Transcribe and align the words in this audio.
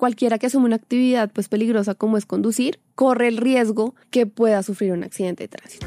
cualquiera 0.00 0.38
que 0.38 0.46
asume 0.46 0.64
una 0.64 0.76
actividad 0.76 1.30
pues 1.30 1.50
peligrosa 1.50 1.94
como 1.94 2.16
es 2.16 2.24
conducir, 2.24 2.80
corre 2.94 3.28
el 3.28 3.36
riesgo 3.36 3.94
que 4.08 4.24
pueda 4.24 4.62
sufrir 4.62 4.92
un 4.92 5.04
accidente 5.04 5.44
de 5.44 5.48
tránsito. 5.48 5.86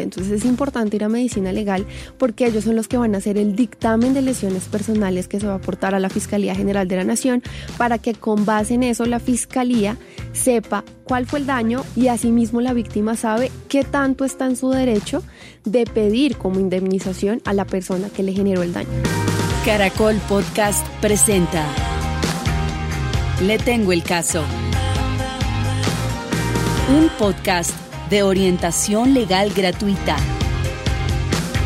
Entonces 0.00 0.32
es 0.32 0.44
importante 0.44 0.96
ir 0.96 1.04
a 1.04 1.08
medicina 1.08 1.52
legal 1.52 1.86
porque 2.18 2.44
ellos 2.46 2.64
son 2.64 2.74
los 2.74 2.88
que 2.88 2.96
van 2.96 3.14
a 3.14 3.18
hacer 3.18 3.38
el 3.38 3.54
dictamen 3.54 4.14
de 4.14 4.22
lesiones 4.22 4.64
personales 4.64 5.28
que 5.28 5.38
se 5.38 5.46
va 5.46 5.52
a 5.52 5.56
aportar 5.56 5.94
a 5.94 6.00
la 6.00 6.10
Fiscalía 6.10 6.56
General 6.56 6.88
de 6.88 6.96
la 6.96 7.04
Nación 7.04 7.40
para 7.78 7.98
que 7.98 8.14
con 8.14 8.44
base 8.44 8.74
en 8.74 8.82
eso 8.82 9.06
la 9.06 9.20
Fiscalía 9.20 9.96
sepa 10.32 10.82
cuál 11.04 11.24
fue 11.26 11.38
el 11.38 11.46
daño 11.46 11.84
y 11.94 12.08
asimismo 12.08 12.60
la 12.60 12.72
víctima 12.72 13.14
sabe 13.14 13.52
qué 13.68 13.84
tanto 13.84 14.24
está 14.24 14.46
en 14.46 14.56
su 14.56 14.70
derecho 14.70 15.22
de 15.64 15.84
pedir 15.84 16.36
como 16.36 16.58
indemnización 16.58 17.42
a 17.44 17.52
la 17.52 17.64
persona 17.64 18.08
que 18.08 18.24
le 18.24 18.32
generó 18.32 18.64
el 18.64 18.72
daño. 18.72 18.88
Caracol 19.64 20.16
Podcast 20.28 20.84
presenta 21.00 21.64
Le 23.40 23.58
tengo 23.58 23.92
el 23.92 24.02
caso. 24.02 24.42
Un 26.88 27.10
podcast 27.18 27.70
de 28.08 28.22
orientación 28.22 29.12
legal 29.12 29.52
gratuita 29.54 30.16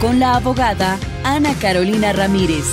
con 0.00 0.18
la 0.18 0.34
abogada 0.34 0.98
Ana 1.22 1.54
Carolina 1.60 2.12
Ramírez. 2.12 2.64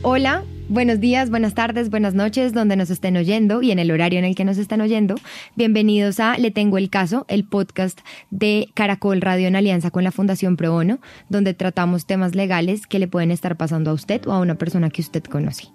Hola, 0.00 0.44
buenos 0.70 0.98
días, 0.98 1.28
buenas 1.28 1.52
tardes, 1.52 1.90
buenas 1.90 2.14
noches, 2.14 2.54
donde 2.54 2.76
nos 2.76 2.88
estén 2.88 3.18
oyendo 3.18 3.60
y 3.60 3.70
en 3.70 3.80
el 3.80 3.90
horario 3.90 4.18
en 4.18 4.24
el 4.24 4.34
que 4.34 4.46
nos 4.46 4.56
están 4.56 4.80
oyendo. 4.80 5.16
Bienvenidos 5.56 6.20
a 6.20 6.38
Le 6.38 6.50
Tengo 6.50 6.78
el 6.78 6.88
Caso, 6.88 7.26
el 7.28 7.44
podcast 7.44 8.00
de 8.30 8.70
Caracol 8.72 9.20
Radio 9.20 9.46
en 9.46 9.56
alianza 9.56 9.90
con 9.90 10.04
la 10.04 10.12
Fundación 10.12 10.56
Pro 10.56 10.72
Bono, 10.72 11.00
donde 11.28 11.52
tratamos 11.52 12.06
temas 12.06 12.34
legales 12.34 12.86
que 12.86 12.98
le 12.98 13.08
pueden 13.08 13.30
estar 13.30 13.58
pasando 13.58 13.90
a 13.90 13.94
usted 13.94 14.26
o 14.26 14.32
a 14.32 14.38
una 14.38 14.54
persona 14.54 14.88
que 14.88 15.02
usted 15.02 15.22
conoce. 15.24 15.68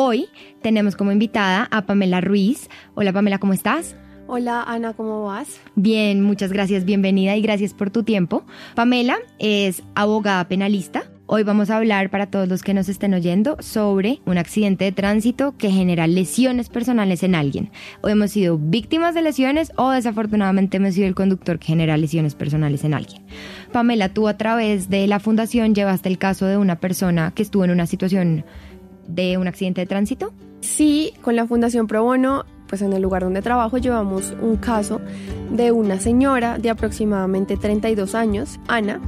Hoy 0.00 0.28
tenemos 0.62 0.94
como 0.94 1.10
invitada 1.10 1.66
a 1.72 1.84
Pamela 1.84 2.20
Ruiz. 2.20 2.70
Hola 2.94 3.12
Pamela, 3.12 3.38
¿cómo 3.38 3.52
estás? 3.52 3.96
Hola 4.28 4.62
Ana, 4.62 4.92
¿cómo 4.92 5.24
vas? 5.24 5.60
Bien, 5.74 6.22
muchas 6.22 6.52
gracias, 6.52 6.84
bienvenida 6.84 7.34
y 7.34 7.42
gracias 7.42 7.74
por 7.74 7.90
tu 7.90 8.04
tiempo. 8.04 8.44
Pamela 8.76 9.18
es 9.40 9.82
abogada 9.96 10.46
penalista. 10.46 11.10
Hoy 11.26 11.42
vamos 11.42 11.68
a 11.68 11.78
hablar 11.78 12.10
para 12.10 12.26
todos 12.26 12.46
los 12.46 12.62
que 12.62 12.74
nos 12.74 12.88
estén 12.88 13.12
oyendo 13.12 13.56
sobre 13.58 14.20
un 14.24 14.38
accidente 14.38 14.84
de 14.84 14.92
tránsito 14.92 15.56
que 15.58 15.72
genera 15.72 16.06
lesiones 16.06 16.68
personales 16.68 17.24
en 17.24 17.34
alguien. 17.34 17.72
O 18.00 18.08
hemos 18.08 18.30
sido 18.30 18.56
víctimas 18.56 19.16
de 19.16 19.22
lesiones 19.22 19.72
o 19.74 19.90
desafortunadamente 19.90 20.76
hemos 20.76 20.94
sido 20.94 21.08
el 21.08 21.16
conductor 21.16 21.58
que 21.58 21.66
genera 21.66 21.96
lesiones 21.96 22.36
personales 22.36 22.84
en 22.84 22.94
alguien. 22.94 23.22
Pamela, 23.72 24.10
tú 24.10 24.28
a 24.28 24.38
través 24.38 24.90
de 24.90 25.08
la 25.08 25.18
fundación 25.18 25.74
llevaste 25.74 26.08
el 26.08 26.18
caso 26.18 26.46
de 26.46 26.56
una 26.56 26.76
persona 26.76 27.32
que 27.34 27.42
estuvo 27.42 27.64
en 27.64 27.72
una 27.72 27.86
situación 27.88 28.44
de 29.08 29.36
un 29.38 29.48
accidente 29.48 29.80
de 29.80 29.86
tránsito. 29.86 30.32
Sí, 30.60 31.14
con 31.22 31.34
la 31.34 31.46
Fundación 31.46 31.88
Pro 31.88 32.04
Bono 32.04 32.44
pues 32.68 32.82
en 32.82 32.92
el 32.92 33.02
lugar 33.02 33.24
donde 33.24 33.42
trabajo 33.42 33.78
llevamos 33.78 34.34
un 34.40 34.56
caso 34.56 35.00
de 35.50 35.72
una 35.72 35.98
señora 35.98 36.58
de 36.58 36.70
aproximadamente 36.70 37.56
32 37.56 38.14
años, 38.14 38.60
Ana. 38.68 39.00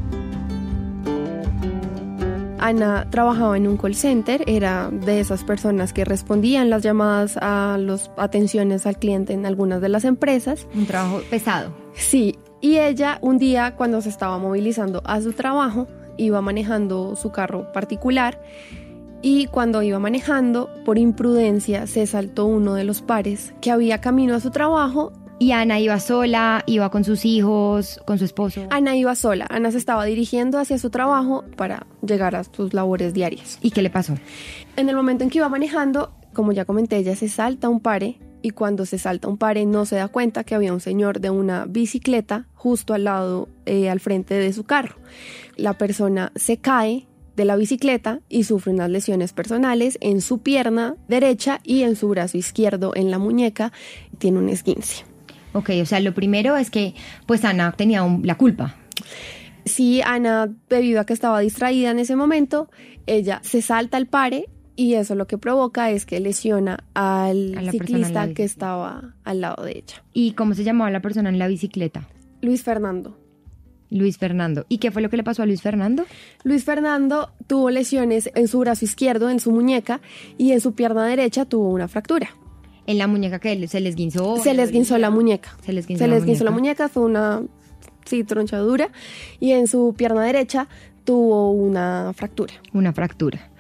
Ana 2.59 3.09
trabajaba 3.11 3.57
en 3.57 3.67
un 3.67 3.79
call 3.79 3.95
center, 3.95 4.45
era 4.47 4.91
de 4.91 5.21
esas 5.21 5.45
personas 5.45 5.93
que 5.93 6.05
respondían 6.05 6.69
las 6.69 6.83
llamadas 6.83 7.39
a 7.41 7.79
las 7.79 8.11
atenciones 8.19 8.87
al 8.87 8.99
cliente 8.99 9.33
en 9.33 9.47
algunas 9.47 9.81
de 9.81 9.89
las 9.89 10.05
empresas. 10.05 10.67
Un 10.75 10.87
trabajo 10.87 11.21
pesado. 11.31 11.73
Sí, 11.95 12.39
y 12.61 12.77
ella 12.79 13.19
un 13.23 13.39
día 13.39 13.77
cuando 13.77 14.03
se 14.03 14.11
estaba 14.11 14.39
movilizando 14.39 15.01
a 15.07 15.23
su 15.23 15.33
trabajo, 15.33 15.89
iba 16.19 16.43
manejando 16.43 17.17
su 17.17 17.33
carro 17.33 17.73
particular 17.73 18.39
y 19.23 19.47
cuando 19.47 19.83
iba 19.83 19.99
manejando, 19.99 20.71
por 20.85 20.99
imprudencia, 20.99 21.87
se 21.87 22.07
saltó 22.07 22.47
uno 22.47 22.75
de 22.75 22.85
los 22.85 23.03
pares 23.03 23.53
que 23.61 23.71
había 23.71 24.01
camino 24.01 24.35
a 24.35 24.41
su 24.41 24.51
trabajo. 24.51 25.13
Y 25.39 25.53
Ana 25.53 25.81
iba 25.81 25.99
sola, 26.01 26.63
iba 26.67 26.91
con 26.91 27.03
sus 27.03 27.25
hijos, 27.25 28.01
con 28.05 28.19
su 28.19 28.27
esposo. 28.27 28.67
Ana 28.69 28.97
iba 28.97 29.15
sola. 29.15 29.47
Ana 29.49 29.71
se 29.71 29.79
estaba 29.79 30.05
dirigiendo 30.05 30.59
hacia 30.59 30.79
su 30.79 30.91
trabajo 30.91 31.45
para 31.57 31.87
llegar 32.03 32.37
a 32.37 32.45
sus 32.45 32.75
labores 32.75 33.15
diarias. 33.15 33.59
¿Y 33.63 33.71
qué 33.71 33.81
le 33.81 33.89
pasó? 33.89 34.17
En 34.77 34.91
el 34.91 34.97
momento 34.97 35.25
en 35.25 35.31
que 35.31 35.39
iba 35.39 35.49
manejando, 35.49 36.13
como 36.35 36.53
ya 36.53 36.67
comenté, 36.67 36.99
ella 36.99 37.17
se 37.17 37.29
salta 37.29 37.71
un 37.71 37.81
pare 37.81 38.19
y 38.43 38.51
cuando 38.51 38.85
se 38.85 38.99
salta 38.99 39.29
un 39.29 39.39
pare 39.39 39.65
no 39.65 39.87
se 39.87 39.97
da 39.97 40.09
cuenta 40.09 40.45
que 40.45 40.55
había 40.55 40.75
un 40.75 40.81
señor 40.81 41.21
de 41.21 41.31
una 41.31 41.65
bicicleta 41.67 42.47
justo 42.55 42.93
al 42.93 43.05
lado, 43.05 43.49
eh, 43.65 43.89
al 43.89 44.01
frente 44.01 44.35
de 44.35 44.53
su 44.53 44.65
carro. 44.65 44.97
La 45.57 45.79
persona 45.79 46.33
se 46.37 46.59
cae 46.59 47.07
de 47.41 47.47
la 47.47 47.57
bicicleta 47.57 48.21
y 48.29 48.45
sufre 48.45 48.71
unas 48.71 48.91
lesiones 48.91 49.33
personales 49.33 49.97
en 50.03 50.21
su 50.21 50.41
pierna 50.41 50.97
derecha 51.09 51.61
y 51.65 51.85
en 51.85 51.97
su 51.97 52.11
brazo 52.11 52.37
izquierdo 52.37 52.93
en 52.95 53.11
la 53.11 53.19
muñeca. 53.19 53.73
Tiene 54.19 54.39
un 54.39 54.51
esguince. 54.51 55.07
Ok, 55.55 55.71
o 55.81 55.87
sea, 55.87 56.01
lo 56.01 56.13
primero 56.13 56.55
es 56.59 56.71
que 56.71 56.95
pues 57.25 57.43
Ana 57.47 57.73
tenía 57.73 58.07
la 58.23 58.37
culpa. 58.37 58.77
Sí, 59.65 60.03
Ana, 60.03 60.53
debido 60.69 61.01
a 61.01 61.07
que 61.07 61.15
estaba 61.15 61.41
distraída 61.41 61.91
en 61.91 61.99
ese 61.99 62.15
momento, 62.15 62.69
ella 63.07 63.41
se 63.43 63.63
salta 63.63 63.97
al 63.97 64.07
pare 64.07 64.45
y 64.77 64.95
eso 64.95 65.15
lo 65.15 65.27
que 65.27 65.39
provoca 65.39 65.91
es 65.91 66.05
que 66.05 66.21
lesiona 66.21 66.85
al 66.93 67.71
ciclista 67.71 68.35
que 68.35 68.45
estaba 68.45 69.15
al 69.25 69.41
lado 69.41 69.65
de 69.65 69.79
ella. 69.79 70.05
¿Y 70.13 70.33
cómo 70.33 70.53
se 70.53 70.63
llamaba 70.63 70.91
la 70.91 71.01
persona 71.01 71.31
en 71.31 71.39
la 71.39 71.49
bicicleta? 71.49 72.07
Luis 72.43 72.63
Fernando. 72.63 73.17
Luis 73.91 74.19
Fernando. 74.19 74.65
¿Y 74.69 74.79
qué 74.79 74.91
fue 74.91 75.03
lo 75.03 75.11
que 75.11 75.17
le 75.17 75.25
pasó 75.25 75.43
a 75.43 75.47
Luis 75.47 75.63
Fernando? 75.63 76.05
Luis 76.45 76.65
Fernando 76.65 77.31
tuvo 77.47 77.71
lesiones 77.71 78.31
en 78.35 78.49
su 78.49 78.61
brazo 78.61 78.85
izquierdo, 78.85 79.29
en 79.31 79.41
su 79.41 79.51
muñeca, 79.51 80.01
y 80.39 80.53
en 80.53 80.61
su 80.61 80.75
pierna 80.75 81.05
derecha 81.07 81.45
tuvo 81.45 81.71
una 81.71 81.89
fractura. 81.89 82.31
¿En 82.87 82.99
la 82.99 83.07
muñeca 83.07 83.39
que 83.39 83.69
se 83.69 83.81
les 83.81 83.95
guinzó? 83.95 84.39
Se 84.39 84.55
les 84.55 84.71
guinzó 84.71 84.97
la 84.99 85.11
muñeca. 85.11 85.57
Se 85.65 85.73
les 85.73 85.87
guinzó, 85.87 86.07
la, 86.07 86.51
muñeca. 86.51 86.89
fue 86.89 87.05
una 87.05 87.43
sí, 88.05 88.25
tronchadura, 88.25 88.91
y 89.39 89.53
en 89.53 89.67
su 89.67 89.95
pierna 89.97 90.25
derecha 90.25 90.69
tuvo 91.05 91.51
una 91.51 92.13
fractura. 92.15 92.55
Una 92.73 92.93
fractura. 92.93 93.51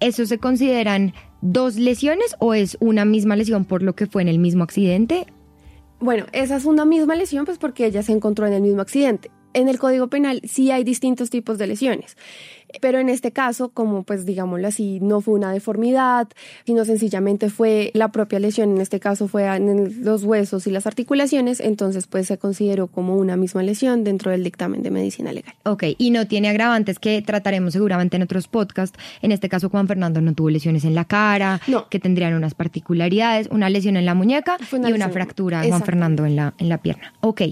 ¿Eso 0.00 0.26
se 0.26 0.38
consideran 0.38 1.14
dos 1.40 1.76
lesiones 1.76 2.34
o 2.40 2.54
es 2.54 2.76
una 2.80 3.04
misma 3.04 3.36
lesión 3.36 3.64
por 3.64 3.82
lo 3.82 3.94
que 3.94 4.06
fue 4.06 4.22
en 4.22 4.28
el 4.28 4.38
mismo 4.38 4.64
accidente? 4.64 5.26
Bueno, 6.00 6.26
esa 6.32 6.56
es 6.56 6.64
una 6.64 6.84
misma 6.84 7.14
lesión, 7.14 7.46
pues 7.46 7.58
porque 7.58 7.86
ella 7.86 8.02
se 8.02 8.12
encontró 8.12 8.46
en 8.46 8.52
el 8.52 8.62
mismo 8.62 8.82
accidente 8.82 9.30
en 9.54 9.68
el 9.68 9.78
Código 9.78 10.08
Penal 10.08 10.40
sí 10.44 10.70
hay 10.70 10.84
distintos 10.84 11.30
tipos 11.30 11.58
de 11.58 11.66
lesiones. 11.66 12.16
Pero 12.80 12.98
en 12.98 13.08
este 13.08 13.32
caso, 13.32 13.70
como 13.70 14.02
pues 14.02 14.24
digámoslo 14.26 14.66
así, 14.68 14.98
no 15.00 15.20
fue 15.20 15.34
una 15.34 15.52
deformidad, 15.52 16.28
sino 16.66 16.84
sencillamente 16.84 17.50
fue 17.50 17.90
la 17.94 18.12
propia 18.12 18.38
lesión, 18.38 18.70
en 18.72 18.80
este 18.80 19.00
caso 19.00 19.28
fue 19.28 19.46
en 19.46 20.04
los 20.04 20.24
huesos 20.24 20.66
y 20.66 20.70
las 20.70 20.86
articulaciones, 20.86 21.60
entonces 21.60 22.06
pues 22.06 22.26
se 22.26 22.38
consideró 22.38 22.86
como 22.86 23.16
una 23.16 23.36
misma 23.36 23.62
lesión 23.62 24.04
dentro 24.04 24.30
del 24.30 24.44
dictamen 24.44 24.82
de 24.82 24.90
medicina 24.90 25.32
legal. 25.32 25.54
Ok, 25.64 25.84
y 25.98 26.10
no 26.10 26.26
tiene 26.26 26.48
agravantes 26.48 26.98
que 26.98 27.22
trataremos 27.22 27.72
seguramente 27.72 28.16
en 28.16 28.22
otros 28.22 28.48
podcasts. 28.48 28.98
En 29.22 29.32
este 29.32 29.48
caso 29.48 29.68
Juan 29.68 29.88
Fernando 29.88 30.20
no 30.20 30.34
tuvo 30.34 30.50
lesiones 30.50 30.84
en 30.84 30.94
la 30.94 31.04
cara, 31.04 31.60
que 31.90 31.98
tendrían 31.98 32.34
unas 32.34 32.54
particularidades, 32.54 33.48
una 33.50 33.68
lesión 33.70 33.96
en 33.96 34.06
la 34.06 34.14
muñeca 34.14 34.56
y 34.72 34.92
una 34.92 35.08
fractura 35.08 35.62
Juan 35.66 35.82
Fernando 35.82 36.26
en 36.26 36.36
la, 36.36 36.54
en 36.58 36.68
la 36.68 36.78
pierna. 36.78 37.14
Ok, 37.20 37.42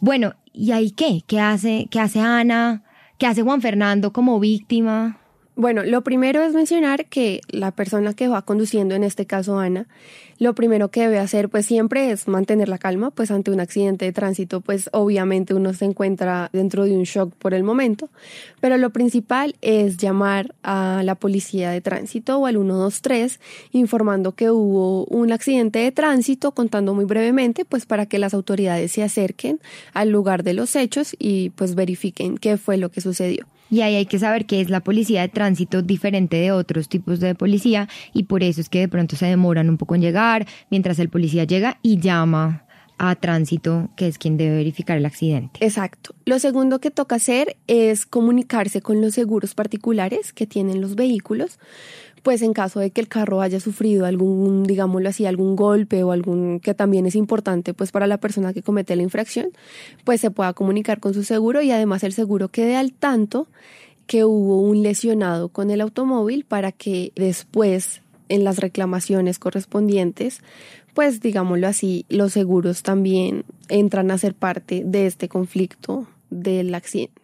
bueno, 0.00 0.34
¿y 0.52 0.72
ahí 0.72 0.90
qué? 0.90 1.22
¿Qué 1.26 1.40
hace, 1.40 1.88
qué 1.90 2.00
hace 2.00 2.20
Ana? 2.20 2.82
¿Qué 3.18 3.26
hace 3.26 3.42
Juan 3.42 3.60
Fernando 3.60 4.12
como 4.12 4.38
víctima? 4.38 5.18
Bueno, 5.60 5.82
lo 5.82 6.02
primero 6.02 6.40
es 6.44 6.52
mencionar 6.52 7.06
que 7.06 7.40
la 7.48 7.72
persona 7.72 8.14
que 8.14 8.28
va 8.28 8.42
conduciendo, 8.42 8.94
en 8.94 9.02
este 9.02 9.26
caso 9.26 9.58
Ana, 9.58 9.88
lo 10.38 10.54
primero 10.54 10.92
que 10.92 11.00
debe 11.00 11.18
hacer 11.18 11.48
pues 11.48 11.66
siempre 11.66 12.12
es 12.12 12.28
mantener 12.28 12.68
la 12.68 12.78
calma, 12.78 13.10
pues 13.10 13.32
ante 13.32 13.50
un 13.50 13.58
accidente 13.58 14.04
de 14.04 14.12
tránsito 14.12 14.60
pues 14.60 14.88
obviamente 14.92 15.54
uno 15.54 15.74
se 15.74 15.86
encuentra 15.86 16.48
dentro 16.52 16.84
de 16.84 16.92
un 16.92 17.02
shock 17.02 17.34
por 17.34 17.54
el 17.54 17.64
momento, 17.64 18.08
pero 18.60 18.76
lo 18.76 18.90
principal 18.90 19.56
es 19.60 19.96
llamar 19.96 20.54
a 20.62 21.02
la 21.02 21.16
policía 21.16 21.72
de 21.72 21.80
tránsito 21.80 22.38
o 22.38 22.46
al 22.46 22.54
123 22.54 23.40
informando 23.72 24.36
que 24.36 24.52
hubo 24.52 25.06
un 25.06 25.32
accidente 25.32 25.80
de 25.80 25.90
tránsito, 25.90 26.52
contando 26.52 26.94
muy 26.94 27.04
brevemente 27.04 27.64
pues 27.64 27.84
para 27.84 28.06
que 28.06 28.20
las 28.20 28.32
autoridades 28.32 28.92
se 28.92 29.02
acerquen 29.02 29.58
al 29.92 30.10
lugar 30.10 30.44
de 30.44 30.54
los 30.54 30.76
hechos 30.76 31.16
y 31.18 31.50
pues 31.50 31.74
verifiquen 31.74 32.38
qué 32.38 32.58
fue 32.58 32.76
lo 32.76 32.90
que 32.90 33.00
sucedió. 33.00 33.48
Y 33.70 33.82
ahí 33.82 33.96
hay 33.96 34.06
que 34.06 34.18
saber 34.18 34.46
que 34.46 34.60
es 34.60 34.70
la 34.70 34.80
policía 34.80 35.22
de 35.22 35.28
tránsito 35.28 35.82
diferente 35.82 36.36
de 36.36 36.52
otros 36.52 36.88
tipos 36.88 37.20
de 37.20 37.34
policía 37.34 37.88
y 38.12 38.24
por 38.24 38.42
eso 38.42 38.60
es 38.60 38.68
que 38.68 38.80
de 38.80 38.88
pronto 38.88 39.16
se 39.16 39.26
demoran 39.26 39.68
un 39.68 39.76
poco 39.76 39.94
en 39.94 40.00
llegar 40.00 40.46
mientras 40.70 40.98
el 40.98 41.08
policía 41.08 41.44
llega 41.44 41.78
y 41.82 41.98
llama 41.98 42.64
a 42.98 43.14
tránsito, 43.14 43.90
que 43.96 44.08
es 44.08 44.18
quien 44.18 44.36
debe 44.36 44.56
verificar 44.56 44.98
el 44.98 45.06
accidente. 45.06 45.64
Exacto. 45.64 46.14
Lo 46.24 46.38
segundo 46.38 46.80
que 46.80 46.90
toca 46.90 47.16
hacer 47.16 47.56
es 47.68 48.06
comunicarse 48.06 48.82
con 48.82 49.00
los 49.00 49.14
seguros 49.14 49.54
particulares 49.54 50.32
que 50.32 50.46
tienen 50.46 50.80
los 50.80 50.96
vehículos 50.96 51.58
pues 52.28 52.42
en 52.42 52.52
caso 52.52 52.78
de 52.80 52.90
que 52.90 53.00
el 53.00 53.08
carro 53.08 53.40
haya 53.40 53.58
sufrido 53.58 54.04
algún, 54.04 54.64
digámoslo 54.64 55.08
así, 55.08 55.24
algún 55.24 55.56
golpe 55.56 56.02
o 56.04 56.12
algún 56.12 56.60
que 56.60 56.74
también 56.74 57.06
es 57.06 57.14
importante 57.14 57.72
pues 57.72 57.90
para 57.90 58.06
la 58.06 58.18
persona 58.18 58.52
que 58.52 58.60
comete 58.60 58.94
la 58.96 59.02
infracción, 59.02 59.48
pues 60.04 60.20
se 60.20 60.30
pueda 60.30 60.52
comunicar 60.52 61.00
con 61.00 61.14
su 61.14 61.24
seguro 61.24 61.62
y 61.62 61.70
además 61.70 62.04
el 62.04 62.12
seguro 62.12 62.50
quede 62.50 62.76
al 62.76 62.92
tanto 62.92 63.46
que 64.06 64.26
hubo 64.26 64.60
un 64.60 64.82
lesionado 64.82 65.48
con 65.48 65.70
el 65.70 65.80
automóvil 65.80 66.44
para 66.44 66.70
que 66.70 67.12
después 67.16 68.02
en 68.28 68.44
las 68.44 68.58
reclamaciones 68.58 69.38
correspondientes, 69.38 70.42
pues 70.92 71.22
digámoslo 71.22 71.66
así, 71.66 72.04
los 72.10 72.34
seguros 72.34 72.82
también 72.82 73.46
entran 73.70 74.10
a 74.10 74.18
ser 74.18 74.34
parte 74.34 74.82
de 74.84 75.06
este 75.06 75.30
conflicto 75.30 76.06
del 76.28 76.74
accidente. 76.74 77.22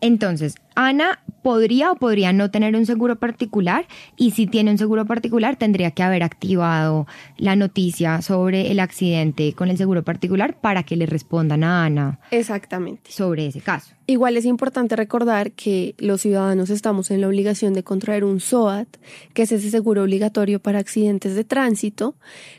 Entonces, 0.00 0.56
Ana 0.74 1.20
podría 1.42 1.92
o 1.92 1.96
podría 1.96 2.32
no 2.32 2.50
tener 2.50 2.76
un 2.76 2.86
seguro 2.86 3.16
particular 3.16 3.86
y 4.16 4.32
si 4.32 4.46
tiene 4.46 4.70
un 4.70 4.78
seguro 4.78 5.06
particular 5.06 5.56
tendría 5.56 5.90
que 5.90 6.02
haber 6.02 6.22
activado 6.22 7.06
la 7.36 7.56
noticia 7.56 8.22
sobre 8.22 8.70
el 8.70 8.80
accidente 8.80 9.52
con 9.54 9.68
el 9.68 9.76
seguro 9.76 10.02
particular 10.02 10.60
para 10.60 10.82
que 10.82 10.96
le 10.96 11.06
respondan 11.06 11.64
a 11.64 11.84
Ana. 11.84 12.20
Exactamente. 12.30 13.10
Sobre 13.10 13.46
ese 13.46 13.60
caso. 13.60 13.94
Igual 14.10 14.36
es 14.36 14.44
importante 14.44 14.96
recordar 14.96 15.52
que 15.52 15.94
los 15.98 16.22
ciudadanos 16.22 16.68
estamos 16.68 17.12
en 17.12 17.20
la 17.20 17.28
obligación 17.28 17.74
de 17.74 17.84
contraer 17.84 18.24
un 18.24 18.40
SOAT, 18.40 18.88
que 19.34 19.42
es 19.42 19.52
ese 19.52 19.70
seguro 19.70 20.02
obligatorio 20.02 20.58
para 20.58 20.80
accidentes 20.80 21.36
de 21.36 21.44
tránsito, 21.44 22.16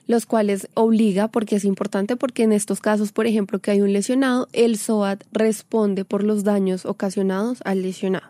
los 0.08 0.26
cuales 0.26 0.70
obliga, 0.76 1.28
porque 1.28 1.58
es 1.58 1.66
importante, 1.66 2.16
porque 2.16 2.44
en 2.44 2.54
estos 2.54 2.80
casos, 2.80 3.12
por 3.12 3.28
ejemplo, 3.28 3.60
que 3.60 3.72
hay 3.72 3.82
un 3.82 3.92
lesionado, 3.92 4.48
el 4.54 4.78
SOAT 4.78 5.26
responde 5.34 6.06
por 6.06 6.24
los 6.24 6.46
daños 6.46 6.86
ocasionados 6.86 7.60
al 7.66 7.82
lesionado. 7.82 8.28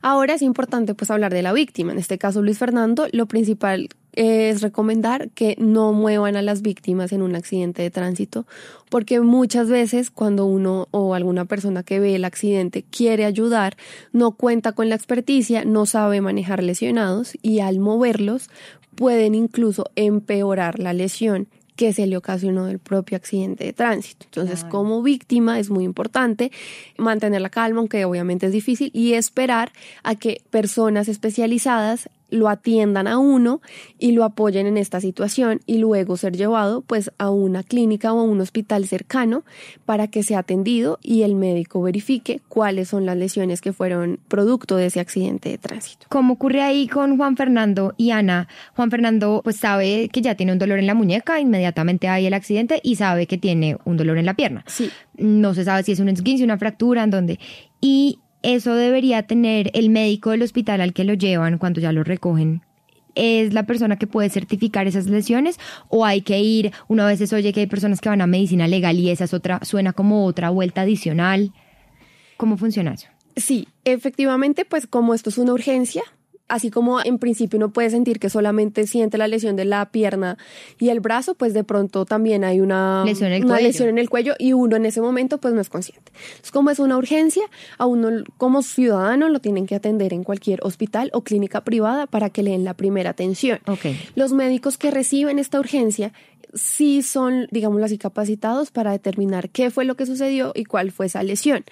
Ahora 0.00 0.32
es 0.32 0.40
importante 0.40 0.94
pues 0.94 1.10
hablar 1.10 1.34
de 1.34 1.42
la 1.42 1.52
víctima, 1.52 1.92
en 1.92 1.98
este 1.98 2.16
caso 2.16 2.40
Luis 2.40 2.56
Fernando, 2.56 3.08
lo 3.12 3.26
principal 3.26 3.90
es 4.12 4.60
recomendar 4.60 5.30
que 5.30 5.56
no 5.58 5.92
muevan 5.92 6.36
a 6.36 6.42
las 6.42 6.62
víctimas 6.62 7.12
en 7.12 7.22
un 7.22 7.34
accidente 7.34 7.82
de 7.82 7.90
tránsito, 7.90 8.46
porque 8.90 9.20
muchas 9.20 9.68
veces 9.68 10.10
cuando 10.10 10.46
uno 10.46 10.88
o 10.90 11.14
alguna 11.14 11.44
persona 11.44 11.82
que 11.82 12.00
ve 12.00 12.14
el 12.14 12.24
accidente 12.24 12.84
quiere 12.84 13.24
ayudar, 13.24 13.76
no 14.12 14.32
cuenta 14.32 14.72
con 14.72 14.88
la 14.88 14.94
experticia, 14.94 15.64
no 15.64 15.86
sabe 15.86 16.20
manejar 16.20 16.62
lesionados 16.62 17.36
y 17.42 17.60
al 17.60 17.78
moverlos 17.78 18.50
pueden 18.94 19.34
incluso 19.34 19.86
empeorar 19.96 20.78
la 20.78 20.92
lesión 20.92 21.48
que 21.76 21.92
se 21.94 22.06
le 22.06 22.18
ocasionó 22.18 22.68
el 22.68 22.78
propio 22.78 23.16
accidente 23.16 23.64
de 23.64 23.72
tránsito. 23.72 24.26
Entonces, 24.26 24.64
como 24.64 25.02
víctima 25.02 25.58
es 25.58 25.70
muy 25.70 25.84
importante 25.84 26.52
mantener 26.98 27.40
la 27.40 27.48
calma, 27.48 27.80
aunque 27.80 28.04
obviamente 28.04 28.46
es 28.46 28.52
difícil, 28.52 28.90
y 28.92 29.14
esperar 29.14 29.72
a 30.02 30.14
que 30.14 30.42
personas 30.50 31.08
especializadas 31.08 32.10
lo 32.32 32.48
atiendan 32.48 33.06
a 33.06 33.18
uno 33.18 33.60
y 33.98 34.12
lo 34.12 34.24
apoyen 34.24 34.66
en 34.66 34.78
esta 34.78 35.00
situación 35.00 35.60
y 35.66 35.78
luego 35.78 36.16
ser 36.16 36.34
llevado 36.34 36.80
pues 36.80 37.12
a 37.18 37.30
una 37.30 37.62
clínica 37.62 38.12
o 38.12 38.20
a 38.20 38.22
un 38.22 38.40
hospital 38.40 38.86
cercano 38.86 39.44
para 39.84 40.08
que 40.08 40.22
sea 40.22 40.40
atendido 40.40 40.98
y 41.02 41.22
el 41.22 41.34
médico 41.34 41.82
verifique 41.82 42.40
cuáles 42.48 42.88
son 42.88 43.04
las 43.04 43.18
lesiones 43.18 43.60
que 43.60 43.74
fueron 43.74 44.18
producto 44.28 44.76
de 44.76 44.86
ese 44.86 44.98
accidente 44.98 45.50
de 45.50 45.58
tránsito. 45.58 46.06
¿Cómo 46.08 46.34
ocurre 46.34 46.62
ahí 46.62 46.88
con 46.88 47.18
Juan 47.18 47.36
Fernando 47.36 47.94
y 47.98 48.10
Ana? 48.10 48.48
Juan 48.74 48.90
Fernando 48.90 49.42
pues 49.44 49.56
sabe 49.56 50.08
que 50.10 50.22
ya 50.22 50.34
tiene 50.34 50.52
un 50.52 50.58
dolor 50.58 50.78
en 50.78 50.86
la 50.86 50.94
muñeca, 50.94 51.38
inmediatamente 51.38 52.08
hay 52.08 52.26
el 52.26 52.34
accidente 52.34 52.80
y 52.82 52.96
sabe 52.96 53.26
que 53.26 53.36
tiene 53.36 53.76
un 53.84 53.98
dolor 53.98 54.16
en 54.16 54.24
la 54.24 54.34
pierna. 54.34 54.64
Sí. 54.66 54.90
No 55.18 55.52
se 55.52 55.64
sabe 55.64 55.82
si 55.82 55.92
es 55.92 56.00
un 56.00 56.08
esguince, 56.08 56.44
una 56.44 56.56
fractura, 56.56 57.04
en 57.04 57.10
dónde. 57.10 57.38
Y 57.80 58.20
eso 58.42 58.74
debería 58.74 59.22
tener 59.24 59.70
el 59.74 59.90
médico 59.90 60.30
del 60.30 60.42
hospital 60.42 60.80
al 60.80 60.92
que 60.92 61.04
lo 61.04 61.14
llevan 61.14 61.58
cuando 61.58 61.80
ya 61.80 61.92
lo 61.92 62.04
recogen. 62.04 62.62
¿Es 63.14 63.52
la 63.52 63.64
persona 63.64 63.98
que 63.98 64.06
puede 64.06 64.30
certificar 64.30 64.86
esas 64.86 65.06
lesiones 65.06 65.58
o 65.88 66.06
hay 66.06 66.22
que 66.22 66.40
ir, 66.40 66.72
una 66.88 67.06
vez 67.06 67.18
se 67.18 67.36
oye 67.36 67.52
que 67.52 67.60
hay 67.60 67.66
personas 67.66 68.00
que 68.00 68.08
van 68.08 68.22
a 68.22 68.26
medicina 68.26 68.66
legal 68.66 68.98
y 68.98 69.10
esa 69.10 69.24
es 69.24 69.34
otra, 69.34 69.60
suena 69.64 69.92
como 69.92 70.24
otra 70.24 70.50
vuelta 70.50 70.82
adicional? 70.82 71.52
¿Cómo 72.38 72.56
funciona 72.56 72.94
eso? 72.94 73.08
Sí, 73.36 73.68
efectivamente, 73.84 74.64
pues 74.64 74.86
como 74.86 75.14
esto 75.14 75.30
es 75.30 75.38
una 75.38 75.52
urgencia, 75.52 76.02
así 76.48 76.70
como 76.70 77.00
en 77.02 77.18
principio 77.18 77.56
uno 77.56 77.72
puede 77.72 77.90
sentir 77.90 78.18
que 78.18 78.28
solamente 78.28 78.86
siente 78.86 79.18
la 79.18 79.26
lesión 79.26 79.56
de 79.56 79.64
la 79.64 79.90
pierna 79.90 80.38
y 80.78 80.90
el 80.90 81.00
brazo, 81.00 81.34
pues 81.34 81.54
de 81.54 81.64
pronto 81.64 82.04
también 82.04 82.44
hay 82.44 82.60
una 82.60 83.04
lesión, 83.04 83.28
en 83.28 83.34
el, 83.34 83.44
una 83.44 83.54
cuello. 83.54 83.68
lesión 83.68 83.88
en 83.88 83.98
el 83.98 84.10
cuello 84.10 84.34
y 84.38 84.52
uno 84.52 84.76
en 84.76 84.86
ese 84.86 85.00
momento 85.00 85.38
pues 85.38 85.54
no 85.54 85.60
es 85.60 85.68
consciente. 85.68 86.12
Entonces, 86.14 86.52
como 86.52 86.70
es 86.70 86.78
una 86.78 86.96
urgencia, 86.96 87.44
a 87.78 87.86
uno 87.86 88.24
como 88.36 88.62
ciudadano 88.62 89.28
lo 89.28 89.40
tienen 89.40 89.66
que 89.66 89.74
atender 89.74 90.12
en 90.12 90.24
cualquier 90.24 90.60
hospital 90.62 91.10
o 91.14 91.22
clínica 91.22 91.62
privada 91.62 92.06
para 92.06 92.30
que 92.30 92.42
le 92.42 92.50
den 92.50 92.64
la 92.64 92.74
primera 92.74 93.10
atención. 93.10 93.60
Okay. 93.66 93.98
Los 94.14 94.32
médicos 94.32 94.76
que 94.76 94.90
reciben 94.90 95.38
esta 95.38 95.58
urgencia 95.58 96.12
sí 96.54 97.02
son, 97.02 97.48
digámoslo 97.50 97.86
así, 97.86 97.98
capacitados 97.98 98.70
para 98.70 98.92
determinar 98.92 99.50
qué 99.50 99.70
fue 99.70 99.84
lo 99.84 99.96
que 99.96 100.06
sucedió 100.06 100.52
y 100.54 100.64
cuál 100.64 100.92
fue 100.92 101.06
esa 101.06 101.22
lesión. 101.22 101.64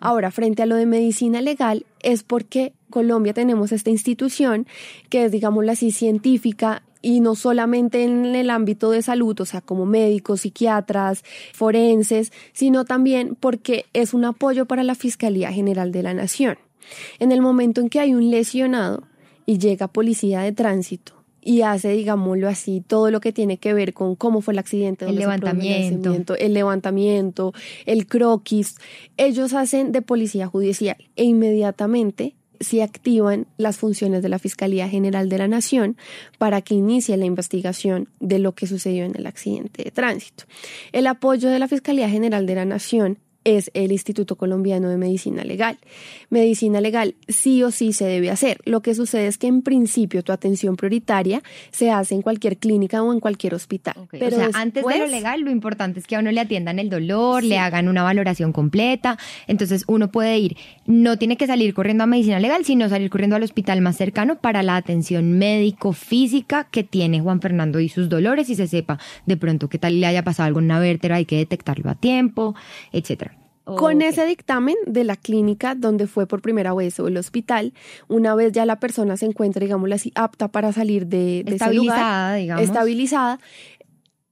Ahora, 0.00 0.30
frente 0.30 0.62
a 0.62 0.66
lo 0.66 0.76
de 0.76 0.86
medicina 0.86 1.40
legal, 1.40 1.86
es 2.02 2.22
porque 2.22 2.72
Colombia 2.90 3.32
tenemos 3.32 3.72
esta 3.72 3.90
institución 3.90 4.66
que 5.08 5.24
es, 5.24 5.32
digámoslo 5.32 5.72
así, 5.72 5.90
científica 5.90 6.82
y 7.00 7.20
no 7.20 7.34
solamente 7.34 8.04
en 8.04 8.34
el 8.34 8.50
ámbito 8.50 8.90
de 8.90 9.02
salud, 9.02 9.40
o 9.40 9.44
sea, 9.44 9.60
como 9.60 9.86
médicos, 9.86 10.40
psiquiatras, 10.40 11.22
forenses, 11.52 12.32
sino 12.52 12.84
también 12.84 13.36
porque 13.38 13.86
es 13.92 14.14
un 14.14 14.24
apoyo 14.24 14.66
para 14.66 14.82
la 14.82 14.94
Fiscalía 14.94 15.52
General 15.52 15.92
de 15.92 16.02
la 16.02 16.14
Nación. 16.14 16.58
En 17.18 17.32
el 17.32 17.40
momento 17.40 17.80
en 17.80 17.88
que 17.88 18.00
hay 18.00 18.14
un 18.14 18.30
lesionado 18.30 19.04
y 19.46 19.58
llega 19.58 19.88
policía 19.88 20.40
de 20.40 20.52
tránsito, 20.52 21.18
y 21.40 21.62
hace, 21.62 21.92
digámoslo 21.92 22.46
así, 22.46 22.82
todo 22.86 23.10
lo 23.10 23.20
que 23.20 23.32
tiene 23.32 23.56
que 23.56 23.72
ver 23.72 23.94
con 23.94 24.16
cómo 24.16 24.42
fue 24.42 24.52
el 24.52 24.58
accidente, 24.58 25.06
el 25.06 25.16
levantamiento, 25.16 26.36
el 26.36 26.52
levantamiento, 26.52 27.54
el 27.86 28.06
croquis. 28.06 28.74
Ellos 29.16 29.54
hacen 29.54 29.90
de 29.90 30.02
policía 30.02 30.46
judicial 30.46 30.98
e 31.16 31.24
inmediatamente 31.24 32.34
se 32.60 32.82
activan 32.82 33.46
las 33.56 33.76
funciones 33.76 34.22
de 34.22 34.28
la 34.28 34.38
Fiscalía 34.38 34.88
General 34.88 35.28
de 35.28 35.38
la 35.38 35.48
Nación 35.48 35.96
para 36.38 36.62
que 36.62 36.74
inicie 36.74 37.16
la 37.16 37.24
investigación 37.24 38.08
de 38.20 38.38
lo 38.38 38.52
que 38.52 38.66
sucedió 38.66 39.04
en 39.04 39.16
el 39.16 39.26
accidente 39.26 39.84
de 39.84 39.90
tránsito. 39.90 40.44
El 40.92 41.06
apoyo 41.06 41.50
de 41.50 41.58
la 41.58 41.68
Fiscalía 41.68 42.08
General 42.08 42.46
de 42.46 42.54
la 42.54 42.64
Nación 42.64 43.18
es 43.56 43.70
el 43.74 43.92
Instituto 43.92 44.36
Colombiano 44.36 44.88
de 44.88 44.96
Medicina 44.96 45.44
Legal. 45.44 45.78
Medicina 46.30 46.80
legal 46.80 47.14
sí 47.28 47.62
o 47.62 47.70
sí 47.70 47.92
se 47.92 48.04
debe 48.04 48.30
hacer. 48.30 48.58
Lo 48.64 48.82
que 48.82 48.94
sucede 48.94 49.26
es 49.26 49.38
que 49.38 49.46
en 49.46 49.62
principio 49.62 50.22
tu 50.22 50.32
atención 50.32 50.76
prioritaria 50.76 51.42
se 51.70 51.90
hace 51.90 52.14
en 52.14 52.22
cualquier 52.22 52.58
clínica 52.58 53.02
o 53.02 53.12
en 53.12 53.20
cualquier 53.20 53.54
hospital. 53.54 53.94
Okay. 53.96 54.20
Pero 54.20 54.36
o 54.36 54.38
sea, 54.38 54.46
después, 54.46 54.62
antes 54.62 54.84
de 54.84 54.98
lo 54.98 55.06
legal, 55.06 55.40
lo 55.40 55.50
importante 55.50 56.00
es 56.00 56.06
que 56.06 56.16
a 56.16 56.20
uno 56.20 56.30
le 56.30 56.40
atiendan 56.40 56.78
el 56.78 56.90
dolor, 56.90 57.42
sí. 57.42 57.48
le 57.48 57.58
hagan 57.58 57.88
una 57.88 58.02
valoración 58.02 58.52
completa. 58.52 59.18
Entonces 59.46 59.84
uno 59.86 60.10
puede 60.10 60.38
ir, 60.38 60.56
no 60.86 61.16
tiene 61.16 61.36
que 61.36 61.46
salir 61.46 61.72
corriendo 61.74 62.04
a 62.04 62.06
medicina 62.06 62.40
legal, 62.40 62.64
sino 62.64 62.88
salir 62.88 63.10
corriendo 63.10 63.36
al 63.36 63.42
hospital 63.42 63.80
más 63.80 63.96
cercano 63.96 64.38
para 64.40 64.62
la 64.62 64.76
atención 64.76 65.38
médico-física 65.38 66.68
que 66.70 66.84
tiene 66.84 67.20
Juan 67.20 67.40
Fernando 67.40 67.80
y 67.80 67.88
sus 67.88 68.08
dolores 68.08 68.50
y 68.50 68.54
se 68.54 68.66
sepa 68.66 68.98
de 69.26 69.36
pronto 69.36 69.68
qué 69.68 69.78
tal 69.78 70.00
le 70.00 70.06
haya 70.06 70.22
pasado 70.22 70.48
algo 70.48 70.58
en 70.58 70.66
una 70.66 70.80
vértebra, 70.80 71.16
hay 71.16 71.24
que 71.24 71.36
detectarlo 71.36 71.90
a 71.90 71.94
tiempo, 71.94 72.54
etcétera. 72.92 73.37
Con 73.76 73.96
okay. 73.96 74.08
ese 74.08 74.24
dictamen 74.26 74.76
de 74.86 75.04
la 75.04 75.16
clínica 75.16 75.74
donde 75.74 76.06
fue 76.06 76.26
por 76.26 76.40
primera 76.40 76.72
vez 76.72 76.98
o 77.00 77.08
el 77.08 77.16
hospital, 77.16 77.74
una 78.08 78.34
vez 78.34 78.52
ya 78.52 78.64
la 78.64 78.80
persona 78.80 79.16
se 79.16 79.26
encuentra, 79.26 79.60
digámoslo 79.60 79.94
así, 79.94 80.10
apta 80.14 80.48
para 80.48 80.72
salir 80.72 81.06
de, 81.06 81.44
de 81.44 81.56
estabilizada, 81.56 81.60
ese 81.60 81.74
lugar, 81.76 82.36
digamos. 82.40 82.62
estabilizada, 82.64 83.40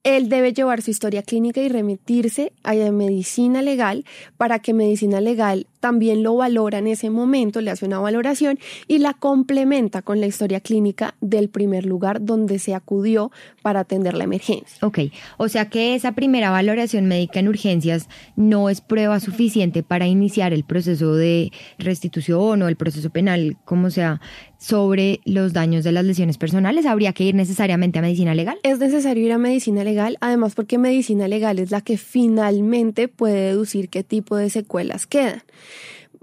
él 0.07 0.29
debe 0.29 0.53
llevar 0.53 0.81
su 0.81 0.89
historia 0.89 1.21
clínica 1.21 1.61
y 1.61 1.67
remitirse 1.67 2.53
a 2.63 2.73
medicina 2.91 3.61
legal 3.61 4.05
para 4.37 4.59
que 4.59 4.73
medicina 4.73 5.19
legal 5.19 5.67
también 5.87 6.21
lo 6.21 6.35
valora 6.35 6.79
en 6.79 6.87
ese 6.87 7.09
momento, 7.09 7.61
le 7.61 7.71
hace 7.71 7.85
una 7.85 7.99
valoración 7.99 8.59
y 8.89 8.97
la 8.97 9.13
complementa 9.13 10.01
con 10.01 10.19
la 10.19 10.27
historia 10.27 10.59
clínica 10.59 11.15
del 11.21 11.47
primer 11.47 11.85
lugar 11.85 12.25
donde 12.25 12.59
se 12.59 12.75
acudió 12.75 13.31
para 13.61 13.79
atender 13.79 14.13
la 14.13 14.25
emergencia. 14.25 14.77
Ok, 14.81 14.99
o 15.37 15.47
sea 15.47 15.69
que 15.69 15.95
esa 15.95 16.11
primera 16.11 16.51
valoración 16.51 17.05
médica 17.05 17.39
en 17.39 17.47
urgencias 17.47 18.09
no 18.35 18.69
es 18.69 18.81
prueba 18.81 19.21
suficiente 19.21 19.81
para 19.81 20.07
iniciar 20.07 20.51
el 20.51 20.65
proceso 20.65 21.15
de 21.15 21.53
restitución 21.77 22.61
o 22.61 22.67
el 22.67 22.75
proceso 22.75 23.09
penal, 23.09 23.55
como 23.63 23.89
sea, 23.89 24.19
sobre 24.57 25.21
los 25.23 25.53
daños 25.53 25.85
de 25.85 25.93
las 25.93 26.03
lesiones 26.03 26.37
personales. 26.37 26.85
¿Habría 26.85 27.13
que 27.13 27.23
ir 27.23 27.35
necesariamente 27.35 27.99
a 27.99 28.01
medicina 28.01 28.35
legal? 28.35 28.57
Es 28.63 28.79
necesario 28.79 29.25
ir 29.25 29.31
a 29.31 29.37
medicina 29.37 29.85
legal, 29.85 30.17
además 30.19 30.53
porque 30.53 30.77
medicina 30.77 31.29
legal 31.29 31.59
es 31.59 31.71
la 31.71 31.79
que 31.79 31.97
finalmente 31.97 33.07
puede 33.07 33.51
deducir 33.51 33.87
qué 33.87 34.03
tipo 34.03 34.35
de 34.35 34.49
secuelas 34.49 35.07
quedan. 35.07 35.43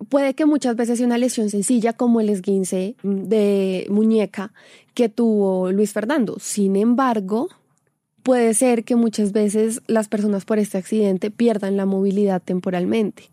Puede 0.08 0.34
que 0.34 0.46
muchas 0.46 0.76
veces 0.76 0.98
sea 0.98 1.06
una 1.06 1.18
lesión 1.18 1.50
sencilla 1.50 1.92
como 1.92 2.20
el 2.20 2.28
esguince 2.28 2.96
de 3.02 3.86
muñeca 3.90 4.52
que 4.94 5.08
tuvo 5.08 5.70
Luis 5.72 5.92
Fernando. 5.92 6.36
Sin 6.40 6.76
embargo, 6.76 7.48
puede 8.22 8.54
ser 8.54 8.84
que 8.84 8.96
muchas 8.96 9.32
veces 9.32 9.82
las 9.86 10.08
personas 10.08 10.44
por 10.44 10.58
este 10.58 10.78
accidente 10.78 11.30
pierdan 11.30 11.76
la 11.76 11.86
movilidad 11.86 12.42
temporalmente 12.42 13.30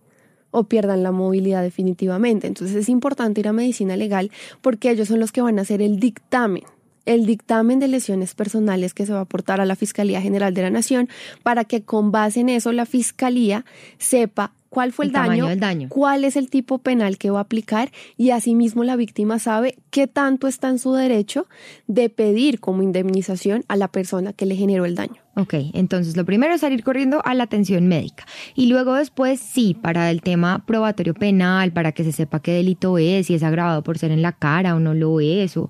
o 0.52 0.66
pierdan 0.66 1.02
la 1.02 1.12
movilidad 1.12 1.64
definitivamente. 1.64 2.48
Entonces 2.48 2.76
es 2.76 2.90
importante 2.90 3.40
ir 3.40 3.48
a 3.48 3.54
medicina 3.54 3.96
legal 3.96 4.32
porque 4.62 4.92
ellos 4.92 5.08
son 5.08 5.20
los 5.20 5.32
que 5.32 5.42
van 5.42 5.58
a 5.60 5.64
hacer 5.64 5.82
el 5.82 6.00
dictamen 6.00 6.64
el 7.06 7.26
dictamen 7.26 7.80
de 7.80 7.88
lesiones 7.88 8.36
personales 8.36 8.94
que 8.94 9.06
se 9.06 9.14
va 9.14 9.20
a 9.20 9.24
aportar 9.24 9.62
a 9.62 9.66
la 9.66 9.76
Fiscalía 9.76 10.22
General 10.22 10.54
de 10.54 10.62
la 10.62 10.70
Nación 10.70 11.10
para 11.44 11.66
que 11.66 11.84
con 11.84 12.12
base 12.12 12.42
en 12.42 12.50
eso 12.50 12.72
la 12.72 12.86
Fiscalía 12.86 13.66
sepa 13.98 14.54
cuál 14.72 14.94
fue 14.94 15.06
el, 15.06 15.12
daño, 15.12 15.54
daño, 15.58 15.90
cuál 15.90 16.24
es 16.24 16.38
el 16.38 16.50
tipo 16.50 16.78
penal 16.78 17.18
que 17.18 17.30
va 17.30 17.40
a 17.40 17.42
aplicar 17.42 17.92
y 18.16 18.32
asimismo 18.32 18.86
la 18.86 18.96
víctima 18.96 19.38
sabe 19.38 19.76
qué 19.90 20.08
tanto 20.08 20.48
está 20.48 20.70
en 20.70 20.80
su 20.80 20.94
derecho 20.94 21.46
de 21.88 22.10
pedir 22.10 22.62
como 22.62 22.82
indemnización 22.82 23.66
a 23.68 23.76
la 23.76 23.90
persona 23.90 24.32
que 24.32 24.46
le 24.46 24.56
generó 24.56 24.86
el 24.86 24.96
daño. 24.96 25.22
Ok, 25.36 25.54
entonces 25.74 26.16
lo 26.16 26.26
primero 26.26 26.54
es 26.54 26.62
salir 26.62 26.84
corriendo 26.84 27.22
a 27.26 27.34
la 27.34 27.44
atención 27.44 27.88
médica 27.88 28.26
y 28.56 28.68
luego 28.68 28.96
después 28.96 29.40
sí, 29.42 29.74
para 29.74 30.10
el 30.10 30.22
tema 30.22 30.64
probatorio 30.66 31.14
penal, 31.14 31.72
para 31.72 31.92
que 31.92 32.04
se 32.06 32.12
sepa 32.14 32.42
qué 32.42 32.52
delito 32.52 32.98
es, 32.98 33.28
si 33.28 33.36
es 33.36 33.44
agravado 33.44 33.84
por 33.84 33.98
ser 33.98 34.12
en 34.12 34.22
la 34.22 34.32
cara 34.32 34.76
o 34.76 34.80
no 34.80 34.94
lo 34.94 35.20
es, 35.20 35.56
o 35.58 35.70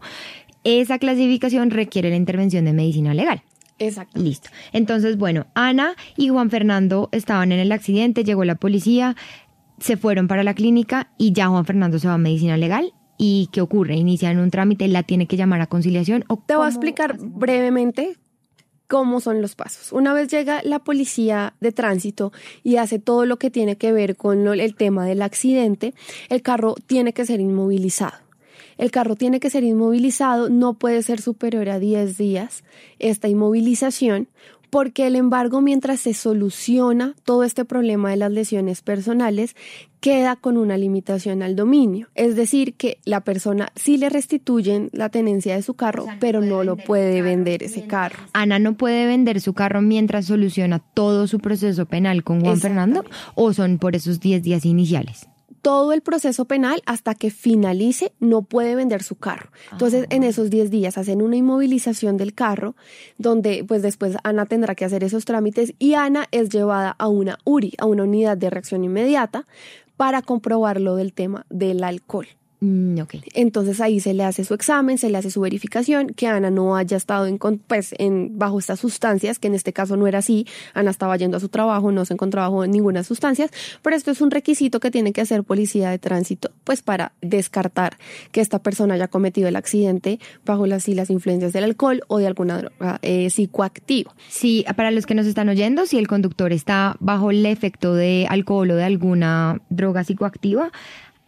esa 0.63 0.99
clasificación 0.99 1.71
requiere 1.71 2.09
la 2.09 2.15
intervención 2.15 2.65
de 2.65 2.73
medicina 2.73 3.13
legal. 3.13 3.43
Exacto. 3.79 4.19
Listo. 4.19 4.49
Entonces, 4.73 5.17
bueno, 5.17 5.47
Ana 5.55 5.95
y 6.15 6.29
Juan 6.29 6.51
Fernando 6.51 7.09
estaban 7.11 7.51
en 7.51 7.59
el 7.59 7.71
accidente, 7.71 8.23
llegó 8.23 8.45
la 8.45 8.55
policía, 8.55 9.15
se 9.79 9.97
fueron 9.97 10.27
para 10.27 10.43
la 10.43 10.53
clínica 10.53 11.11
y 11.17 11.33
ya 11.33 11.47
Juan 11.47 11.65
Fernando 11.65 11.97
se 11.97 12.07
va 12.07 12.13
a 12.13 12.19
medicina 12.19 12.57
legal. 12.57 12.93
¿Y 13.17 13.49
qué 13.51 13.61
ocurre? 13.61 13.95
Inician 13.95 14.39
un 14.39 14.51
trámite, 14.51 14.87
la 14.87 15.03
tiene 15.03 15.27
que 15.27 15.37
llamar 15.37 15.61
a 15.61 15.67
conciliación. 15.67 16.25
¿o 16.27 16.37
Te 16.45 16.55
voy 16.55 16.65
a 16.65 16.69
explicar 16.69 17.17
brevemente 17.19 18.17
cómo 18.91 19.21
son 19.21 19.41
los 19.41 19.55
pasos. 19.55 19.93
Una 19.93 20.13
vez 20.13 20.27
llega 20.27 20.61
la 20.63 20.79
policía 20.79 21.53
de 21.61 21.71
tránsito 21.71 22.33
y 22.61 22.75
hace 22.75 22.99
todo 22.99 23.25
lo 23.25 23.37
que 23.37 23.49
tiene 23.49 23.77
que 23.77 23.93
ver 23.93 24.17
con 24.17 24.45
el 24.47 24.75
tema 24.75 25.05
del 25.05 25.21
accidente, 25.21 25.93
el 26.27 26.41
carro 26.41 26.75
tiene 26.87 27.13
que 27.13 27.25
ser 27.25 27.39
inmovilizado. 27.39 28.17
El 28.77 28.91
carro 28.91 29.15
tiene 29.15 29.39
que 29.39 29.49
ser 29.49 29.63
inmovilizado, 29.63 30.49
no 30.49 30.73
puede 30.73 31.01
ser 31.03 31.21
superior 31.21 31.69
a 31.69 31.79
10 31.79 32.17
días 32.17 32.63
esta 32.99 33.27
inmovilización, 33.27 34.27
porque 34.71 35.05
el 35.05 35.17
embargo, 35.17 35.59
mientras 35.59 35.99
se 35.99 36.13
soluciona 36.13 37.13
todo 37.25 37.43
este 37.43 37.65
problema 37.65 38.09
de 38.09 38.15
las 38.15 38.31
lesiones 38.31 38.81
personales, 38.81 39.55
queda 39.99 40.37
con 40.37 40.57
una 40.57 40.77
limitación 40.77 41.43
al 41.43 41.57
dominio. 41.57 42.07
Es 42.15 42.37
decir, 42.37 42.73
que 42.75 42.97
la 43.03 43.21
persona 43.21 43.67
sí 43.75 43.97
le 43.97 44.09
restituyen 44.09 44.89
la 44.93 45.09
tenencia 45.09 45.55
de 45.55 45.61
su 45.61 45.73
carro, 45.73 46.05
pero 46.21 46.41
no 46.41 46.63
lo 46.63 46.77
puede 46.77 47.21
vender 47.21 47.63
ese 47.63 47.85
carro. 47.85 48.23
Ana 48.33 48.59
no 48.59 48.77
puede 48.77 49.05
vender 49.05 49.41
su 49.41 49.53
carro 49.53 49.81
mientras 49.81 50.25
soluciona 50.25 50.79
todo 50.79 51.27
su 51.27 51.39
proceso 51.39 51.85
penal 51.85 52.23
con 52.23 52.39
Juan 52.39 52.57
Fernando 52.57 53.03
o 53.35 53.53
son 53.53 53.77
por 53.77 53.97
esos 53.97 54.21
10 54.21 54.41
días 54.41 54.65
iniciales 54.65 55.27
todo 55.61 55.93
el 55.93 56.01
proceso 56.01 56.45
penal 56.45 56.81
hasta 56.85 57.15
que 57.15 57.31
finalice, 57.31 58.13
no 58.19 58.41
puede 58.41 58.75
vender 58.75 59.03
su 59.03 59.15
carro. 59.15 59.51
Entonces, 59.71 60.07
en 60.09 60.23
ah. 60.23 60.27
esos 60.27 60.49
10 60.49 60.71
días 60.71 60.97
hacen 60.97 61.21
una 61.21 61.35
inmovilización 61.35 62.17
del 62.17 62.33
carro, 62.33 62.75
donde 63.17 63.63
pues 63.67 63.81
después 63.81 64.15
Ana 64.23 64.45
tendrá 64.45 64.75
que 64.75 64.85
hacer 64.85 65.03
esos 65.03 65.25
trámites 65.25 65.73
y 65.79 65.93
Ana 65.93 66.27
es 66.31 66.49
llevada 66.49 66.95
a 66.97 67.07
una 67.07 67.37
URI, 67.43 67.73
a 67.77 67.85
una 67.85 68.03
unidad 68.03 68.37
de 68.37 68.49
reacción 68.49 68.83
inmediata, 68.83 69.45
para 69.97 70.21
comprobar 70.21 70.81
lo 70.81 70.95
del 70.95 71.13
tema 71.13 71.45
del 71.49 71.83
alcohol. 71.83 72.27
Mm, 72.63 72.99
Entonces 73.33 73.81
ahí 73.81 73.99
se 73.99 74.13
le 74.13 74.23
hace 74.23 74.43
su 74.43 74.53
examen, 74.53 74.99
se 74.99 75.09
le 75.09 75.17
hace 75.17 75.31
su 75.31 75.41
verificación, 75.41 76.09
que 76.09 76.27
Ana 76.27 76.51
no 76.51 76.75
haya 76.75 76.95
estado 76.95 77.25
en, 77.25 77.39
pues, 77.39 77.95
en, 77.97 78.37
bajo 78.37 78.59
estas 78.59 78.79
sustancias, 78.79 79.39
que 79.39 79.47
en 79.47 79.55
este 79.55 79.73
caso 79.73 79.97
no 79.97 80.05
era 80.05 80.19
así. 80.19 80.45
Ana 80.75 80.91
estaba 80.91 81.17
yendo 81.17 81.37
a 81.37 81.39
su 81.39 81.49
trabajo, 81.49 81.91
no 81.91 82.05
se 82.05 82.13
encontraba 82.13 82.49
bajo 82.49 82.67
ninguna 82.67 83.03
sustancias, 83.03 83.49
pero 83.81 83.95
esto 83.95 84.11
es 84.11 84.21
un 84.21 84.29
requisito 84.29 84.79
que 84.79 84.91
tiene 84.91 85.11
que 85.11 85.21
hacer 85.21 85.43
policía 85.43 85.89
de 85.89 85.97
tránsito, 85.97 86.51
pues 86.63 86.83
para 86.83 87.13
descartar 87.21 87.97
que 88.31 88.41
esta 88.41 88.59
persona 88.59 88.93
haya 88.93 89.07
cometido 89.07 89.47
el 89.47 89.55
accidente 89.55 90.19
bajo 90.45 90.67
las, 90.67 90.87
las 90.87 91.09
influencias 91.09 91.53
del 91.53 91.63
alcohol 91.63 92.03
o 92.09 92.19
de 92.19 92.27
alguna 92.27 92.59
droga 92.59 92.99
eh, 93.01 93.31
psicoactiva. 93.31 94.13
Sí, 94.29 94.65
para 94.75 94.91
los 94.91 95.07
que 95.07 95.15
nos 95.15 95.25
están 95.25 95.49
oyendo, 95.49 95.87
si 95.87 95.97
el 95.97 96.07
conductor 96.07 96.53
está 96.53 96.95
bajo 96.99 97.31
el 97.31 97.43
efecto 97.47 97.95
de 97.95 98.27
alcohol 98.29 98.69
o 98.69 98.75
de 98.75 98.83
alguna 98.83 99.61
droga 99.69 100.03
psicoactiva, 100.03 100.71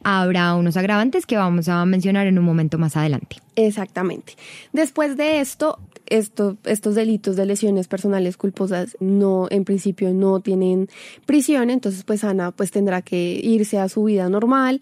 habrá 0.04 0.56
unos 0.56 0.78
agravantes 0.78 1.26
que 1.26 1.38
vamos 1.38 1.70
a 1.70 1.86
mencionar 1.86 2.28
en 2.28 2.38
un 2.40 2.46
momento 2.46 2.78
más 2.78 2.96
adelante. 2.98 3.38
Exactamente. 3.56 4.36
Después 4.72 5.18
de 5.18 5.40
esto, 5.40 5.80
estos 6.08 6.96
delitos 6.96 7.36
de 7.36 7.46
lesiones 7.46 7.88
personales 7.88 8.38
culposas 8.38 8.98
no, 9.00 9.48
en 9.50 9.64
principio 9.64 10.14
no 10.14 10.40
tienen 10.40 10.90
prisión, 11.26 11.70
entonces 11.70 12.04
pues 12.04 12.24
Ana 12.24 12.52
pues 12.52 12.72
tendrá 12.72 13.02
que 13.02 13.40
irse 13.44 13.80
a 13.80 13.90
su 13.90 14.04
vida 14.04 14.30
normal. 14.30 14.80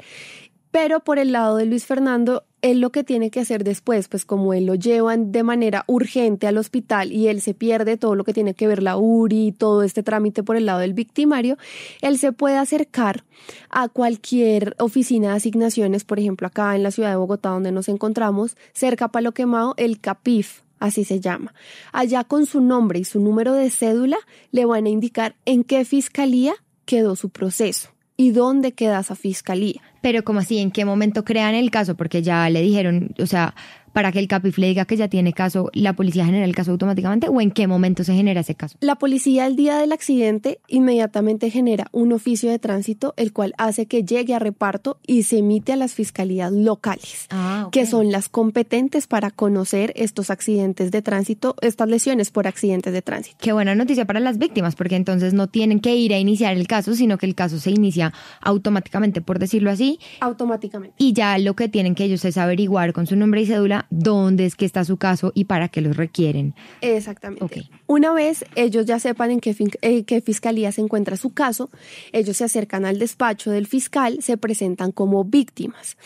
Pero 0.72 1.02
por 1.02 1.20
el 1.20 1.34
lado 1.34 1.58
de 1.58 1.66
Luis 1.66 1.86
Fernando, 1.86 2.46
él 2.62 2.80
lo 2.80 2.92
que 2.92 3.04
tiene 3.04 3.32
que 3.32 3.40
hacer 3.40 3.64
después, 3.64 4.08
pues 4.08 4.26
como 4.26 4.54
él 4.54 4.66
lo 4.66 4.76
llevan 4.76 5.32
de 5.32 5.44
manera 5.44 5.84
urgente 5.88 6.48
al 6.48 6.58
hospital 6.58 7.12
y 7.12 7.28
él 7.28 7.42
se 7.42 7.54
pierde 7.54 7.98
todo 7.98 8.16
lo 8.16 8.24
que 8.24 8.34
tiene 8.34 8.54
que 8.54 8.68
ver 8.68 8.84
la 8.84 8.98
URI 8.98 9.48
y 9.48 9.52
todo 9.52 9.84
este 9.84 10.04
trámite 10.04 10.44
por 10.44 10.56
el 10.56 10.66
lado 10.66 10.80
del 10.80 10.94
victimario, 10.94 11.58
él 12.02 12.20
se 12.20 12.32
puede 12.32 12.58
acercar 12.58 13.24
a 13.70 13.88
cualquier 13.88 14.76
oficina 14.80 15.30
de 15.30 15.36
asignaciones, 15.36 16.04
por 16.04 16.20
ejemplo 16.20 16.48
acá 16.48 16.76
en 16.76 16.84
la 16.84 16.92
ciudad 16.92 17.10
de 17.10 17.16
Bogotá 17.16 17.50
donde 17.50 17.72
nos 17.72 17.90
encontramos, 17.90 18.56
cerca 18.74 19.06
a 19.06 19.12
Palo 19.12 19.32
Quemado, 19.34 19.74
el 19.78 20.00
CAPIF, 20.00 20.62
así 20.80 21.04
se 21.04 21.20
llama. 21.20 21.54
Allá 21.92 22.24
con 22.24 22.46
su 22.46 22.62
nombre 22.62 23.00
y 23.00 23.06
su 23.06 23.20
número 23.20 23.54
de 23.54 23.70
cédula 23.70 24.18
le 24.52 24.66
van 24.66 24.86
a 24.86 24.90
indicar 24.90 25.36
en 25.46 25.64
qué 25.64 25.86
fiscalía 25.86 26.54
quedó 26.86 27.16
su 27.16 27.30
proceso 27.30 27.90
y 28.22 28.30
dónde 28.30 28.74
queda 28.74 29.00
esa 29.00 29.16
fiscalía. 29.16 29.82
Pero 30.02 30.24
como 30.24 30.42
así, 30.42 30.60
¿en 30.60 30.70
qué 30.70 30.86
momento 30.86 31.26
crean 31.26 31.56
el 31.56 31.72
caso? 31.72 31.96
Porque 31.96 32.22
ya 32.22 32.48
le 32.52 32.62
dijeron, 32.62 33.16
o 33.20 33.26
sea, 33.26 33.56
para 33.94 34.12
que 34.12 34.20
el 34.20 34.28
CAPIF 34.28 34.58
le 34.58 34.68
diga 34.68 34.86
que 34.86 34.98
ya 34.98 35.08
tiene 35.08 35.34
caso, 35.34 35.70
¿la 35.74 35.94
policía 35.94 36.26
genera 36.26 36.46
el 36.46 36.56
caso 36.56 36.72
automáticamente 36.72 37.28
o 37.30 37.42
en 37.42 37.52
qué 37.52 37.68
momento 37.68 38.04
se 38.04 38.14
genera 38.14 38.42
ese 38.42 38.56
caso? 38.56 38.78
La 38.80 38.96
policía 38.96 39.48
el 39.48 39.56
día 39.56 39.78
del 39.78 39.92
accidente 39.92 40.60
inmediatamente 40.68 41.50
genera 41.50 41.88
un 41.92 42.14
oficio 42.14 42.50
de 42.50 42.60
tránsito, 42.60 43.14
el 43.18 43.34
cual 43.34 43.54
hace 43.58 43.86
que 43.86 44.04
llegue 44.04 44.34
a 44.34 44.40
reparto 44.40 45.00
y 45.06 45.24
se 45.24 45.40
emite 45.40 45.74
a 45.74 45.76
las 45.76 45.94
fiscalías 45.94 46.52
locales, 46.52 47.28
ah, 47.30 47.70
que 47.72 47.86
son 47.86 48.12
las 48.12 48.30
competentes 48.30 49.08
para 49.08 49.32
conocer 49.32 49.94
estos 49.96 50.30
accidentes 50.30 50.92
de 50.92 51.02
tránsito, 51.02 51.56
estas 51.62 51.90
lesiones 51.90 52.32
por 52.32 52.48
accidentes 52.48 52.94
de 52.94 53.02
tránsito. 53.02 53.38
Qué 53.40 53.54
buena 53.54 53.76
noticia 53.76 54.06
para 54.06 54.20
las 54.20 54.38
víctimas, 54.38 54.76
porque 54.76 54.96
entonces 54.96 55.34
no 55.34 55.48
tienen 55.48 55.80
que 55.80 55.96
ir 55.96 56.14
a 56.14 56.20
iniciar 56.20 56.56
el 56.56 56.68
caso, 56.68 56.96
sino 56.96 57.18
que 57.18 57.26
el 57.26 57.36
caso 57.36 57.60
se 57.60 57.72
inicia 57.72 58.14
automáticamente, 58.42 59.22
por 59.22 59.40
decirlo 59.40 59.72
así. 59.72 60.00
Automáticamente. 60.20 60.96
Y 60.98 61.14
ya 61.14 61.38
lo 61.38 61.56
que 61.56 61.70
tienen 61.70 61.96
que 61.96 62.06
ellos 62.06 62.24
es 62.26 62.38
averiguar 62.38 62.94
con 62.94 63.08
su 63.08 63.16
nombre 63.16 63.42
y 63.42 63.46
cédula 63.46 63.81
dónde 63.90 64.46
es 64.46 64.56
que 64.56 64.66
está 64.66 64.86
su 64.86 64.98
caso 64.98 65.32
y 65.36 65.46
para 65.46 65.70
qué 65.70 65.82
los 65.82 65.98
requieren. 65.98 66.56
Exactamente. 66.82 67.70
Una 67.88 68.14
vez 68.14 68.46
ellos 68.56 68.86
ya 68.86 69.00
sepan 69.00 69.32
en 69.32 69.40
qué, 69.40 69.56
eh, 69.82 70.04
qué 70.04 70.22
fiscalía 70.22 70.72
se 70.72 70.82
encuentra 70.82 71.18
su 71.18 71.34
caso, 71.34 71.70
ellos 72.12 72.38
se 72.38 72.44
acercan 72.44 72.86
al 72.86 73.00
despacho 73.00 73.52
del 73.52 73.68
fiscal, 73.68 74.20
se 74.22 74.38
presentan 74.38 74.92
como 74.92 75.24
víctimas. 75.24 75.98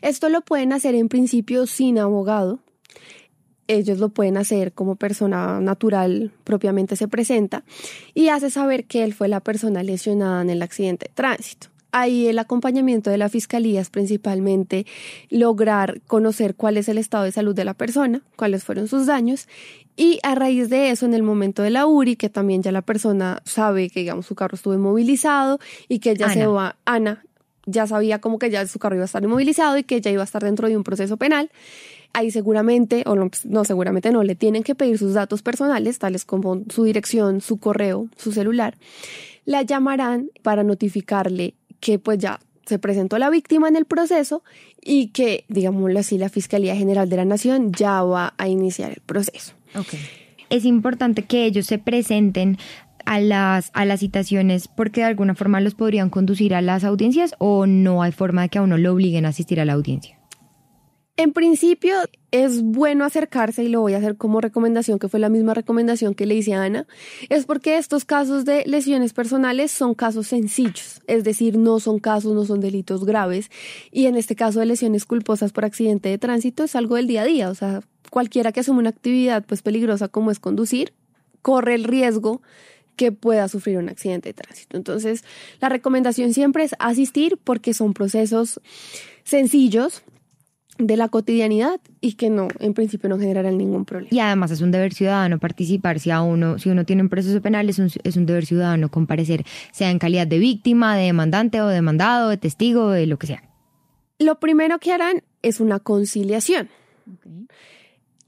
Esto 0.00 0.28
lo 0.28 0.42
pueden 0.42 0.72
hacer 0.72 0.94
en 0.94 1.08
principio 1.08 1.66
sin 1.66 1.98
abogado, 1.98 2.60
ellos 3.68 3.98
lo 3.98 4.10
pueden 4.10 4.36
hacer 4.36 4.72
como 4.72 4.96
persona 4.96 5.60
natural 5.60 6.32
propiamente 6.44 6.96
se 6.96 7.08
presenta 7.08 7.64
y 8.14 8.28
hace 8.28 8.50
saber 8.50 8.84
que 8.84 9.04
él 9.04 9.14
fue 9.14 9.28
la 9.28 9.40
persona 9.40 9.82
lesionada 9.82 10.42
en 10.42 10.50
el 10.50 10.62
accidente 10.62 11.06
de 11.08 11.14
tránsito. 11.14 11.71
Ahí 11.92 12.26
el 12.26 12.38
acompañamiento 12.38 13.10
de 13.10 13.18
la 13.18 13.28
fiscalía 13.28 13.80
es 13.80 13.90
principalmente 13.90 14.86
lograr 15.30 16.00
conocer 16.06 16.54
cuál 16.54 16.78
es 16.78 16.88
el 16.88 16.98
estado 16.98 17.24
de 17.24 17.32
salud 17.32 17.54
de 17.54 17.64
la 17.64 17.74
persona, 17.74 18.22
cuáles 18.36 18.64
fueron 18.64 18.88
sus 18.88 19.06
daños 19.06 19.46
y 19.94 20.18
a 20.22 20.34
raíz 20.34 20.70
de 20.70 20.90
eso 20.90 21.04
en 21.04 21.12
el 21.14 21.22
momento 21.22 21.62
de 21.62 21.70
la 21.70 21.86
URI, 21.86 22.16
que 22.16 22.30
también 22.30 22.62
ya 22.62 22.72
la 22.72 22.82
persona 22.82 23.42
sabe 23.44 23.90
que 23.90 24.00
digamos 24.00 24.26
su 24.26 24.34
carro 24.34 24.54
estuvo 24.54 24.74
inmovilizado 24.74 25.58
y 25.86 25.98
que 25.98 26.16
ya 26.16 26.30
se 26.30 26.46
va, 26.46 26.76
Ana 26.86 27.24
ya 27.66 27.86
sabía 27.86 28.20
como 28.20 28.38
que 28.38 28.50
ya 28.50 28.66
su 28.66 28.78
carro 28.78 28.96
iba 28.96 29.04
a 29.04 29.06
estar 29.06 29.22
inmovilizado 29.22 29.78
y 29.78 29.84
que 29.84 30.00
ya 30.00 30.10
iba 30.10 30.22
a 30.22 30.24
estar 30.24 30.42
dentro 30.42 30.68
de 30.68 30.76
un 30.76 30.82
proceso 30.82 31.16
penal 31.16 31.50
ahí 32.12 32.30
seguramente, 32.30 33.04
o 33.06 33.14
no, 33.14 33.30
no, 33.44 33.64
seguramente 33.64 34.12
no, 34.12 34.22
le 34.22 34.34
tienen 34.34 34.62
que 34.62 34.74
pedir 34.74 34.98
sus 34.98 35.14
datos 35.14 35.42
personales, 35.42 35.98
tales 35.98 36.24
como 36.24 36.62
su 36.68 36.84
dirección, 36.84 37.40
su 37.40 37.58
correo, 37.58 38.08
su 38.16 38.32
celular. 38.32 38.76
La 39.44 39.62
llamarán 39.62 40.30
para 40.42 40.62
notificarle 40.62 41.54
que 41.82 41.98
pues 41.98 42.18
ya 42.18 42.40
se 42.64 42.78
presentó 42.78 43.18
la 43.18 43.28
víctima 43.28 43.68
en 43.68 43.76
el 43.76 43.84
proceso 43.84 44.42
y 44.80 45.08
que, 45.08 45.44
digámoslo 45.48 45.98
así, 45.98 46.16
la 46.16 46.28
Fiscalía 46.28 46.76
General 46.76 47.10
de 47.10 47.16
la 47.16 47.24
Nación 47.24 47.72
ya 47.72 48.02
va 48.02 48.34
a 48.38 48.48
iniciar 48.48 48.92
el 48.92 49.02
proceso. 49.04 49.52
Okay. 49.74 49.98
Es 50.48 50.64
importante 50.64 51.24
que 51.24 51.44
ellos 51.44 51.66
se 51.66 51.78
presenten 51.78 52.56
a 53.04 53.20
las, 53.20 53.70
a 53.74 53.84
las 53.84 54.00
citaciones 54.00 54.68
porque 54.68 55.00
de 55.00 55.08
alguna 55.08 55.34
forma 55.34 55.60
los 55.60 55.74
podrían 55.74 56.08
conducir 56.08 56.54
a 56.54 56.62
las 56.62 56.84
audiencias 56.84 57.34
o 57.38 57.66
no 57.66 58.00
hay 58.02 58.12
forma 58.12 58.42
de 58.42 58.48
que 58.48 58.58
a 58.58 58.62
uno 58.62 58.78
lo 58.78 58.92
obliguen 58.92 59.26
a 59.26 59.30
asistir 59.30 59.60
a 59.60 59.64
la 59.64 59.72
audiencia. 59.72 60.21
En 61.18 61.32
principio, 61.32 61.94
es 62.30 62.62
bueno 62.62 63.04
acercarse 63.04 63.62
y 63.62 63.68
lo 63.68 63.82
voy 63.82 63.92
a 63.92 63.98
hacer 63.98 64.16
como 64.16 64.40
recomendación, 64.40 64.98
que 64.98 65.08
fue 65.08 65.20
la 65.20 65.28
misma 65.28 65.52
recomendación 65.52 66.14
que 66.14 66.24
le 66.24 66.34
hice 66.34 66.54
a 66.54 66.64
Ana, 66.64 66.86
es 67.28 67.44
porque 67.44 67.76
estos 67.76 68.06
casos 68.06 68.46
de 68.46 68.64
lesiones 68.64 69.12
personales 69.12 69.70
son 69.70 69.94
casos 69.94 70.28
sencillos, 70.28 71.02
es 71.06 71.22
decir, 71.22 71.58
no 71.58 71.80
son 71.80 71.98
casos, 71.98 72.34
no 72.34 72.46
son 72.46 72.60
delitos 72.60 73.04
graves 73.04 73.50
y 73.90 74.06
en 74.06 74.16
este 74.16 74.34
caso 74.34 74.60
de 74.60 74.66
lesiones 74.66 75.04
culposas 75.04 75.52
por 75.52 75.66
accidente 75.66 76.08
de 76.08 76.16
tránsito 76.16 76.64
es 76.64 76.74
algo 76.74 76.96
del 76.96 77.06
día 77.06 77.22
a 77.22 77.26
día, 77.26 77.50
o 77.50 77.54
sea, 77.54 77.82
cualquiera 78.08 78.50
que 78.50 78.60
asume 78.60 78.78
una 78.78 78.90
actividad 78.90 79.44
pues 79.44 79.60
peligrosa 79.60 80.08
como 80.08 80.30
es 80.30 80.40
conducir, 80.40 80.94
corre 81.42 81.74
el 81.74 81.84
riesgo 81.84 82.40
que 82.96 83.12
pueda 83.12 83.48
sufrir 83.48 83.76
un 83.76 83.90
accidente 83.90 84.30
de 84.30 84.34
tránsito. 84.34 84.76
Entonces, 84.76 85.24
la 85.60 85.68
recomendación 85.68 86.32
siempre 86.32 86.64
es 86.64 86.74
asistir 86.78 87.38
porque 87.42 87.74
son 87.74 87.94
procesos 87.94 88.60
sencillos, 89.24 90.02
de 90.78 90.96
la 90.96 91.08
cotidianidad 91.08 91.80
y 92.00 92.14
que 92.14 92.30
no, 92.30 92.48
en 92.58 92.74
principio 92.74 93.08
no 93.08 93.18
generarán 93.18 93.58
ningún 93.58 93.84
problema. 93.84 94.08
Y 94.10 94.20
además 94.20 94.50
es 94.50 94.60
un 94.60 94.70
deber 94.70 94.94
ciudadano 94.94 95.38
participar 95.38 96.00
si 96.00 96.10
a 96.10 96.22
uno, 96.22 96.58
si 96.58 96.70
uno 96.70 96.84
tiene 96.84 97.02
un 97.02 97.08
proceso 97.08 97.40
penal, 97.40 97.68
es 97.68 97.78
un, 97.78 97.90
es 98.02 98.16
un 98.16 98.26
deber 98.26 98.46
ciudadano 98.46 98.90
comparecer, 98.90 99.44
sea 99.70 99.90
en 99.90 99.98
calidad 99.98 100.26
de 100.26 100.38
víctima, 100.38 100.96
de 100.96 101.04
demandante 101.04 101.60
o 101.60 101.68
demandado, 101.68 102.30
de 102.30 102.36
testigo, 102.36 102.90
de 102.90 103.06
lo 103.06 103.18
que 103.18 103.26
sea. 103.26 103.42
Lo 104.18 104.38
primero 104.40 104.78
que 104.78 104.92
harán 104.92 105.22
es 105.42 105.60
una 105.60 105.78
conciliación. 105.80 106.68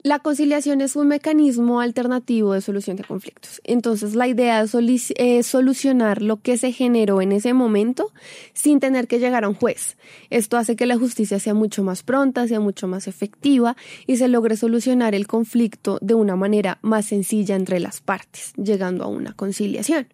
La 0.05 0.19
conciliación 0.19 0.81
es 0.81 0.95
un 0.95 1.07
mecanismo 1.07 1.79
alternativo 1.79 2.53
de 2.53 2.61
solución 2.61 2.95
de 2.95 3.03
conflictos. 3.03 3.59
Entonces, 3.63 4.13
la 4.13 4.27
idea 4.27 4.61
es 4.61 5.47
solucionar 5.47 6.21
lo 6.21 6.37
que 6.37 6.59
se 6.59 6.71
generó 6.71 7.23
en 7.23 7.31
ese 7.31 7.55
momento 7.55 8.11
sin 8.53 8.79
tener 8.79 9.07
que 9.07 9.17
llegar 9.17 9.45
a 9.45 9.49
un 9.49 9.55
juez. 9.55 9.97
Esto 10.29 10.57
hace 10.57 10.75
que 10.75 10.85
la 10.85 10.99
justicia 10.99 11.39
sea 11.39 11.55
mucho 11.55 11.83
más 11.83 12.03
pronta, 12.03 12.47
sea 12.47 12.59
mucho 12.59 12.87
más 12.87 13.07
efectiva 13.07 13.75
y 14.05 14.17
se 14.17 14.27
logre 14.27 14.57
solucionar 14.57 15.15
el 15.15 15.25
conflicto 15.25 15.97
de 16.03 16.13
una 16.13 16.35
manera 16.35 16.77
más 16.83 17.07
sencilla 17.07 17.55
entre 17.55 17.79
las 17.79 17.99
partes, 17.99 18.53
llegando 18.57 19.05
a 19.05 19.07
una 19.07 19.33
conciliación. 19.33 20.07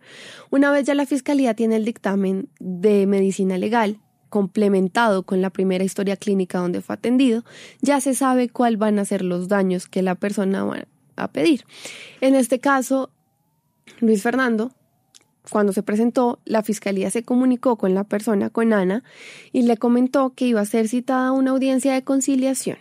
Una 0.51 0.71
vez 0.71 0.85
ya 0.85 0.95
la 0.95 1.05
Fiscalía 1.05 1.53
tiene 1.53 1.75
el 1.75 1.83
dictamen 1.83 2.47
de 2.61 3.07
medicina 3.07 3.57
legal, 3.57 3.99
complementado 4.31 5.23
con 5.23 5.41
la 5.41 5.51
primera 5.51 5.83
historia 5.83 6.15
clínica 6.15 6.57
donde 6.57 6.81
fue 6.81 6.95
atendido, 6.95 7.43
ya 7.81 8.01
se 8.01 8.15
sabe 8.15 8.49
cuál 8.49 8.77
van 8.77 8.97
a 8.97 9.05
ser 9.05 9.21
los 9.21 9.49
daños 9.49 9.87
que 9.87 10.01
la 10.01 10.15
persona 10.15 10.63
va 10.63 10.87
a 11.17 11.27
pedir. 11.27 11.65
En 12.21 12.33
este 12.33 12.59
caso, 12.59 13.11
Luis 13.99 14.23
Fernando, 14.23 14.71
cuando 15.51 15.73
se 15.73 15.83
presentó, 15.83 16.39
la 16.45 16.63
fiscalía 16.63 17.11
se 17.11 17.23
comunicó 17.23 17.75
con 17.75 17.93
la 17.93 18.05
persona, 18.05 18.49
con 18.49 18.71
Ana, 18.71 19.03
y 19.51 19.63
le 19.63 19.75
comentó 19.75 20.33
que 20.33 20.45
iba 20.45 20.61
a 20.61 20.65
ser 20.65 20.87
citada 20.87 21.27
a 21.27 21.31
una 21.33 21.51
audiencia 21.51 21.93
de 21.93 22.03
conciliación 22.03 22.77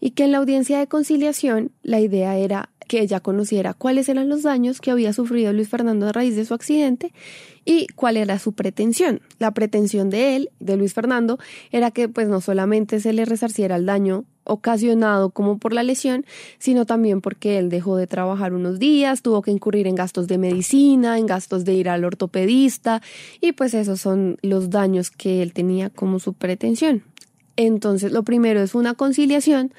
y 0.00 0.10
que 0.10 0.24
en 0.24 0.32
la 0.32 0.38
audiencia 0.38 0.78
de 0.78 0.86
conciliación 0.86 1.72
la 1.82 2.00
idea 2.00 2.36
era 2.36 2.70
que 2.84 3.00
ella 3.00 3.20
conociera 3.20 3.74
cuáles 3.74 4.08
eran 4.08 4.28
los 4.28 4.42
daños 4.42 4.80
que 4.80 4.90
había 4.90 5.12
sufrido 5.12 5.52
Luis 5.52 5.68
Fernando 5.68 6.08
a 6.08 6.12
raíz 6.12 6.36
de 6.36 6.44
su 6.44 6.54
accidente 6.54 7.12
y 7.64 7.86
cuál 7.94 8.16
era 8.16 8.38
su 8.38 8.52
pretensión. 8.52 9.20
La 9.38 9.52
pretensión 9.52 10.10
de 10.10 10.36
él, 10.36 10.50
de 10.60 10.76
Luis 10.76 10.94
Fernando, 10.94 11.38
era 11.72 11.90
que 11.90 12.08
pues 12.08 12.28
no 12.28 12.40
solamente 12.40 13.00
se 13.00 13.12
le 13.12 13.24
resarciera 13.24 13.76
el 13.76 13.86
daño 13.86 14.24
ocasionado 14.44 15.30
como 15.30 15.58
por 15.58 15.72
la 15.72 15.82
lesión, 15.82 16.26
sino 16.58 16.84
también 16.84 17.20
porque 17.20 17.58
él 17.58 17.70
dejó 17.70 17.96
de 17.96 18.06
trabajar 18.06 18.52
unos 18.52 18.78
días, 18.78 19.22
tuvo 19.22 19.40
que 19.40 19.50
incurrir 19.50 19.86
en 19.86 19.94
gastos 19.94 20.28
de 20.28 20.38
medicina, 20.38 21.18
en 21.18 21.26
gastos 21.26 21.64
de 21.64 21.74
ir 21.74 21.88
al 21.88 22.04
ortopedista 22.04 23.00
y 23.40 23.52
pues 23.52 23.74
esos 23.74 24.00
son 24.00 24.38
los 24.42 24.70
daños 24.70 25.10
que 25.10 25.42
él 25.42 25.52
tenía 25.52 25.90
como 25.90 26.18
su 26.18 26.34
pretensión. 26.34 27.02
Entonces, 27.56 28.12
lo 28.12 28.24
primero 28.24 28.60
es 28.60 28.74
una 28.74 28.94
conciliación 28.94 29.72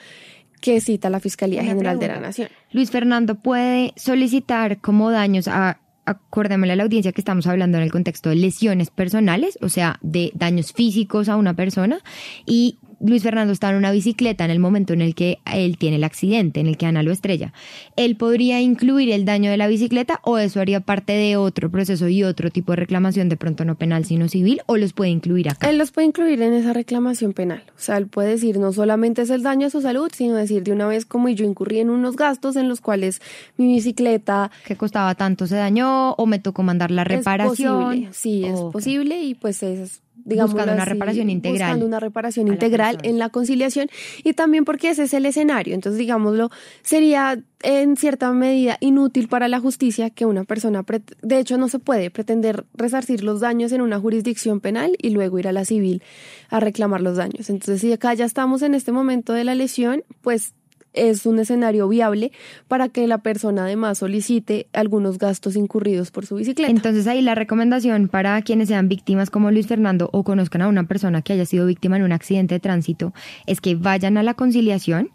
que 0.66 0.82
cita 0.82 1.12
la 1.12 1.20
Fiscalía 1.20 1.64
General 1.64 2.00
de 2.00 2.08
la 2.08 2.20
Nación. 2.20 2.50
Luis 2.72 2.90
Fernando 2.90 3.36
puede 3.36 3.94
solicitar 3.98 4.82
como 4.82 5.12
daños 5.12 5.48
a 5.48 5.78
acordémosle 6.06 6.74
a 6.74 6.76
la 6.76 6.84
audiencia 6.84 7.12
que 7.12 7.22
estamos 7.22 7.46
hablando 7.46 7.78
en 7.78 7.84
el 7.84 7.92
contexto 7.92 8.30
de 8.30 8.36
lesiones 8.36 8.90
personales, 8.90 9.60
o 9.62 9.70
sea, 9.70 10.00
de 10.02 10.32
daños 10.34 10.74
físicos 10.74 11.30
a 11.30 11.36
una 11.36 11.54
persona, 11.54 12.00
y 12.48 12.80
Luis 13.00 13.24
Fernando 13.24 13.54
está 13.54 13.70
en 13.70 13.76
una 13.76 13.92
bicicleta 13.92 14.46
en 14.46 14.52
el 14.52 14.60
momento 14.60 14.94
en 14.94 15.02
el 15.02 15.16
que 15.16 15.40
él 15.52 15.78
tiene 15.78 15.98
el 15.98 16.04
accidente, 16.04 16.60
en 16.60 16.68
el 16.68 16.78
que 16.78 16.86
Ana 16.86 17.04
lo 17.04 17.12
estrella. 17.12 17.54
¿Él 17.96 18.16
podría 18.16 18.62
incluir 18.62 19.12
el 19.12 19.26
daño 19.26 19.52
de 19.52 19.58
la 19.58 19.68
bicicleta 19.68 20.20
o 20.24 20.38
eso 20.38 20.60
haría 20.60 20.80
parte 20.80 21.14
de 21.14 21.38
otro 21.38 21.70
proceso 21.70 22.08
y 22.08 22.24
otro 22.24 22.50
tipo 22.50 22.72
de 22.72 22.78
reclamación, 22.78 23.30
de 23.30 23.38
pronto 23.38 23.66
no 23.66 23.76
penal, 23.76 24.06
sino 24.06 24.28
civil, 24.28 24.62
o 24.66 24.78
los 24.78 24.94
puede 24.94 25.12
incluir 25.12 25.50
acá? 25.50 25.70
Él 25.70 25.78
los 25.78 25.92
puede 25.92 26.08
incluir 26.08 26.42
en 26.42 26.54
esa 26.54 26.74
reclamación 26.74 27.34
penal. 27.34 27.64
O 27.70 27.80
sea, 27.80 27.98
él 27.98 28.08
puede 28.08 28.30
decir 28.30 28.60
no 28.60 28.74
solamente 28.74 29.22
es 29.22 29.30
el 29.30 29.44
daño 29.44 29.68
a 29.68 29.70
su 29.70 29.82
salud, 29.82 30.12
sino 30.14 30.36
decir 30.36 30.64
de 30.64 30.72
una 30.72 30.88
vez 30.88 31.06
como 31.06 31.30
yo 31.30 31.46
incurrí 31.46 31.80
en 31.80 31.90
unos 31.90 32.16
gastos 32.16 32.56
en 32.56 32.70
los 32.70 32.82
cuales 32.82 33.22
mi 33.58 33.68
bicicleta... 33.68 34.52
Que 34.66 34.76
costaba 34.76 35.16
tanto 35.16 35.48
se 35.48 35.56
dañó 35.56 36.14
o 36.14 36.26
me 36.26 36.40
tocó 36.40 36.64
mandar 36.64 36.92
la 36.92 37.04
reparación. 37.04 38.10
Sí, 38.12 38.46
es 38.46 38.60
posible 38.72 39.22
y 39.22 39.36
pues 39.36 39.64
es 39.64 40.02
buscando 40.24 40.74
una 40.74 40.86
reparación 40.86 41.30
integral. 41.30 41.70
Buscando 41.70 41.86
una 41.86 42.00
reparación 42.00 42.48
integral 42.48 42.98
en 43.04 43.20
la 43.20 43.30
conciliación 43.30 43.90
y 44.24 44.34
también 44.34 44.66
porque 44.66 44.90
ese 44.90 45.04
es 45.04 45.14
el 45.14 45.26
escenario. 45.26 45.76
Entonces, 45.76 46.00
digámoslo, 46.00 46.50
sería 46.82 47.40
en 47.62 47.98
cierta 47.98 48.32
medida 48.32 48.78
inútil 48.80 49.28
para 49.28 49.48
la 49.48 49.60
justicia 49.60 50.10
que 50.10 50.26
una 50.26 50.44
persona, 50.44 50.84
de 51.22 51.40
hecho 51.40 51.58
no 51.58 51.68
se 51.68 51.80
puede 51.80 52.12
pretender 52.12 52.66
resarcir 52.74 53.24
los 53.24 53.40
daños 53.40 53.72
en 53.72 53.82
una 53.82 54.00
jurisdicción 54.00 54.60
penal 54.60 54.96
y 55.02 55.10
luego 55.10 55.40
ir 55.40 55.48
a 55.48 55.52
la 55.52 55.66
civil 55.66 56.04
a 56.50 56.60
reclamar 56.60 57.02
los 57.02 57.18
daños. 57.18 57.50
Entonces, 57.50 57.82
si 57.82 57.92
acá 57.92 58.14
ya 58.14 58.26
estamos 58.26 58.62
en 58.62 58.76
este 58.76 58.92
momento 58.92 59.34
de 59.34 59.44
la 59.44 59.56
lesión, 59.56 60.04
pues 60.22 60.54
es 60.96 61.26
un 61.26 61.40
escenario 61.40 61.88
viable 61.88 62.32
para 62.68 62.90
que 62.90 63.08
la 63.08 63.20
persona 63.20 63.64
además 63.64 64.00
solicite 64.00 64.68
algunos 64.74 65.18
gastos 65.18 65.56
incurridos 65.56 66.12
por 66.12 66.26
su 66.26 66.36
bicicleta. 66.36 66.72
Entonces 66.72 67.08
ahí 67.08 67.22
la 67.22 67.36
recomendación 67.36 68.08
para 68.08 68.42
quienes 68.42 68.70
sean 68.70 68.90
víctimas 68.90 69.30
como 69.30 69.52
Luis 69.52 69.68
Fernando 69.68 70.10
o 70.12 70.24
conozcan 70.24 70.62
a 70.62 70.68
una 70.68 70.88
persona 70.88 71.22
que 71.22 71.34
haya 71.34 71.46
sido 71.46 71.66
víctima 71.66 71.98
en 71.98 72.04
un 72.04 72.12
accidente 72.12 72.56
de 72.56 72.60
tránsito 72.60 73.14
es 73.46 73.62
que 73.62 73.76
vayan 73.76 74.18
a 74.18 74.24
la 74.24 74.34
conciliación, 74.34 75.10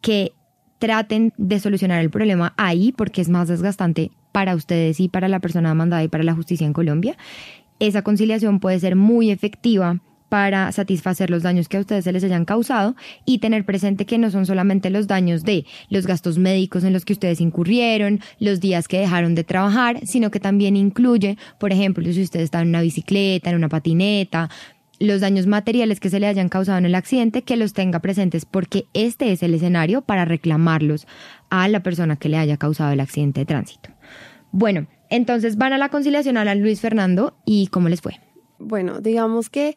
que 0.00 0.32
traten 0.78 1.32
de 1.36 1.58
solucionar 1.58 2.00
el 2.00 2.10
problema 2.10 2.54
ahí 2.56 2.92
porque 2.92 3.20
es 3.20 3.28
más 3.28 3.48
desgastante 3.48 4.10
para 4.32 4.54
ustedes 4.54 5.00
y 5.00 5.08
para 5.08 5.28
la 5.28 5.40
persona 5.40 5.70
demandada 5.70 6.04
y 6.04 6.08
para 6.08 6.24
la 6.24 6.34
justicia 6.34 6.66
en 6.66 6.72
Colombia. 6.72 7.16
Esa 7.78 8.02
conciliación 8.02 8.60
puede 8.60 8.78
ser 8.80 8.96
muy 8.96 9.30
efectiva 9.30 10.00
para 10.28 10.72
satisfacer 10.72 11.30
los 11.30 11.42
daños 11.42 11.68
que 11.68 11.76
a 11.76 11.80
ustedes 11.80 12.04
se 12.04 12.12
les 12.12 12.24
hayan 12.24 12.44
causado 12.44 12.96
y 13.24 13.38
tener 13.38 13.64
presente 13.64 14.06
que 14.06 14.18
no 14.18 14.30
son 14.30 14.46
solamente 14.46 14.90
los 14.90 15.06
daños 15.06 15.44
de 15.44 15.66
los 15.88 16.06
gastos 16.06 16.38
médicos 16.38 16.84
en 16.84 16.92
los 16.92 17.04
que 17.04 17.12
ustedes 17.12 17.40
incurrieron, 17.40 18.20
los 18.38 18.60
días 18.60 18.88
que 18.88 18.98
dejaron 18.98 19.34
de 19.34 19.44
trabajar, 19.44 20.00
sino 20.04 20.30
que 20.30 20.40
también 20.40 20.76
incluye, 20.76 21.38
por 21.58 21.72
ejemplo, 21.72 22.04
si 22.12 22.22
ustedes 22.22 22.44
están 22.44 22.62
en 22.62 22.68
una 22.68 22.80
bicicleta, 22.80 23.50
en 23.50 23.56
una 23.56 23.68
patineta, 23.68 24.50
los 24.98 25.20
daños 25.20 25.46
materiales 25.46 26.00
que 26.00 26.10
se 26.10 26.20
le 26.20 26.26
hayan 26.26 26.48
causado 26.48 26.78
en 26.78 26.86
el 26.86 26.94
accidente, 26.94 27.42
que 27.42 27.56
los 27.56 27.72
tenga 27.72 28.00
presentes 28.00 28.44
porque 28.44 28.86
este 28.94 29.32
es 29.32 29.42
el 29.42 29.54
escenario 29.54 30.02
para 30.02 30.24
reclamarlos 30.24 31.06
a 31.50 31.68
la 31.68 31.82
persona 31.82 32.16
que 32.16 32.28
le 32.28 32.38
haya 32.38 32.56
causado 32.56 32.92
el 32.92 33.00
accidente 33.00 33.40
de 33.40 33.46
tránsito. 33.46 33.90
Bueno, 34.52 34.86
entonces 35.10 35.56
van 35.56 35.72
a 35.72 35.78
la 35.78 35.90
conciliación 35.90 36.36
a 36.36 36.54
Luis 36.54 36.80
Fernando 36.80 37.36
y 37.44 37.68
¿cómo 37.68 37.88
les 37.88 38.00
fue? 38.00 38.20
Bueno, 38.58 39.00
digamos 39.00 39.50
que 39.50 39.76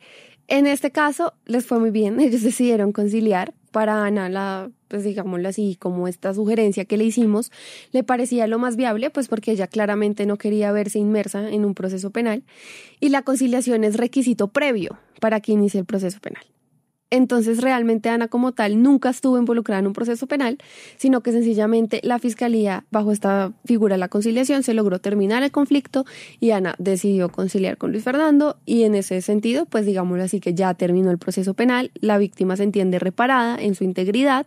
en 0.50 0.68
este 0.68 0.92
caso 0.92 1.34
les 1.46 1.66
fue 1.66 1.80
muy 1.80 1.92
bien, 1.92 2.20
ellos 2.20 2.44
decidieron 2.44 2.92
conciliar. 2.92 3.54
Para 3.72 4.04
Ana, 4.04 4.30
la, 4.30 4.72
pues 4.88 5.04
digámoslo 5.04 5.48
así, 5.48 5.78
como 5.80 6.08
esta 6.08 6.34
sugerencia 6.34 6.86
que 6.86 6.98
le 6.98 7.04
hicimos, 7.04 7.52
le 7.92 8.04
parecía 8.04 8.48
lo 8.48 8.58
más 8.58 8.76
viable, 8.76 9.12
pues 9.12 9.28
porque 9.28 9.52
ella 9.52 9.68
claramente 9.68 10.26
no 10.26 10.38
quería 10.38 10.72
verse 10.72 10.98
inmersa 10.98 11.52
en 11.52 11.66
un 11.66 11.76
proceso 11.76 12.10
penal 12.10 12.44
y 13.00 13.10
la 13.10 13.22
conciliación 13.22 13.84
es 13.84 13.96
requisito 13.96 14.48
previo 14.48 14.98
para 15.22 15.40
que 15.40 15.52
inicie 15.52 15.80
el 15.80 15.86
proceso 15.86 16.20
penal. 16.20 16.44
Entonces 17.12 17.62
realmente 17.62 18.10
Ana 18.10 18.28
como 18.28 18.52
tal 18.52 18.82
nunca 18.84 19.10
estuvo 19.10 19.38
involucrada 19.38 19.80
en 19.80 19.88
un 19.88 19.94
proceso 19.94 20.28
penal, 20.28 20.58
sino 20.98 21.22
que 21.22 21.32
sencillamente 21.32 22.02
la 22.04 22.20
fiscalía, 22.20 22.86
bajo 22.92 23.12
esta 23.12 23.52
figura 23.66 23.96
de 23.96 24.00
la 24.00 24.10
conciliación, 24.10 24.62
se 24.62 24.74
logró 24.74 25.00
terminar 25.00 25.42
el 25.42 25.52
conflicto 25.52 26.06
y 26.40 26.52
Ana 26.52 26.76
decidió 26.78 27.30
conciliar 27.30 27.78
con 27.78 27.92
Luis 27.92 28.04
Fernando. 28.04 28.58
Y 28.66 28.84
en 28.84 28.96
ese 28.96 29.22
sentido, 29.22 29.66
pues 29.66 29.86
digámoslo 29.86 30.24
así 30.24 30.40
que 30.40 30.54
ya 30.54 30.74
terminó 30.76 31.10
el 31.10 31.18
proceso 31.18 31.54
penal, 31.56 31.92
la 31.96 32.18
víctima 32.18 32.56
se 32.56 32.64
entiende 32.64 33.00
reparada 33.00 33.58
en 33.60 33.74
su 33.74 33.84
integridad 33.84 34.46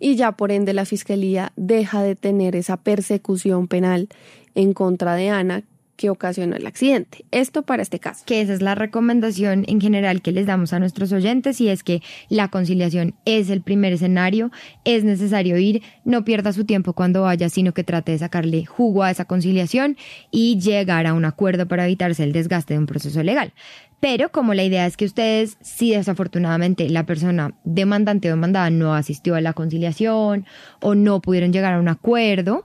y 0.00 0.16
ya 0.16 0.32
por 0.32 0.50
ende 0.50 0.72
la 0.72 0.84
fiscalía 0.84 1.52
deja 1.56 2.02
de 2.02 2.16
tener 2.16 2.56
esa 2.56 2.78
persecución 2.78 3.68
penal 3.68 4.08
en 4.54 4.72
contra 4.72 5.14
de 5.14 5.30
Ana 5.30 5.64
que 6.02 6.10
ocasionó 6.10 6.56
el 6.56 6.66
accidente. 6.66 7.24
Esto 7.30 7.62
para 7.62 7.80
este 7.80 8.00
caso. 8.00 8.24
Que 8.26 8.40
esa 8.40 8.54
es 8.54 8.60
la 8.60 8.74
recomendación 8.74 9.64
en 9.68 9.80
general 9.80 10.20
que 10.20 10.32
les 10.32 10.46
damos 10.46 10.72
a 10.72 10.80
nuestros 10.80 11.12
oyentes 11.12 11.60
y 11.60 11.68
es 11.68 11.84
que 11.84 12.02
la 12.28 12.48
conciliación 12.48 13.14
es 13.24 13.50
el 13.50 13.62
primer 13.62 13.92
escenario, 13.92 14.50
es 14.84 15.04
necesario 15.04 15.58
ir, 15.58 15.80
no 16.04 16.24
pierda 16.24 16.52
su 16.52 16.64
tiempo 16.64 16.92
cuando 16.92 17.22
vaya, 17.22 17.48
sino 17.48 17.72
que 17.72 17.84
trate 17.84 18.10
de 18.10 18.18
sacarle 18.18 18.64
jugo 18.64 19.04
a 19.04 19.12
esa 19.12 19.26
conciliación 19.26 19.96
y 20.32 20.58
llegar 20.58 21.06
a 21.06 21.14
un 21.14 21.24
acuerdo 21.24 21.68
para 21.68 21.84
evitarse 21.84 22.24
el 22.24 22.32
desgaste 22.32 22.74
de 22.74 22.80
un 22.80 22.86
proceso 22.86 23.22
legal. 23.22 23.52
Pero 24.00 24.32
como 24.32 24.54
la 24.54 24.64
idea 24.64 24.84
es 24.86 24.96
que 24.96 25.04
ustedes, 25.04 25.56
si 25.60 25.92
desafortunadamente 25.92 26.90
la 26.90 27.06
persona 27.06 27.54
demandante 27.62 28.26
o 28.26 28.32
demandada 28.32 28.70
no 28.70 28.92
asistió 28.94 29.36
a 29.36 29.40
la 29.40 29.52
conciliación 29.52 30.46
o 30.80 30.96
no 30.96 31.20
pudieron 31.20 31.52
llegar 31.52 31.74
a 31.74 31.78
un 31.78 31.86
acuerdo, 31.86 32.64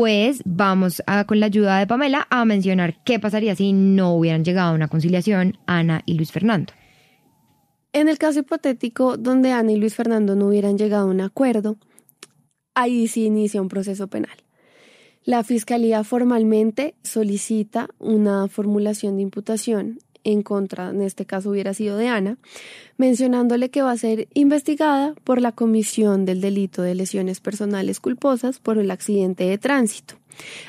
pues 0.00 0.40
vamos 0.46 1.02
a, 1.06 1.26
con 1.26 1.40
la 1.40 1.46
ayuda 1.46 1.78
de 1.78 1.86
Pamela 1.86 2.26
a 2.30 2.46
mencionar 2.46 3.04
qué 3.04 3.20
pasaría 3.20 3.54
si 3.54 3.74
no 3.74 4.14
hubieran 4.14 4.46
llegado 4.46 4.70
a 4.70 4.74
una 4.74 4.88
conciliación 4.88 5.58
Ana 5.66 6.00
y 6.06 6.14
Luis 6.14 6.32
Fernando. 6.32 6.72
En 7.92 8.08
el 8.08 8.16
caso 8.16 8.38
hipotético 8.38 9.18
donde 9.18 9.52
Ana 9.52 9.72
y 9.72 9.76
Luis 9.76 9.94
Fernando 9.94 10.36
no 10.36 10.46
hubieran 10.46 10.78
llegado 10.78 11.02
a 11.02 11.10
un 11.10 11.20
acuerdo, 11.20 11.76
ahí 12.72 13.08
sí 13.08 13.26
inicia 13.26 13.60
un 13.60 13.68
proceso 13.68 14.08
penal. 14.08 14.38
La 15.22 15.44
Fiscalía 15.44 16.02
formalmente 16.02 16.94
solicita 17.02 17.90
una 17.98 18.48
formulación 18.48 19.16
de 19.16 19.22
imputación 19.24 19.98
en 20.24 20.42
contra, 20.42 20.90
en 20.90 21.02
este 21.02 21.26
caso 21.26 21.50
hubiera 21.50 21.74
sido 21.74 21.96
de 21.96 22.08
Ana, 22.08 22.38
mencionándole 22.96 23.70
que 23.70 23.82
va 23.82 23.92
a 23.92 23.96
ser 23.96 24.28
investigada 24.34 25.14
por 25.24 25.40
la 25.40 25.52
comisión 25.52 26.24
del 26.24 26.40
delito 26.40 26.82
de 26.82 26.94
lesiones 26.94 27.40
personales 27.40 28.00
culposas 28.00 28.58
por 28.58 28.78
el 28.78 28.90
accidente 28.90 29.44
de 29.44 29.58
tránsito. 29.58 30.14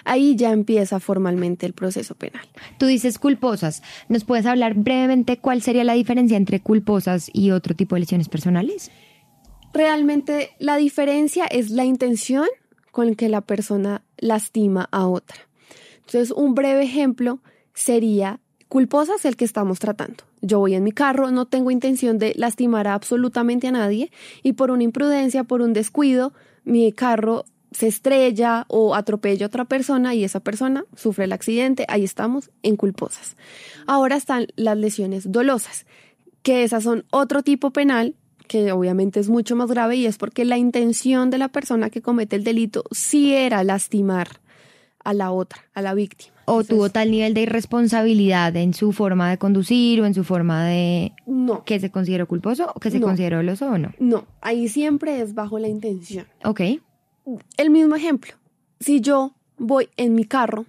Ahí 0.04 0.36
ya 0.36 0.52
empieza 0.52 1.00
formalmente 1.00 1.66
el 1.66 1.74
proceso 1.74 2.16
penal. 2.16 2.46
Tú 2.78 2.86
dices 2.86 3.20
culposas. 3.20 3.84
¿Nos 4.10 4.24
puedes 4.24 4.46
hablar 4.46 4.74
brevemente 4.76 5.38
cuál 5.38 5.62
sería 5.62 5.84
la 5.84 5.94
diferencia 5.94 6.38
entre 6.38 6.60
culposas 6.60 7.30
y 7.34 7.52
otro 7.52 7.76
tipo 7.76 7.96
de 7.96 8.02
lesiones 8.02 8.30
personales? 8.30 8.92
Realmente 9.74 10.52
la 10.60 10.78
diferencia 10.78 11.46
es 11.46 11.70
la 11.70 11.86
intención 11.86 12.48
con 12.92 13.16
que 13.16 13.30
la 13.30 13.42
persona 13.42 14.04
lastima 14.18 14.90
a 14.92 15.08
otra. 15.08 15.38
Entonces, 15.98 16.32
un 16.32 16.56
breve 16.56 16.84
ejemplo 16.84 17.40
sería 17.74 18.42
Culposa 18.72 19.16
es 19.16 19.26
el 19.26 19.36
que 19.36 19.44
estamos 19.44 19.80
tratando. 19.80 20.24
Yo 20.40 20.60
voy 20.60 20.76
en 20.76 20.86
mi 20.86 20.94
carro, 20.94 21.30
no 21.30 21.46
tengo 21.46 21.72
intención 21.72 22.18
de 22.18 22.34
lastimar 22.38 22.88
absolutamente 22.88 23.68
a 23.68 23.72
nadie 23.74 24.14
y 24.44 24.54
por 24.54 24.72
una 24.72 24.84
imprudencia, 24.84 25.44
por 25.44 25.62
un 25.62 25.74
descuido, 25.74 26.32
mi 26.64 26.94
carro 26.94 27.44
se 27.74 27.88
estrella 27.88 28.64
o 28.70 28.96
atropella 28.96 29.46
a 29.46 29.48
otra 29.48 29.66
persona 29.66 30.16
y 30.16 30.24
esa 30.24 30.40
persona 30.40 30.86
sufre 30.96 31.26
el 31.26 31.34
accidente. 31.34 31.84
Ahí 31.90 32.06
estamos 32.06 32.50
en 32.64 32.78
culposas. 32.78 33.36
Ahora 33.88 34.16
están 34.16 34.48
las 34.56 34.78
lesiones 34.78 35.30
dolosas, 35.34 35.86
que 36.42 36.64
esas 36.64 36.86
son 36.86 37.04
otro 37.12 37.44
tipo 37.44 37.72
penal 37.72 38.16
que 38.48 38.72
obviamente 38.72 39.20
es 39.20 39.28
mucho 39.28 39.58
más 39.58 39.70
grave 39.70 39.98
y 39.98 40.06
es 40.06 40.18
porque 40.18 40.46
la 40.46 40.58
intención 40.58 41.30
de 41.30 41.40
la 41.40 41.50
persona 41.50 41.90
que 41.90 42.02
comete 42.02 42.38
el 42.38 42.46
delito 42.46 42.86
sí 42.92 43.34
era 43.34 43.66
lastimar 43.66 44.40
a 45.04 45.14
la 45.14 45.32
otra, 45.32 45.64
a 45.74 45.82
la 45.82 45.94
víctima 45.94 46.36
o 46.54 46.64
tuvo 46.64 46.90
tal 46.90 47.12
nivel 47.12 47.34
de 47.34 47.42
irresponsabilidad 47.42 48.56
en 48.58 48.74
su 48.74 48.92
forma 48.92 49.30
de 49.30 49.38
conducir 49.38 50.02
o 50.02 50.06
en 50.06 50.14
su 50.14 50.24
forma 50.24 50.66
de 50.66 51.14
no 51.26 51.64
que 51.64 51.80
se 51.80 51.92
consideró 51.92 52.28
culposo 52.28 52.72
o 52.76 52.80
que 52.80 52.92
se 52.92 53.00
consideró 53.00 53.38
doloso 53.38 53.68
o 53.68 53.78
no. 53.78 53.94
No, 54.00 54.26
ahí 54.42 54.68
siempre 54.68 55.22
es 55.22 55.34
bajo 55.34 55.60
la 55.60 55.68
intención. 55.68 56.28
Ok. 56.44 56.62
El 57.58 57.70
mismo 57.70 57.96
ejemplo. 57.96 58.34
Si 58.80 59.00
yo 59.00 59.34
voy 59.58 59.90
en 59.96 60.16
mi 60.16 60.26
carro, 60.26 60.66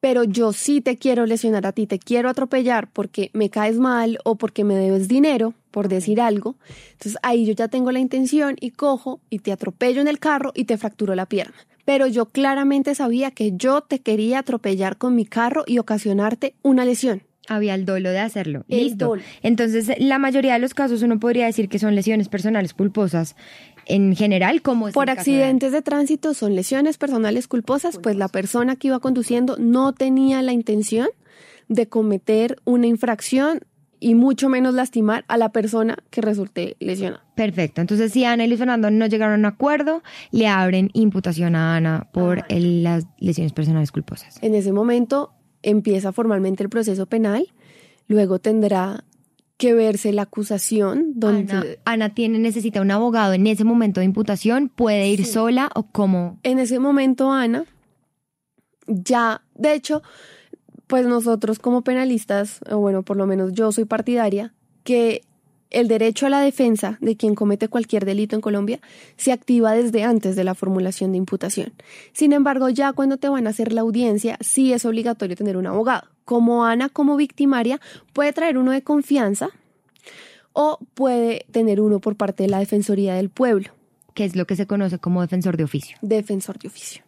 pero 0.00 0.24
yo 0.24 0.52
sí 0.52 0.80
te 0.80 0.96
quiero 0.96 1.26
lesionar 1.26 1.66
a 1.66 1.72
ti, 1.72 1.86
te 1.86 1.98
quiero 1.98 2.30
atropellar 2.30 2.90
porque 2.90 3.30
me 3.34 3.50
caes 3.50 3.78
mal 3.78 4.18
o 4.24 4.36
porque 4.36 4.64
me 4.64 4.74
debes 4.74 5.08
dinero, 5.08 5.54
por 5.70 5.88
decir 5.88 6.20
algo, 6.20 6.56
entonces 6.92 7.18
ahí 7.22 7.44
yo 7.44 7.52
ya 7.52 7.68
tengo 7.68 7.90
la 7.90 7.98
intención 7.98 8.56
y 8.60 8.70
cojo 8.70 9.20
y 9.28 9.40
te 9.40 9.50
atropello 9.50 10.00
en 10.00 10.08
el 10.08 10.18
carro 10.18 10.52
y 10.54 10.64
te 10.64 10.78
fracturo 10.78 11.14
la 11.14 11.26
pierna 11.26 11.56
pero 11.84 12.06
yo 12.06 12.26
claramente 12.26 12.94
sabía 12.94 13.30
que 13.30 13.52
yo 13.56 13.82
te 13.82 14.00
quería 14.00 14.40
atropellar 14.40 14.96
con 14.96 15.14
mi 15.14 15.26
carro 15.26 15.64
y 15.66 15.78
ocasionarte 15.78 16.54
una 16.62 16.84
lesión. 16.84 17.22
Había 17.46 17.74
el 17.74 17.84
dolo 17.84 18.10
de 18.10 18.20
hacerlo. 18.20 18.64
Listo. 18.68 19.16
Entonces, 19.42 19.92
la 19.98 20.18
mayoría 20.18 20.54
de 20.54 20.60
los 20.60 20.72
casos 20.72 21.02
uno 21.02 21.20
podría 21.20 21.46
decir 21.46 21.68
que 21.68 21.78
son 21.78 21.94
lesiones 21.94 22.28
personales 22.28 22.72
culposas. 22.72 23.36
En 23.86 24.16
general, 24.16 24.62
como 24.62 24.90
por 24.92 25.10
accidentes 25.10 25.72
de... 25.72 25.82
tránsito 25.82 26.32
son 26.32 26.54
lesiones 26.56 26.96
personales 26.96 27.46
culposas, 27.46 27.98
pues 27.98 28.16
la 28.16 28.28
persona 28.28 28.76
que 28.76 28.88
iba 28.88 28.98
conduciendo 28.98 29.56
no 29.58 29.92
tenía 29.92 30.40
la 30.40 30.52
intención 30.52 31.08
de 31.68 31.86
cometer 31.86 32.56
una 32.64 32.86
infracción 32.86 33.60
y 34.04 34.14
mucho 34.14 34.50
menos 34.50 34.74
lastimar 34.74 35.24
a 35.28 35.38
la 35.38 35.48
persona 35.48 35.96
que 36.10 36.20
resulte 36.20 36.76
lesionada. 36.78 37.24
Perfecto. 37.34 37.80
Entonces, 37.80 38.12
si 38.12 38.26
Ana 38.26 38.44
y 38.44 38.48
Luis 38.48 38.58
Fernando 38.58 38.90
no 38.90 39.06
llegaron 39.06 39.36
a 39.36 39.38
un 39.38 39.44
acuerdo, 39.46 40.02
le 40.30 40.46
abren 40.46 40.90
imputación 40.92 41.56
a 41.56 41.74
Ana 41.74 42.10
por 42.12 42.44
las 42.50 43.06
lesiones 43.18 43.54
personales 43.54 43.92
culposas. 43.92 44.38
En 44.42 44.54
ese 44.54 44.72
momento 44.72 45.32
empieza 45.62 46.12
formalmente 46.12 46.62
el 46.62 46.68
proceso 46.68 47.06
penal, 47.06 47.48
luego 48.06 48.40
tendrá 48.40 49.04
que 49.56 49.72
verse 49.72 50.12
la 50.12 50.22
acusación 50.22 51.12
donde 51.14 51.78
Ana, 51.86 52.14
tiene 52.14 52.38
necesita 52.38 52.82
un 52.82 52.90
abogado 52.90 53.32
en 53.32 53.46
ese 53.46 53.64
momento 53.64 54.00
de 54.00 54.04
imputación, 54.04 54.68
puede 54.68 55.08
ir 55.08 55.24
sola 55.24 55.70
o 55.74 55.84
cómo. 55.84 56.38
En 56.42 56.58
ese 56.58 56.78
momento 56.78 57.32
Ana 57.32 57.64
ya, 58.86 59.42
de 59.54 59.72
hecho, 59.72 60.02
pues 60.86 61.06
nosotros 61.06 61.58
como 61.58 61.82
penalistas, 61.82 62.60
o 62.70 62.78
bueno, 62.78 63.02
por 63.02 63.16
lo 63.16 63.26
menos 63.26 63.52
yo 63.52 63.72
soy 63.72 63.84
partidaria, 63.84 64.52
que 64.82 65.22
el 65.70 65.88
derecho 65.88 66.26
a 66.26 66.30
la 66.30 66.40
defensa 66.40 66.98
de 67.00 67.16
quien 67.16 67.34
comete 67.34 67.68
cualquier 67.68 68.04
delito 68.04 68.36
en 68.36 68.42
Colombia 68.42 68.80
se 69.16 69.32
activa 69.32 69.72
desde 69.72 70.04
antes 70.04 70.36
de 70.36 70.44
la 70.44 70.54
formulación 70.54 71.12
de 71.12 71.18
imputación. 71.18 71.72
Sin 72.12 72.32
embargo, 72.32 72.68
ya 72.68 72.92
cuando 72.92 73.16
te 73.16 73.28
van 73.28 73.46
a 73.46 73.50
hacer 73.50 73.72
la 73.72 73.80
audiencia, 73.80 74.38
sí 74.40 74.72
es 74.72 74.84
obligatorio 74.84 75.36
tener 75.36 75.56
un 75.56 75.66
abogado. 75.66 76.08
Como 76.24 76.64
Ana, 76.64 76.88
como 76.88 77.16
victimaria, 77.16 77.80
puede 78.12 78.32
traer 78.32 78.56
uno 78.56 78.70
de 78.70 78.82
confianza 78.82 79.50
o 80.52 80.78
puede 80.94 81.44
tener 81.50 81.80
uno 81.80 81.98
por 81.98 82.16
parte 82.16 82.44
de 82.44 82.48
la 82.48 82.60
Defensoría 82.60 83.14
del 83.14 83.28
Pueblo. 83.28 83.70
Que 84.14 84.24
es 84.24 84.36
lo 84.36 84.46
que 84.46 84.54
se 84.54 84.66
conoce 84.66 84.98
como 84.98 85.20
defensor 85.22 85.56
de 85.56 85.64
oficio. 85.64 85.98
Defensor 86.00 86.58
de 86.58 86.68
oficio. 86.68 87.03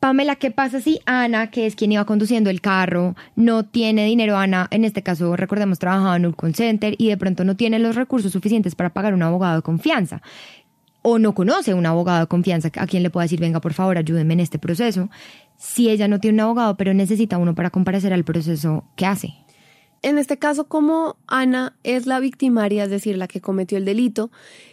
Pamela, 0.00 0.36
¿qué 0.36 0.50
pasa 0.50 0.80
si 0.80 0.98
Ana, 1.04 1.50
que 1.50 1.66
es 1.66 1.76
quien 1.76 1.92
iba 1.92 2.06
conduciendo 2.06 2.48
el 2.48 2.62
carro, 2.62 3.14
no 3.36 3.66
tiene 3.66 4.06
dinero? 4.06 4.38
Ana, 4.38 4.66
en 4.70 4.86
este 4.86 5.02
caso, 5.02 5.36
recordemos, 5.36 5.78
trabajaba 5.78 6.16
en 6.16 6.24
un 6.24 6.32
call 6.32 6.54
center 6.54 6.94
y 6.96 7.08
de 7.08 7.18
pronto 7.18 7.44
no 7.44 7.54
tiene 7.54 7.78
los 7.78 7.96
recursos 7.96 8.32
suficientes 8.32 8.74
para 8.74 8.94
pagar 8.94 9.12
un 9.12 9.22
abogado 9.22 9.56
de 9.56 9.62
confianza. 9.62 10.22
O 11.02 11.18
no 11.18 11.34
conoce 11.34 11.74
un 11.74 11.84
abogado 11.84 12.20
de 12.20 12.26
confianza 12.28 12.70
a 12.78 12.86
quien 12.86 13.02
le 13.02 13.10
pueda 13.10 13.24
decir, 13.24 13.40
venga, 13.40 13.60
por 13.60 13.74
favor, 13.74 13.98
ayúdeme 13.98 14.32
en 14.32 14.40
este 14.40 14.58
proceso. 14.58 15.10
Si 15.58 15.90
ella 15.90 16.08
no 16.08 16.18
tiene 16.18 16.36
un 16.36 16.40
abogado, 16.40 16.78
pero 16.78 16.94
necesita 16.94 17.36
uno 17.36 17.54
para 17.54 17.68
comparecer 17.68 18.14
al 18.14 18.24
proceso, 18.24 18.84
¿qué 18.96 19.04
hace? 19.04 19.34
En 20.02 20.16
este 20.16 20.38
caso, 20.38 20.64
como 20.64 21.16
Ana 21.26 21.76
es 21.84 22.06
la 22.06 22.20
victimaria, 22.20 22.84
es 22.84 22.90
decir, 22.90 23.18
la 23.18 23.28
que 23.28 23.42
cometió 23.42 23.76
el 23.76 23.84
delito, 23.84 24.30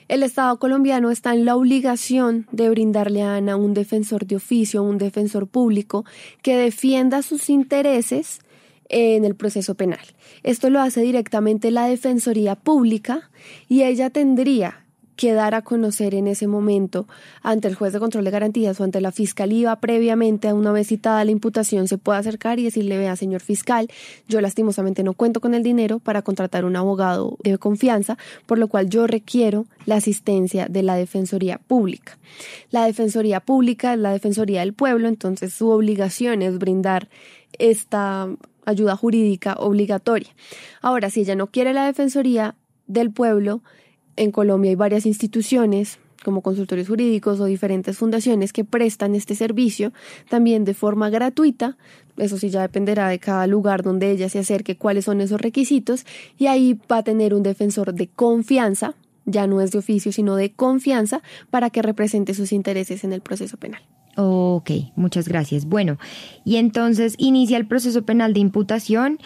el 0.08 0.24
Estado 0.24 0.58
colombiano 0.58 1.12
está 1.12 1.34
en 1.34 1.44
la 1.44 1.58
obligación 1.58 2.48
de 2.54 2.70
brindarle 2.70 3.24
a 3.24 3.36
Ana 3.36 3.58
un 3.58 3.74
defensor 3.74 4.26
de 4.26 4.38
oficio, 4.38 4.84
un 4.84 4.98
defensor 4.98 5.48
público 5.48 6.06
que 6.42 6.56
defienda 6.56 7.22
sus 7.24 7.50
intereses 7.50 8.40
en 8.88 9.26
el 9.26 9.36
proceso 9.36 9.76
penal. 9.76 10.00
Esto 10.44 10.70
lo 10.70 10.80
hace 10.80 11.02
directamente 11.02 11.72
la 11.72 11.88
Defensoría 11.88 12.56
Pública 12.56 13.30
y 13.68 13.84
ella 13.84 14.10
tendría 14.10 14.86
que 15.18 15.34
dar 15.34 15.54
a 15.56 15.64
conocer 15.64 16.16
en 16.16 16.28
ese 16.28 16.48
momento 16.48 17.08
ante 17.42 17.68
el 17.68 17.76
juez 17.76 17.92
de 17.92 18.00
control 18.00 18.24
de 18.24 18.32
garantías 18.32 18.80
o 18.80 18.86
ante 18.86 19.02
la 19.02 19.12
fiscalía 19.12 19.76
previamente 19.76 20.48
a 20.48 20.54
una 20.54 20.72
vez 20.72 20.88
citada 20.88 21.26
la 21.26 21.32
imputación 21.32 21.90
se 21.90 21.98
puede 21.98 22.20
acercar 22.20 22.60
y 22.60 22.64
decirle 22.64 22.98
vea 22.98 23.18
señor 23.18 23.42
fiscal 23.42 23.90
yo 24.30 24.40
lastimosamente 24.40 25.04
no 25.04 25.14
cuento 25.14 25.42
con 25.42 25.54
el 25.54 25.64
dinero 25.64 26.00
para 26.00 26.22
contratar 26.22 26.64
un 26.64 26.78
abogado 26.78 27.38
de 27.44 27.58
confianza 27.58 28.18
por 28.46 28.60
lo 28.60 28.70
cual 28.70 28.90
yo 28.90 29.08
requiero 29.08 29.66
la 29.86 29.96
asistencia 29.96 30.68
de 30.70 30.84
la 30.84 30.96
defensoría 30.96 31.58
pública 31.58 32.18
la 32.72 32.86
defensoría 32.86 33.42
pública 33.42 33.94
es 33.94 34.00
la 34.00 34.12
defensoría 34.12 34.62
del 34.62 34.74
pueblo 34.74 35.10
entonces 35.10 35.54
su 35.54 35.70
obligación 35.70 36.42
es 36.42 36.58
brindar 36.58 37.10
esta 37.60 38.30
ayuda 38.68 38.96
jurídica 38.96 39.56
obligatoria. 39.58 40.30
Ahora 40.82 41.10
si 41.10 41.22
ella 41.22 41.36
no 41.36 41.48
quiere 41.48 41.74
la 41.74 41.86
defensoría 41.86 42.56
del 42.86 43.12
pueblo 43.12 43.62
en 44.18 44.32
Colombia 44.32 44.70
hay 44.70 44.76
varias 44.76 45.06
instituciones 45.06 46.00
como 46.24 46.42
consultorios 46.42 46.88
jurídicos 46.88 47.40
o 47.40 47.46
diferentes 47.46 47.98
fundaciones 47.98 48.52
que 48.52 48.66
prestan 48.66 49.16
este 49.16 49.36
servicio 49.36 49.94
también 50.30 50.66
de 50.66 50.74
forma 50.74 51.10
gratuita. 51.10 51.78
Eso 52.18 52.38
sí 52.38 52.50
ya 52.50 52.62
dependerá 52.62 53.08
de 53.10 53.20
cada 53.20 53.48
lugar 53.48 53.84
donde 53.84 54.12
ella 54.12 54.28
se 54.28 54.40
acerque, 54.40 54.78
cuáles 54.78 55.06
son 55.06 55.22
esos 55.22 55.40
requisitos. 55.40 56.06
Y 56.38 56.48
ahí 56.48 56.80
va 56.92 56.98
a 56.98 57.04
tener 57.04 57.34
un 57.34 57.44
defensor 57.44 57.94
de 57.94 58.08
confianza, 58.08 58.96
ya 59.26 59.46
no 59.48 59.62
es 59.62 59.72
de 59.72 59.80
oficio, 59.80 60.12
sino 60.12 60.36
de 60.36 60.52
confianza, 60.52 61.22
para 61.50 61.70
que 61.70 61.82
represente 61.82 62.34
sus 62.34 62.52
intereses 62.52 63.04
en 63.04 63.14
el 63.14 63.22
proceso 63.22 63.58
penal. 63.58 63.82
Ok, 64.16 64.72
muchas 64.96 65.28
gracias. 65.28 65.66
Bueno, 65.66 66.00
y 66.44 66.56
entonces 66.56 67.14
inicia 67.20 67.58
el 67.58 67.68
proceso 67.68 68.04
penal 68.04 68.34
de 68.34 68.40
imputación 68.40 69.20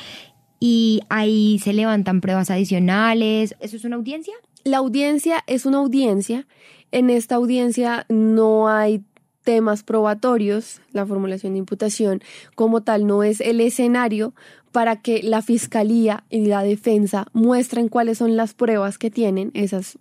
y 0.59 1.01
ahí 1.09 1.59
se 1.59 1.71
levantan 1.71 2.19
pruebas 2.19 2.51
adicionales. 2.51 3.55
¿Eso 3.61 3.77
es 3.77 3.85
una 3.85 3.95
audiencia? 3.95 4.33
La 4.63 4.77
audiencia 4.77 5.43
es 5.47 5.65
una 5.65 5.79
audiencia. 5.79 6.47
En 6.91 7.09
esta 7.09 7.35
audiencia 7.35 8.05
no 8.09 8.69
hay 8.69 9.03
temas 9.43 9.83
probatorios, 9.83 10.81
la 10.91 11.05
formulación 11.05 11.53
de 11.53 11.59
imputación 11.59 12.21
como 12.55 12.81
tal 12.81 13.07
no 13.07 13.23
es 13.23 13.41
el 13.41 13.59
escenario 13.59 14.33
para 14.71 15.01
que 15.01 15.23
la 15.23 15.41
fiscalía 15.41 16.23
y 16.29 16.45
la 16.45 16.63
defensa 16.63 17.25
muestren 17.33 17.89
cuáles 17.89 18.19
son 18.19 18.37
las 18.37 18.53
pruebas 18.53 18.97
que 18.97 19.09
tienen, 19.09 19.51
esas, 19.53 19.97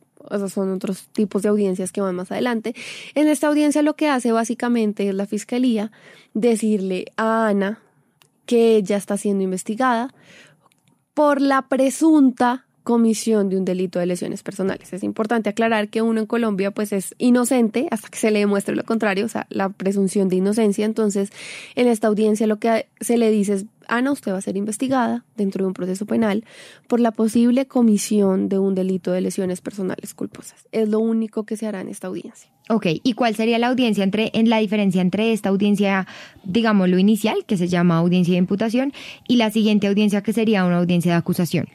son 0.49 0.73
otros 0.73 1.09
tipos 1.13 1.43
de 1.43 1.49
audiencias 1.49 1.91
que 1.91 2.01
van 2.01 2.15
más 2.15 2.31
adelante. 2.31 2.75
En 3.15 3.29
esta 3.29 3.49
audiencia 3.49 3.83
lo 3.83 3.95
que 3.95 4.09
hace 4.09 4.31
básicamente 4.31 5.09
es 5.09 5.15
la 5.15 5.27
fiscalía 5.27 5.91
decirle 6.35 7.07
a 7.17 7.49
Ana 7.49 7.81
que 8.47 8.77
ella 8.77 8.97
está 8.97 9.17
siendo 9.17 9.43
investigada 9.43 10.13
por 11.15 11.41
la 11.41 11.63
presunta 11.63 12.67
comisión 12.91 13.49
de 13.49 13.57
un 13.57 13.65
delito 13.65 14.01
de 14.01 14.07
lesiones 14.07 14.43
personales. 14.43 14.93
Es 14.93 15.05
importante 15.05 15.49
aclarar 15.49 15.91
que 15.91 16.03
uno 16.03 16.19
en 16.19 16.27
Colombia 16.27 16.73
pues 16.73 16.93
es 16.93 17.15
inocente 17.19 17.87
hasta 17.93 18.09
que 18.09 18.19
se 18.19 18.33
le 18.33 18.41
demuestre 18.41 18.75
lo 18.75 18.83
contrario, 18.83 19.27
o 19.27 19.29
sea, 19.29 19.47
la 19.49 19.69
presunción 19.69 20.29
de 20.29 20.35
inocencia. 20.35 20.85
Entonces, 20.85 21.31
en 21.77 21.87
esta 21.87 22.09
audiencia 22.09 22.49
lo 22.49 22.59
que 22.59 22.89
se 23.01 23.17
le 23.17 23.31
dice 23.31 23.53
es, 23.53 23.67
Ana, 23.87 24.11
usted 24.11 24.33
va 24.33 24.39
a 24.39 24.41
ser 24.41 24.57
investigada 24.57 25.25
dentro 25.37 25.63
de 25.63 25.69
un 25.69 25.73
proceso 25.73 26.05
penal 26.05 26.43
por 26.89 26.99
la 26.99 27.13
posible 27.13 27.67
comisión 27.67 28.49
de 28.49 28.59
un 28.59 28.75
delito 28.75 29.13
de 29.13 29.21
lesiones 29.21 29.61
personales 29.61 30.13
culposas. 30.13 30.67
Es 30.73 30.89
lo 30.89 30.99
único 30.99 31.45
que 31.45 31.57
se 31.57 31.69
hará 31.69 31.83
en 31.83 31.91
esta 31.91 32.09
audiencia. 32.09 32.51
Ok, 32.69 32.87
¿y 33.05 33.13
cuál 33.13 33.37
sería 33.37 33.61
la 33.61 33.69
audiencia 33.69 34.03
entre, 34.03 34.33
en 34.35 34.51
la 34.51 34.59
diferencia 34.59 35.01
entre 35.01 35.33
esta 35.33 35.49
audiencia, 35.49 36.09
digamos, 36.43 36.89
lo 36.89 36.99
inicial, 36.99 37.45
que 37.47 37.57
se 37.57 37.69
llama 37.69 37.99
audiencia 37.99 38.33
de 38.33 38.39
imputación, 38.39 38.93
y 39.29 39.37
la 39.37 39.53
siguiente 39.53 39.87
audiencia 39.87 40.25
que 40.25 40.33
sería 40.33 40.65
una 40.65 40.79
audiencia 40.79 41.13
de 41.13 41.19
acusación? 41.19 41.69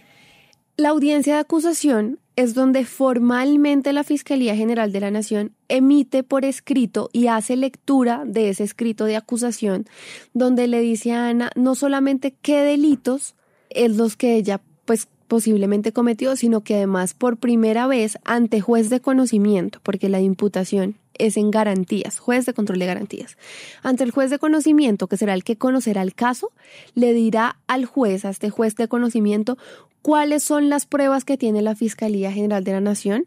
La 0.77 0.89
audiencia 0.89 1.35
de 1.35 1.39
acusación 1.39 2.19
es 2.35 2.53
donde 2.53 2.83
formalmente 2.83 3.93
la 3.93 4.03
Fiscalía 4.03 4.57
General 4.57 4.91
de 4.91 4.99
la 4.99 5.09
Nación 5.09 5.53
emite 5.69 6.21
por 6.21 6.43
escrito 6.43 7.09
y 7.13 7.27
hace 7.27 7.55
lectura 7.55 8.23
de 8.25 8.49
ese 8.49 8.65
escrito 8.65 9.05
de 9.05 9.15
acusación, 9.15 9.85
donde 10.33 10.67
le 10.67 10.81
dice 10.81 11.13
a 11.13 11.29
Ana 11.29 11.49
no 11.55 11.75
solamente 11.75 12.35
qué 12.41 12.61
delitos 12.61 13.35
es 13.69 13.95
los 13.95 14.17
que 14.17 14.35
ella 14.35 14.59
pues 14.83 15.07
posiblemente 15.29 15.93
cometió, 15.93 16.35
sino 16.35 16.59
que 16.59 16.75
además 16.75 17.13
por 17.13 17.37
primera 17.37 17.87
vez 17.87 18.17
ante 18.25 18.59
juez 18.59 18.89
de 18.89 18.99
conocimiento, 18.99 19.79
porque 19.81 20.09
la 20.09 20.19
imputación 20.19 20.97
es 21.19 21.37
en 21.37 21.51
garantías, 21.51 22.19
juez 22.19 22.45
de 22.45 22.53
control 22.53 22.79
de 22.79 22.85
garantías. 22.85 23.37
Ante 23.83 24.03
el 24.03 24.11
juez 24.11 24.29
de 24.29 24.39
conocimiento, 24.39 25.07
que 25.07 25.17
será 25.17 25.33
el 25.33 25.43
que 25.43 25.57
conocerá 25.57 26.01
el 26.01 26.13
caso, 26.13 26.51
le 26.93 27.13
dirá 27.13 27.57
al 27.67 27.85
juez, 27.85 28.25
a 28.25 28.29
este 28.29 28.49
juez 28.49 28.75
de 28.75 28.87
conocimiento, 28.87 29.57
cuáles 30.01 30.43
son 30.43 30.69
las 30.69 30.85
pruebas 30.85 31.25
que 31.25 31.37
tiene 31.37 31.61
la 31.61 31.75
Fiscalía 31.75 32.31
General 32.31 32.63
de 32.63 32.71
la 32.73 32.81
Nación 32.81 33.25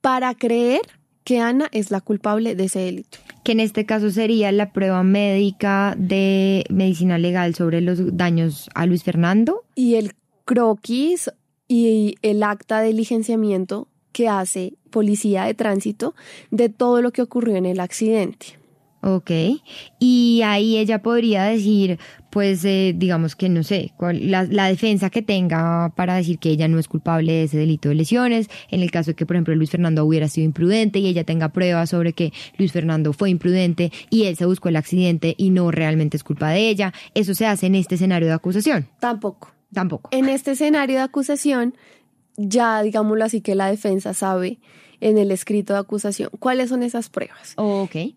para 0.00 0.34
creer 0.34 0.82
que 1.24 1.40
Ana 1.40 1.68
es 1.72 1.90
la 1.90 2.00
culpable 2.00 2.54
de 2.54 2.64
ese 2.64 2.78
delito. 2.78 3.18
Que 3.42 3.52
en 3.52 3.60
este 3.60 3.84
caso 3.84 4.10
sería 4.10 4.52
la 4.52 4.72
prueba 4.72 5.02
médica 5.02 5.94
de 5.98 6.64
medicina 6.70 7.18
legal 7.18 7.54
sobre 7.54 7.80
los 7.80 8.16
daños 8.16 8.70
a 8.74 8.86
Luis 8.86 9.02
Fernando. 9.02 9.64
Y 9.74 9.96
el 9.96 10.12
croquis 10.44 11.30
y 11.66 12.14
el 12.22 12.44
acta 12.44 12.80
de 12.80 12.92
licenciamiento 12.92 13.88
que 14.16 14.28
hace 14.28 14.72
policía 14.90 15.44
de 15.44 15.52
tránsito 15.52 16.14
de 16.50 16.70
todo 16.70 17.02
lo 17.02 17.12
que 17.12 17.20
ocurrió 17.20 17.56
en 17.56 17.66
el 17.66 17.80
accidente. 17.80 18.58
Ok, 19.02 19.30
y 19.98 20.40
ahí 20.42 20.78
ella 20.78 21.02
podría 21.02 21.44
decir, 21.44 21.98
pues 22.30 22.64
eh, 22.64 22.94
digamos 22.96 23.36
que 23.36 23.50
no 23.50 23.62
sé, 23.62 23.92
la, 24.00 24.44
la, 24.44 24.68
defensa 24.68 25.10
que 25.10 25.20
tenga 25.20 25.92
para 25.94 26.16
decir 26.16 26.38
que 26.38 26.48
ella 26.48 26.66
no 26.66 26.78
es 26.78 26.88
culpable 26.88 27.30
de 27.30 27.42
ese 27.42 27.58
delito 27.58 27.90
de 27.90 27.94
lesiones, 27.94 28.48
en 28.70 28.80
el 28.80 28.90
caso 28.90 29.10
de 29.10 29.16
que 29.16 29.26
por 29.26 29.36
ejemplo 29.36 29.54
Luis 29.54 29.70
Fernando 29.70 30.02
hubiera 30.02 30.28
sido 30.28 30.46
imprudente 30.46 30.98
y 30.98 31.08
ella 31.08 31.24
tenga 31.24 31.50
pruebas 31.50 31.90
sobre 31.90 32.14
que 32.14 32.32
Luis 32.56 32.72
Fernando 32.72 33.12
fue 33.12 33.28
imprudente 33.28 33.92
y 34.08 34.24
él 34.24 34.36
se 34.36 34.46
buscó 34.46 34.70
el 34.70 34.76
accidente 34.76 35.34
y 35.36 35.50
no 35.50 35.70
realmente 35.70 36.16
es 36.16 36.24
culpa 36.24 36.48
de 36.48 36.70
ella, 36.70 36.94
eso 37.14 37.34
se 37.34 37.44
hace 37.44 37.66
en 37.66 37.74
este 37.74 37.96
escenario 37.96 38.28
de 38.28 38.34
acusación. 38.34 38.88
Tampoco. 38.98 39.52
Tampoco. 39.74 40.08
En 40.10 40.30
este 40.30 40.52
escenario 40.52 40.96
de 40.96 41.02
acusación 41.02 41.74
ya, 42.36 42.82
digámoslo 42.82 43.24
así, 43.24 43.40
que 43.40 43.54
la 43.54 43.70
defensa 43.70 44.14
sabe 44.14 44.58
en 45.00 45.18
el 45.18 45.30
escrito 45.30 45.72
de 45.74 45.80
acusación 45.80 46.30
cuáles 46.38 46.70
son 46.70 46.82
esas 46.82 47.08
pruebas. 47.08 47.54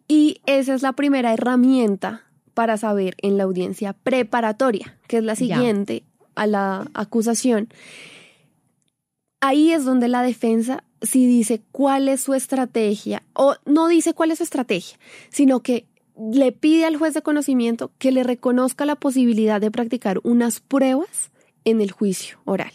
Y 0.08 0.42
esa 0.46 0.74
es 0.74 0.82
la 0.82 0.94
primera 0.94 1.34
herramienta 1.34 2.24
para 2.54 2.78
saber 2.78 3.16
en 3.22 3.38
la 3.38 3.44
audiencia 3.44 3.94
preparatoria, 3.94 4.98
que 5.08 5.18
es 5.18 5.24
la 5.24 5.36
siguiente 5.36 6.04
a 6.36 6.48
la 6.48 6.90
acusación. 6.94 7.70
Ahí 9.42 9.72
es 9.72 9.86
donde 9.86 10.08
la 10.10 10.22
defensa 10.22 10.84
sí 11.02 11.26
dice 11.26 11.62
cuál 11.72 12.10
es 12.10 12.22
su 12.22 12.34
estrategia, 12.34 13.24
o 13.34 13.56
no 13.66 13.88
dice 13.88 14.14
cuál 14.14 14.32
es 14.32 14.40
su 14.40 14.44
estrategia, 14.44 14.98
sino 15.30 15.62
que 15.62 15.86
le 16.34 16.52
pide 16.52 16.86
al 16.86 16.98
juez 16.98 17.14
de 17.14 17.22
conocimiento 17.22 17.92
que 17.98 18.12
le 18.12 18.24
reconozca 18.24 18.86
la 18.86 18.96
posibilidad 18.96 19.62
de 19.62 19.72
practicar 19.72 20.20
unas 20.24 20.60
pruebas 20.60 21.32
en 21.64 21.80
el 21.82 21.92
juicio 21.92 22.40
oral. 22.46 22.74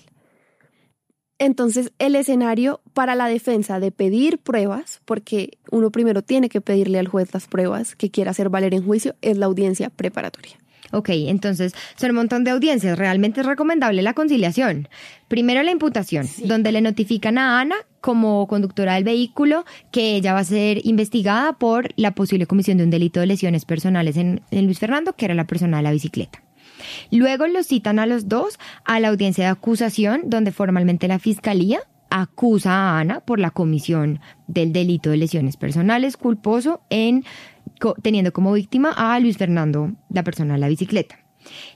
Entonces, 1.45 1.93
el 1.99 2.17
escenario 2.17 2.81
para 2.95 3.15
la 3.15 3.27
defensa 3.27 3.79
de 3.79 3.93
pedir 3.93 4.39
pruebas, 4.39 5.03
porque 5.05 5.59
uno 5.71 5.91
primero 5.91 6.23
tiene 6.23 6.49
que 6.49 6.63
pedirle 6.63 6.99
al 6.99 7.07
juez 7.07 7.35
las 7.35 7.49
pruebas 7.49 7.97
que 7.97 8.11
quiera 8.11 8.31
hacer 8.31 8.49
valer 8.49 8.73
en 8.73 8.83
juicio, 8.83 9.15
es 9.21 9.37
la 9.37 9.45
audiencia 9.45 9.91
preparatoria. 9.91 10.57
Ok, 10.91 11.11
entonces 11.11 11.75
son 11.97 12.11
un 12.11 12.17
montón 12.17 12.45
de 12.45 12.51
audiencias. 12.51 12.97
Realmente 12.97 13.43
es 13.43 13.47
recomendable 13.47 14.01
la 14.01 14.15
conciliación. 14.15 14.89
Primero 15.29 15.63
la 15.63 15.71
imputación, 15.71 16.27
donde 16.45 16.73
le 16.73 16.81
notifican 16.81 17.37
a 17.37 17.61
Ana 17.61 17.77
como 18.01 18.47
conductora 18.47 18.95
del 18.95 19.05
vehículo 19.05 19.67
que 19.93 20.17
ella 20.17 20.33
va 20.33 20.39
a 20.39 20.45
ser 20.45 20.81
investigada 20.87 21.59
por 21.59 21.91
la 21.97 22.15
posible 22.15 22.47
comisión 22.47 22.79
de 22.79 22.85
un 22.85 22.91
delito 22.91 23.21
de 23.21 23.27
lesiones 23.27 23.67
personales 23.67 24.17
en, 24.17 24.41
en 24.51 24.65
Luis 24.65 24.79
Fernando, 24.79 25.13
que 25.15 25.27
era 25.27 25.35
la 25.35 25.47
persona 25.47 25.77
de 25.77 25.83
la 25.83 25.93
bicicleta. 25.93 26.44
Luego 27.11 27.47
los 27.47 27.67
citan 27.67 27.99
a 27.99 28.07
los 28.07 28.29
dos 28.29 28.59
a 28.85 29.01
la 29.01 29.09
audiencia 29.09 29.45
de 29.45 29.51
acusación, 29.51 30.23
donde 30.27 30.53
formalmente 30.53 31.09
la 31.09 31.19
fiscalía 31.19 31.81
acusa 32.11 32.73
a 32.73 33.01
Ana 33.01 33.21
por 33.21 33.41
la 33.41 33.51
comisión 33.51 34.21
del 34.47 34.73
delito 34.73 35.11
de 35.11 35.17
lesiones 35.17 35.57
personales 35.57 36.17
culposo 36.17 36.81
en 36.89 37.25
teniendo 38.03 38.33
como 38.33 38.53
víctima 38.53 38.95
a 38.97 39.19
Luis 39.19 39.37
Fernando, 39.37 39.93
la 40.11 40.23
persona 40.23 40.55
de 40.55 40.61
la 40.61 40.69
bicicleta. 40.69 41.19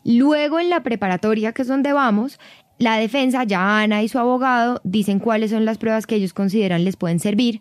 Luego 0.05 0.61
en 0.61 0.71
la 0.71 0.83
preparatoria, 0.83 1.53
que 1.53 1.63
es 1.63 1.69
donde 1.69 1.93
vamos, 1.93 2.39
la 2.79 2.97
defensa, 2.97 3.43
ya 3.43 3.81
Ana 3.81 4.03
y 4.03 4.09
su 4.09 4.19
abogado, 4.19 4.81
dicen 4.85 5.19
cuáles 5.19 5.51
son 5.51 5.65
las 5.65 5.79
pruebas 5.79 6.07
que 6.07 6.15
ellos 6.15 6.33
consideran 6.33 6.85
les 6.85 6.97
pueden 6.97 7.19
servir 7.19 7.61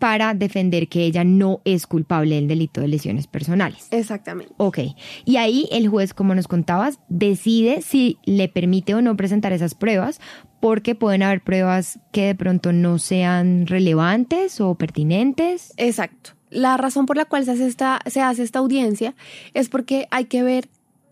para 0.00 0.32
defender 0.34 0.88
que 0.88 1.04
ella 1.04 1.24
no 1.24 1.60
es 1.64 1.86
culpable 1.86 2.34
del 2.34 2.48
delito 2.48 2.80
de 2.80 2.88
lesiones 2.88 3.26
personales. 3.26 3.86
Exactamente. 3.90 4.52
Ok. 4.56 4.78
Y 5.26 5.36
ahí 5.36 5.68
el 5.70 5.88
juez, 5.88 6.14
como 6.14 6.34
nos 6.34 6.48
contabas, 6.48 6.98
decide 7.10 7.82
si 7.82 8.16
le 8.24 8.48
permite 8.48 8.94
o 8.94 9.02
no 9.02 9.16
presentar 9.16 9.52
esas 9.52 9.74
pruebas, 9.74 10.18
porque 10.58 10.94
pueden 10.94 11.22
haber 11.22 11.42
pruebas 11.42 12.00
que 12.12 12.26
de 12.26 12.34
pronto 12.34 12.72
no 12.72 12.98
sean 12.98 13.66
relevantes 13.66 14.60
o 14.60 14.74
pertinentes. 14.74 15.74
Exacto. 15.76 16.30
La 16.48 16.78
razón 16.78 17.04
por 17.04 17.18
la 17.18 17.26
cual 17.26 17.44
se 17.44 17.52
hace 17.52 17.66
esta, 17.66 18.00
se 18.06 18.22
hace 18.22 18.42
esta 18.42 18.58
audiencia 18.58 19.14
es 19.52 19.68
porque 19.68 20.08
hay 20.10 20.24
que 20.24 20.42
ver 20.42 20.68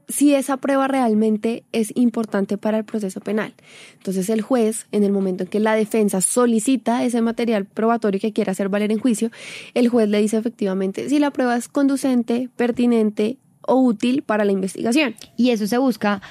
si 0.08 0.34
esa 0.34 0.56
prueba 0.56 0.88
realmente 0.88 1.64
es 1.72 1.92
importante 1.94 2.56
para 2.56 2.78
el 2.78 2.84
proceso 2.84 3.20
penal. 3.20 3.54
Entonces 3.94 4.28
el 4.30 4.40
juez, 4.40 4.86
en 4.90 5.04
el 5.04 5.12
momento 5.12 5.44
en 5.44 5.50
que 5.50 5.60
la 5.60 5.74
defensa 5.74 6.20
solicita 6.20 7.04
ese 7.04 7.20
material 7.20 7.66
probatorio 7.66 8.20
que 8.20 8.32
quiera 8.32 8.52
hacer 8.52 8.68
valer 8.68 8.90
en 8.90 8.98
juicio, 8.98 9.30
el 9.74 9.88
juez 9.88 10.08
le 10.08 10.20
dice 10.20 10.38
efectivamente 10.38 11.08
si 11.08 11.18
la 11.18 11.30
prueba 11.30 11.56
es 11.56 11.68
conducente, 11.68 12.48
pertinente 12.56 13.38
o 13.62 13.76
útil 13.76 14.22
para 14.22 14.44
la 14.44 14.52
investigación. 14.52 15.14
Y 15.36 15.50
eso 15.50 15.66
se 15.66 15.78
busca 15.78 16.22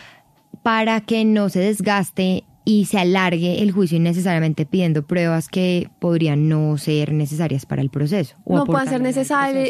para 0.63 1.02
que 1.02 1.24
no 1.24 1.50
se 1.50 1.60
desgaste 1.60 2.44
y 2.68 2.84
se 2.84 3.00
alargue 3.00 3.64
el 3.64 3.72
juicio 3.72 3.96
innecesariamente 3.96 4.66
pidiendo 4.66 5.02
pruebas 5.02 5.48
que 5.48 5.90
podrían 6.00 6.50
no 6.50 6.78
ser 6.78 7.14
necesarias 7.14 7.66
para 7.66 7.82
el 7.82 7.90
proceso. 7.90 8.36
no 8.46 8.66
puedan 8.66 8.90
ser 8.90 9.02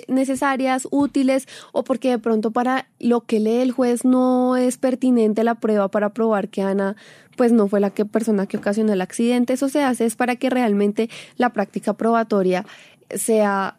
necesarias, 0.08 0.88
útiles, 0.90 1.48
o 1.74 1.84
porque 1.84 2.10
de 2.10 2.18
pronto 2.18 2.50
para 2.50 2.88
lo 2.98 3.22
que 3.22 3.40
lee 3.40 3.58
el 3.58 3.72
juez 3.72 4.04
no 4.04 4.58
es 4.58 4.80
pertinente 4.80 5.44
la 5.44 5.54
prueba 5.54 5.92
para 5.92 6.10
probar 6.10 6.50
que 6.50 6.64
Ana 6.64 6.96
pues 7.36 7.52
no 7.52 7.68
fue 7.68 7.80
la 7.80 7.92
que 7.92 8.04
persona 8.04 8.48
que 8.48 8.58
ocasionó 8.58 8.94
el 8.94 9.02
accidente. 9.02 9.54
Eso 9.54 9.70
se 9.70 9.84
hace 9.84 10.06
es 10.08 10.16
para 10.16 10.36
que 10.36 10.50
realmente 10.50 11.08
la 11.36 11.54
práctica 11.54 11.94
probatoria 11.94 12.66
sea 13.12 13.78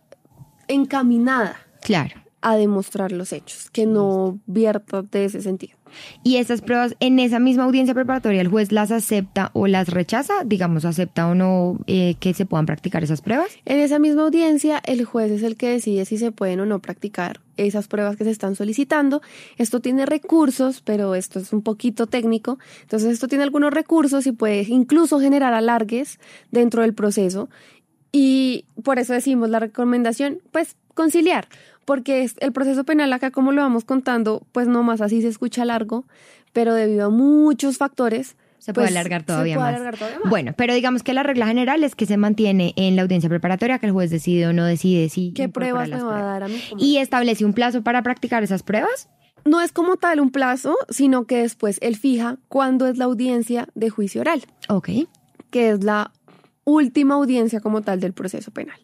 encaminada. 0.68 1.56
Claro 1.82 2.27
a 2.40 2.56
demostrar 2.56 3.12
los 3.12 3.32
hechos, 3.32 3.70
que 3.70 3.86
no 3.86 4.38
vierta 4.46 5.02
de 5.02 5.24
ese 5.24 5.42
sentido. 5.42 5.76
Y 6.22 6.36
esas 6.36 6.60
pruebas, 6.60 6.94
en 7.00 7.18
esa 7.18 7.38
misma 7.38 7.64
audiencia 7.64 7.94
preparatoria, 7.94 8.40
¿el 8.40 8.48
juez 8.48 8.72
las 8.72 8.90
acepta 8.90 9.50
o 9.54 9.66
las 9.66 9.88
rechaza? 9.88 10.44
Digamos, 10.44 10.84
¿acepta 10.84 11.28
o 11.28 11.34
no 11.34 11.78
eh, 11.86 12.14
que 12.20 12.34
se 12.34 12.46
puedan 12.46 12.66
practicar 12.66 13.02
esas 13.02 13.22
pruebas? 13.22 13.48
En 13.64 13.80
esa 13.80 13.98
misma 13.98 14.22
audiencia, 14.22 14.80
el 14.84 15.04
juez 15.04 15.30
es 15.30 15.42
el 15.42 15.56
que 15.56 15.70
decide 15.70 16.04
si 16.04 16.18
se 16.18 16.32
pueden 16.32 16.60
o 16.60 16.66
no 16.66 16.80
practicar 16.80 17.40
esas 17.56 17.88
pruebas 17.88 18.16
que 18.16 18.24
se 18.24 18.30
están 18.30 18.54
solicitando. 18.54 19.22
Esto 19.56 19.80
tiene 19.80 20.06
recursos, 20.06 20.80
pero 20.82 21.14
esto 21.14 21.40
es 21.40 21.52
un 21.52 21.62
poquito 21.62 22.06
técnico. 22.06 22.58
Entonces, 22.82 23.12
esto 23.12 23.28
tiene 23.28 23.44
algunos 23.44 23.72
recursos 23.72 24.26
y 24.26 24.32
puede 24.32 24.62
incluso 24.68 25.20
generar 25.20 25.54
alargues 25.54 26.20
dentro 26.50 26.82
del 26.82 26.94
proceso. 26.94 27.48
Y 28.12 28.64
por 28.82 28.98
eso 28.98 29.12
decimos 29.12 29.50
la 29.50 29.60
recomendación, 29.60 30.40
pues 30.50 30.76
conciliar, 30.94 31.48
porque 31.88 32.28
el 32.40 32.52
proceso 32.52 32.84
penal 32.84 33.10
acá, 33.14 33.30
como 33.30 33.50
lo 33.50 33.62
vamos 33.62 33.84
contando, 33.86 34.46
pues 34.52 34.68
no 34.68 34.82
más 34.82 35.00
así 35.00 35.22
se 35.22 35.28
escucha 35.28 35.64
largo, 35.64 36.04
pero 36.52 36.74
debido 36.74 37.06
a 37.06 37.08
muchos 37.08 37.78
factores, 37.78 38.36
se 38.58 38.74
puede, 38.74 38.88
pues, 38.88 38.96
alargar, 38.96 39.22
todavía 39.22 39.54
se 39.54 39.58
puede 39.58 39.72
más. 39.72 39.80
alargar 39.80 39.98
todavía 39.98 40.18
más. 40.20 40.28
Bueno, 40.30 40.52
pero 40.54 40.74
digamos 40.74 41.02
que 41.02 41.14
la 41.14 41.22
regla 41.22 41.46
general 41.46 41.82
es 41.84 41.94
que 41.94 42.04
se 42.04 42.18
mantiene 42.18 42.74
en 42.76 42.94
la 42.94 43.00
audiencia 43.02 43.30
preparatoria, 43.30 43.78
que 43.78 43.86
el 43.86 43.92
juez 43.92 44.10
decide 44.10 44.46
o 44.48 44.52
no 44.52 44.66
decide 44.66 45.08
si 45.08 45.32
¿Qué 45.32 45.48
pruebas 45.48 45.88
me 45.88 46.02
va 46.02 46.18
a 46.20 46.22
dar 46.24 46.42
a 46.42 46.48
mí? 46.48 46.60
como- 46.68 46.82
Y 46.84 46.98
establece 46.98 47.46
un 47.46 47.54
plazo 47.54 47.82
para 47.82 48.02
practicar 48.02 48.42
esas 48.42 48.62
pruebas. 48.62 49.08
no 49.46 49.62
es 49.62 49.72
como 49.72 49.96
tal 49.96 50.20
un 50.20 50.30
plazo, 50.30 50.76
sino 50.90 51.24
que 51.24 51.38
después 51.38 51.78
él 51.80 51.96
fija 51.96 52.36
cuándo 52.48 52.86
es 52.86 52.98
la 52.98 53.06
audiencia 53.06 53.66
de 53.74 53.88
juicio 53.88 54.20
oral. 54.20 54.42
Ok. 54.68 54.90
que 55.50 55.70
es 55.70 55.82
la 55.82 56.12
última 56.64 57.14
audiencia 57.14 57.60
como 57.60 57.80
tal 57.80 58.00
del 58.00 58.12
proceso 58.12 58.50
penal. 58.50 58.78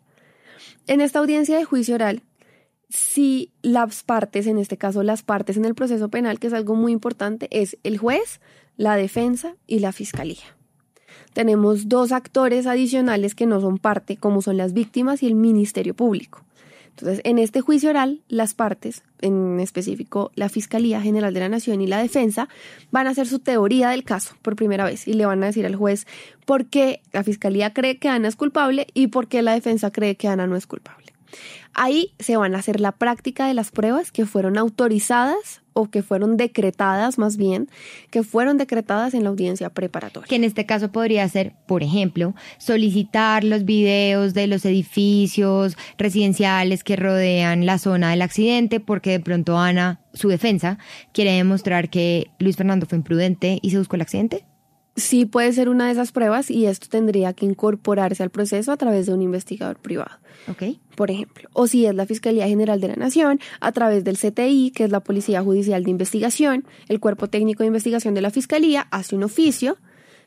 En 0.87 1.03
esta 1.03 1.19
audiencia 1.19 1.59
de 1.59 1.65
juicio 1.65 1.95
oral, 1.97 2.23
si 2.95 3.51
las 3.63 4.05
partes, 4.05 4.47
en 4.47 4.57
este 4.57 4.77
caso 4.77 5.03
las 5.03 5.25
partes 5.25 5.57
en 5.57 5.65
el 5.65 5.75
proceso 5.75 6.09
penal, 6.11 6.39
que 6.39 6.47
es 6.47 6.53
algo 6.53 6.77
muy 6.77 6.93
importante, 6.93 7.49
es 7.51 7.77
el 7.83 7.99
juez, 7.99 8.41
la 8.77 8.95
defensa 8.95 9.57
y 9.67 9.81
la 9.81 9.91
fiscalía. 9.91 10.57
Tenemos 11.33 11.89
dos 11.89 12.13
actores 12.13 12.69
adicionales 12.69 13.35
que 13.35 13.47
no 13.47 13.61
son 13.61 13.79
parte, 13.79 14.17
como 14.17 14.43
son 14.43 14.57
las 14.57 14.75
víctimas 14.75 15.25
y 15.25 15.27
el 15.27 15.35
Ministerio 15.35 15.95
Público. 15.95 16.45
Entonces, 16.91 17.21
en 17.25 17.41
este 17.41 17.61
juicio 17.61 17.91
oral, 17.91 18.23
las 18.29 18.55
partes, 18.55 19.03
en 19.21 19.59
específico 19.59 20.31
la 20.37 20.49
Fiscalía 20.49 21.01
General 21.01 21.35
de 21.35 21.41
la 21.41 21.49
Nación 21.49 21.81
y 21.81 21.89
la 21.89 21.99
Defensa, 21.99 22.49
van 22.93 23.09
a 23.09 23.11
hacer 23.11 23.27
su 23.27 23.41
teoría 23.41 23.91
del 23.91 24.05
caso 24.05 24.37
por 24.41 24.55
primera 24.55 24.85
vez 24.85 25.09
y 25.09 25.15
le 25.15 25.27
van 25.27 25.43
a 25.43 25.47
decir 25.47 25.67
al 25.67 25.75
juez 25.75 26.07
por 26.47 26.67
qué 26.67 27.03
la 27.13 27.25
Fiscalía 27.25 27.75
cree 27.75 27.99
que 27.99 28.09
Ana 28.09 28.29
es 28.29 28.37
culpable 28.37 28.87
y 28.95 29.09
por 29.09 29.27
qué 29.27 29.43
la 29.43 29.55
Defensa 29.55 29.91
cree 29.91 30.15
que 30.15 30.29
Ana 30.29 30.47
no 30.47 30.55
es 30.55 30.69
culpable. 30.69 31.04
Ahí 31.75 32.13
se 32.19 32.37
van 32.37 32.55
a 32.55 32.59
hacer 32.59 32.81
la 32.81 32.93
práctica 32.93 33.47
de 33.47 33.55
las 33.55 33.71
pruebas 33.71 34.13
que 34.13 34.27
fueron 34.27 34.59
autorizadas 34.59 35.63
o 35.75 35.91
que 35.91 36.03
fueron 36.03 36.37
decretadas 36.37 37.19
más 37.19 37.37
bien, 37.37 37.69
que 38.11 38.23
fueron 38.23 38.57
decretadas 38.57 39.13
en 39.13 39.25
la 39.25 39.31
audiencia 39.31 39.71
preparatoria. 39.71 40.29
Que 40.29 40.37
en 40.37 40.45
este 40.45 40.67
caso 40.67 40.93
podría 40.93 41.29
ser, 41.29 41.55
por 41.67 41.83
ejemplo, 41.83 42.35
solicitar 42.59 43.45
los 43.45 43.65
videos 43.65 44.35
de 44.35 44.47
los 44.47 44.65
edificios 44.65 45.77
residenciales 45.99 46.85
que 46.85 46.97
rodean 46.97 47.67
la 47.67 47.79
zona 47.79 48.11
del 48.11 48.23
accidente, 48.23 48.81
porque 48.81 49.11
de 49.11 49.21
pronto 49.21 49.59
Ana, 49.59 50.01
su 50.13 50.29
defensa, 50.29 50.79
quiere 51.13 51.33
demostrar 51.33 51.91
que 51.91 52.29
Luis 52.39 52.57
Fernando 52.57 52.87
fue 52.87 52.99
imprudente 52.99 53.59
y 53.61 53.71
se 53.71 53.79
buscó 53.79 53.97
el 53.97 54.03
accidente. 54.03 54.45
Sí 54.97 55.27
puede 55.27 55.53
ser 55.53 55.69
una 55.69 55.87
de 55.87 55.93
esas 55.93 56.13
pruebas 56.13 56.51
y 56.51 56.67
esto 56.67 56.87
tendría 56.89 57.33
que 57.33 57.47
incorporarse 57.47 58.23
al 58.23 58.31
proceso 58.31 58.71
a 58.71 58.77
través 58.77 59.07
de 59.07 59.15
un 59.15 59.23
investigador 59.23 59.77
privado. 59.77 60.19
Ok. 60.47 60.77
por 60.95 61.11
ejemplo, 61.11 61.49
o 61.55 61.67
si 61.67 61.87
es 61.87 61.95
la 61.95 62.05
Fiscalía 62.07 62.47
General 62.47 62.81
de 62.81 62.89
la 62.89 62.97
Nación, 62.97 63.41
a 63.61 63.73
través 63.73 64.05
del 64.05 64.19
CTI, 64.19 64.73
que 64.73 64.85
es 64.85 64.91
la 64.91 65.01
Policía 65.01 65.43
Judicial 65.43 65.83
de 65.83 65.91
Investigación, 65.91 66.65
el 66.89 67.01
Cuerpo 67.01 67.29
Técnico 67.29 67.63
de 67.63 67.69
Investigación 67.69 68.15
de 68.15 68.21
la 68.21 68.31
Fiscalía 68.31 68.87
hace 68.91 69.17
un 69.17 69.25
oficio 69.25 69.79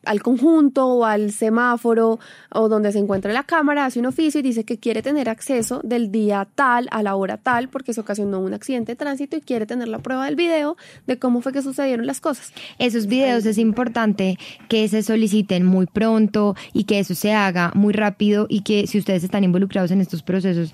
al 0.05 0.21
conjunto 0.21 0.87
o 0.87 1.05
al 1.05 1.31
semáforo 1.31 2.19
o 2.51 2.69
donde 2.69 2.91
se 2.91 2.99
encuentra 2.99 3.33
la 3.33 3.43
cámara, 3.43 3.85
hace 3.85 3.99
un 3.99 4.05
oficio 4.05 4.39
y 4.39 4.43
dice 4.43 4.63
que 4.63 4.77
quiere 4.77 5.01
tener 5.01 5.29
acceso 5.29 5.81
del 5.83 6.11
día 6.11 6.47
tal 6.55 6.87
a 6.91 7.03
la 7.03 7.15
hora 7.15 7.37
tal 7.37 7.69
porque 7.69 7.93
se 7.93 8.01
ocasionó 8.01 8.39
un 8.39 8.53
accidente 8.53 8.93
de 8.93 8.95
tránsito 8.95 9.37
y 9.37 9.41
quiere 9.41 9.65
tener 9.65 9.87
la 9.87 9.99
prueba 9.99 10.25
del 10.25 10.35
video 10.35 10.77
de 11.05 11.19
cómo 11.19 11.41
fue 11.41 11.53
que 11.53 11.61
sucedieron 11.61 12.05
las 12.05 12.21
cosas. 12.21 12.53
Esos 12.79 13.07
videos 13.07 13.45
es 13.45 13.57
importante 13.57 14.37
que 14.69 14.87
se 14.87 15.03
soliciten 15.03 15.65
muy 15.65 15.85
pronto 15.85 16.55
y 16.73 16.85
que 16.85 16.99
eso 16.99 17.15
se 17.15 17.33
haga 17.33 17.71
muy 17.75 17.93
rápido 17.93 18.47
y 18.49 18.61
que 18.61 18.87
si 18.87 18.97
ustedes 18.97 19.23
están 19.23 19.43
involucrados 19.43 19.91
en 19.91 20.01
estos 20.01 20.23
procesos 20.23 20.73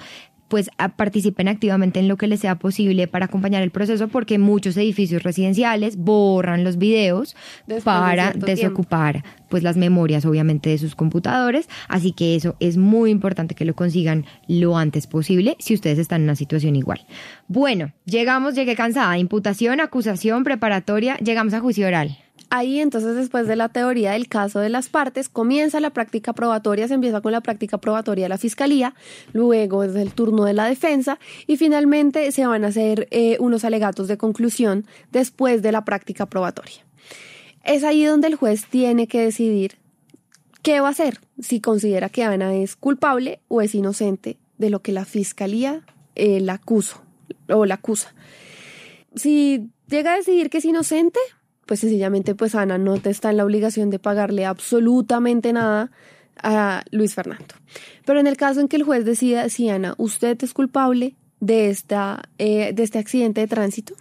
pues 0.53 0.69
participen 0.97 1.47
activamente 1.47 1.99
en 1.99 2.07
lo 2.07 2.15
que 2.15 2.27
les 2.27 2.41
sea 2.41 2.59
posible 2.59 3.07
para 3.07 3.25
acompañar 3.25 3.63
el 3.63 3.71
proceso 3.71 4.07
porque 4.07 4.37
muchos 4.37 4.77
edificios 4.77 5.23
residenciales 5.23 5.97
borran 5.97 6.63
los 6.63 6.77
videos 6.77 7.35
Después 7.65 7.83
para 7.83 8.33
desocupar 8.33 9.23
pues 9.49 9.63
las 9.63 9.77
memorias 9.77 10.25
obviamente 10.25 10.69
de 10.69 10.77
sus 10.77 10.93
computadores, 10.93 11.67
así 11.87 12.11
que 12.11 12.35
eso 12.35 12.55
es 12.59 12.77
muy 12.77 13.09
importante 13.09 13.55
que 13.55 13.65
lo 13.65 13.73
consigan 13.73 14.27
lo 14.47 14.77
antes 14.77 15.07
posible 15.07 15.55
si 15.57 15.73
ustedes 15.73 15.97
están 15.97 16.21
en 16.21 16.25
una 16.25 16.35
situación 16.35 16.75
igual. 16.75 17.03
Bueno, 17.47 17.91
llegamos, 18.05 18.53
llegué 18.53 18.75
cansada, 18.75 19.17
imputación, 19.17 19.81
acusación, 19.81 20.43
preparatoria, 20.43 21.17
llegamos 21.17 21.55
a 21.55 21.61
juicio 21.61 21.87
oral. 21.87 22.19
Ahí 22.55 22.81
entonces 22.81 23.15
después 23.15 23.47
de 23.47 23.55
la 23.55 23.69
teoría 23.69 24.11
del 24.11 24.27
caso 24.27 24.59
de 24.59 24.69
las 24.69 24.87
partes 24.87 25.27
comienza 25.27 25.79
la 25.79 25.89
práctica 25.89 26.33
probatoria, 26.33 26.87
se 26.87 26.93
empieza 26.93 27.19
con 27.19 27.31
la 27.31 27.41
práctica 27.41 27.79
probatoria 27.79 28.25
de 28.25 28.29
la 28.29 28.37
fiscalía, 28.37 28.93
luego 29.31 29.83
es 29.83 29.95
el 29.95 30.13
turno 30.13 30.45
de 30.45 30.53
la 30.53 30.65
defensa 30.65 31.17
y 31.47 31.57
finalmente 31.57 32.31
se 32.31 32.45
van 32.45 32.63
a 32.63 32.67
hacer 32.67 33.07
eh, 33.09 33.37
unos 33.39 33.65
alegatos 33.65 34.07
de 34.07 34.19
conclusión 34.19 34.85
después 35.11 35.63
de 35.63 35.71
la 35.71 35.83
práctica 35.83 36.27
probatoria. 36.27 36.85
Es 37.63 37.83
ahí 37.83 38.05
donde 38.05 38.27
el 38.27 38.35
juez 38.35 38.67
tiene 38.69 39.07
que 39.07 39.21
decidir 39.21 39.79
qué 40.61 40.79
va 40.79 40.89
a 40.89 40.91
hacer, 40.91 41.21
si 41.39 41.59
considera 41.59 42.09
que 42.09 42.23
Ana 42.23 42.53
es 42.53 42.75
culpable 42.75 43.39
o 43.47 43.61
es 43.61 43.73
inocente 43.73 44.37
de 44.59 44.69
lo 44.69 44.83
que 44.83 44.91
la 44.91 45.05
fiscalía 45.05 45.81
eh, 46.13 46.39
la 46.39 46.53
acuso 46.53 47.01
o 47.49 47.65
la 47.65 47.73
acusa. 47.73 48.13
Si 49.15 49.71
llega 49.87 50.13
a 50.13 50.17
decidir 50.17 50.51
que 50.51 50.59
es 50.59 50.65
inocente, 50.65 51.19
pues 51.65 51.80
sencillamente 51.80 52.36
pues 52.36 52.56
Ana 52.56 52.78
no 52.78 52.97
te 52.97 53.10
está 53.10 53.30
en 53.30 53.38
la 53.38 53.45
obligación 53.45 53.89
de 53.89 53.99
pagarle 53.99 54.45
absolutamente 54.45 55.54
nada 55.54 55.91
a 56.41 56.84
Luis 56.91 57.13
Fernando. 57.13 57.56
Pero 58.06 58.19
en 58.19 58.28
el 58.28 58.38
caso 58.38 58.60
en 58.60 58.67
que 58.67 58.76
el 58.76 58.84
juez 58.84 59.06
decida 59.06 59.49
si 59.49 59.69
Ana, 59.69 59.95
usted 59.97 60.38
es 60.43 60.54
culpable 60.54 61.15
de, 61.39 61.69
esta, 61.69 62.23
eh, 62.38 62.73
de 62.73 62.84
este 62.84 62.99
accidente 62.99 63.41
de 63.41 63.47
tránsito, 63.47 63.95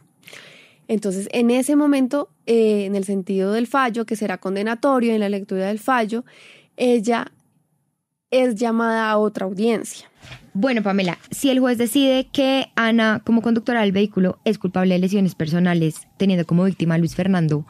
entonces 0.88 1.28
en 1.32 1.50
ese 1.50 1.76
momento, 1.76 2.28
eh, 2.46 2.84
en 2.84 2.96
el 2.96 3.04
sentido 3.04 3.52
del 3.52 3.66
fallo, 3.66 4.04
que 4.04 4.16
será 4.16 4.38
condenatorio, 4.38 5.14
en 5.14 5.20
la 5.20 5.28
lectura 5.28 5.68
del 5.68 5.78
fallo, 5.78 6.24
ella 6.76 7.32
es 8.30 8.56
llamada 8.56 9.10
a 9.10 9.18
otra 9.18 9.46
audiencia. 9.46 10.10
Bueno, 10.54 10.82
Pamela, 10.82 11.18
si 11.30 11.48
el 11.50 11.60
juez 11.60 11.78
decide 11.78 12.28
que 12.30 12.66
Ana, 12.76 13.22
como 13.24 13.40
conductora 13.40 13.80
del 13.80 13.92
vehículo, 13.92 14.38
es 14.44 14.58
culpable 14.58 14.94
de 14.94 15.00
lesiones 15.00 15.34
personales, 15.34 16.06
teniendo 16.18 16.44
como 16.46 16.64
víctima 16.64 16.94
a 16.96 16.98
Luis 16.98 17.14
Fernando, 17.14 17.66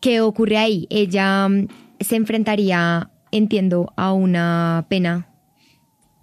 ¿qué 0.00 0.20
ocurre 0.20 0.58
ahí? 0.58 0.86
Ella 0.90 1.48
mm, 1.48 1.68
se 2.00 2.16
enfrentaría, 2.16 3.10
entiendo, 3.30 3.92
a 3.96 4.12
una 4.12 4.84
pena. 4.90 5.28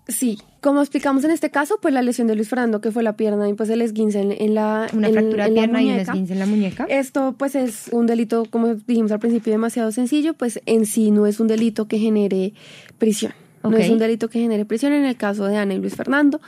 Sí, 0.08 0.38
como 0.62 0.82
explicamos 0.82 1.24
en 1.24 1.32
este 1.32 1.50
caso, 1.52 1.78
pues 1.82 1.94
la 1.94 2.02
lesión 2.04 2.28
de 2.28 2.36
Luis 2.36 2.50
Fernando, 2.50 2.82
que 2.82 2.92
fue 2.92 3.02
la 3.04 3.14
pierna 3.16 3.48
y 3.50 3.54
pues 3.54 3.70
el 3.70 3.82
esguince 3.82 4.22
en, 4.22 4.32
en 4.32 4.54
la 4.56 4.88
Una 4.94 5.08
en- 5.08 5.14
fractura 5.14 5.46
de 5.46 5.52
pierna 5.54 5.82
y 5.82 5.92
un 5.92 6.00
esguince 6.00 6.34
en 6.34 6.40
la 6.40 6.46
muñeca. 6.46 6.86
Esto 6.90 7.36
pues 7.38 7.56
es 7.56 7.90
un 7.92 8.06
delito, 8.06 8.46
como 8.50 8.76
dijimos 8.76 9.12
al 9.12 9.20
principio, 9.20 9.52
demasiado 9.54 9.92
sencillo, 9.92 10.34
pues 10.36 10.62
en 10.68 10.86
sí 10.86 11.10
no 11.12 11.26
es 11.26 11.40
un 11.40 11.48
delito 11.48 11.88
que 11.88 11.98
genere 12.00 12.54
prisión. 13.00 13.34
No 13.64 13.76
es 13.78 13.90
un 13.90 13.98
delito 14.00 14.30
que 14.30 14.40
genere 14.40 14.66
prisión 14.66 14.94
en 14.94 15.06
el 15.06 15.16
caso 15.18 15.46
de 15.46 15.58
Ana 15.58 15.74
y 15.74 15.78
Luis 15.80 15.96
Fernando, 15.96 16.40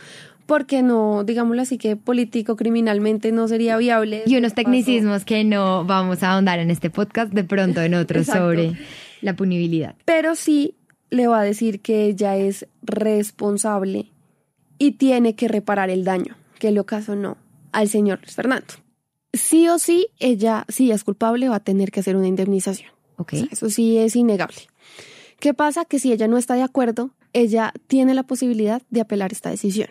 porque 0.45 0.81
no, 0.81 1.23
digámoslo 1.23 1.61
así, 1.61 1.77
que 1.77 1.95
político, 1.95 2.55
criminalmente 2.55 3.31
no 3.31 3.47
sería 3.47 3.77
viable. 3.77 4.23
Y 4.25 4.35
unos 4.37 4.51
Pasó- 4.51 4.55
tecnicismos 4.55 5.23
que 5.25 5.43
no 5.43 5.85
vamos 5.85 6.23
a 6.23 6.31
ahondar 6.33 6.59
en 6.59 6.71
este 6.71 6.89
podcast, 6.89 7.31
de 7.33 7.43
pronto 7.43 7.81
en 7.81 7.93
otros 7.93 8.25
sobre 8.27 8.73
la 9.21 9.35
punibilidad. 9.35 9.95
Pero 10.05 10.35
sí 10.35 10.75
le 11.09 11.27
va 11.27 11.41
a 11.41 11.43
decir 11.43 11.81
que 11.81 12.05
ella 12.05 12.37
es 12.37 12.65
responsable 13.21 14.11
y 14.77 14.91
tiene 14.93 15.35
que 15.35 15.47
reparar 15.47 15.89
el 15.89 16.03
daño 16.03 16.35
que 16.59 16.71
le 16.71 16.79
ocasionó 16.79 17.37
al 17.71 17.87
señor 17.87 18.19
Luis 18.21 18.35
Fernando. 18.35 18.67
Sí 19.33 19.67
o 19.69 19.79
sí, 19.79 20.07
ella, 20.19 20.65
si 20.67 20.91
es 20.91 21.03
culpable, 21.03 21.47
va 21.49 21.57
a 21.57 21.59
tener 21.61 21.91
que 21.91 22.01
hacer 22.01 22.15
una 22.15 22.27
indemnización. 22.27 22.89
Ok. 23.17 23.33
O 23.33 23.37
sea, 23.37 23.47
eso 23.51 23.69
sí 23.69 23.97
es 23.97 24.15
innegable. 24.15 24.57
¿Qué 25.41 25.55
pasa? 25.55 25.85
Que 25.85 25.97
si 25.97 26.13
ella 26.13 26.27
no 26.27 26.37
está 26.37 26.53
de 26.53 26.61
acuerdo, 26.61 27.09
ella 27.33 27.73
tiene 27.87 28.13
la 28.13 28.21
posibilidad 28.21 28.83
de 28.91 29.01
apelar 29.01 29.31
esta 29.31 29.49
decisión. 29.49 29.89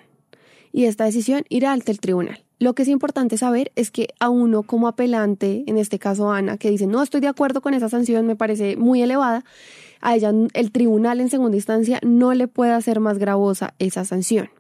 Y 0.71 0.85
esta 0.85 1.05
decisión 1.05 1.43
irá 1.49 1.73
ante 1.73 1.91
el 1.91 1.99
tribunal. 1.99 2.45
Lo 2.61 2.75
que 2.75 2.83
es 2.83 2.89
importante 2.89 3.37
saber 3.37 3.73
es 3.75 3.91
que 3.91 4.11
a 4.21 4.29
uno 4.29 4.63
como 4.63 4.87
apelante, 4.87 5.65
en 5.67 5.77
este 5.77 5.99
caso 5.99 6.31
Ana, 6.31 6.57
que 6.57 6.71
dice 6.71 6.87
no 6.87 7.03
estoy 7.03 7.21
de 7.21 7.27
acuerdo 7.27 7.63
con 7.63 7.75
esa 7.75 7.89
sanción, 7.89 8.29
me 8.29 8.37
parece 8.37 8.77
muy 8.77 9.03
elevada, 9.03 9.45
a 10.01 10.15
ella 10.15 10.33
el 10.53 10.71
tribunal 10.71 11.21
en 11.21 11.31
segunda 11.31 11.57
instancia 11.57 11.99
no 12.05 12.33
le 12.33 12.47
puede 12.47 12.71
hacer 12.71 13.01
más 13.01 13.19
gravosa 13.19 13.75
esa 13.81 14.05
sanción. 14.05 14.51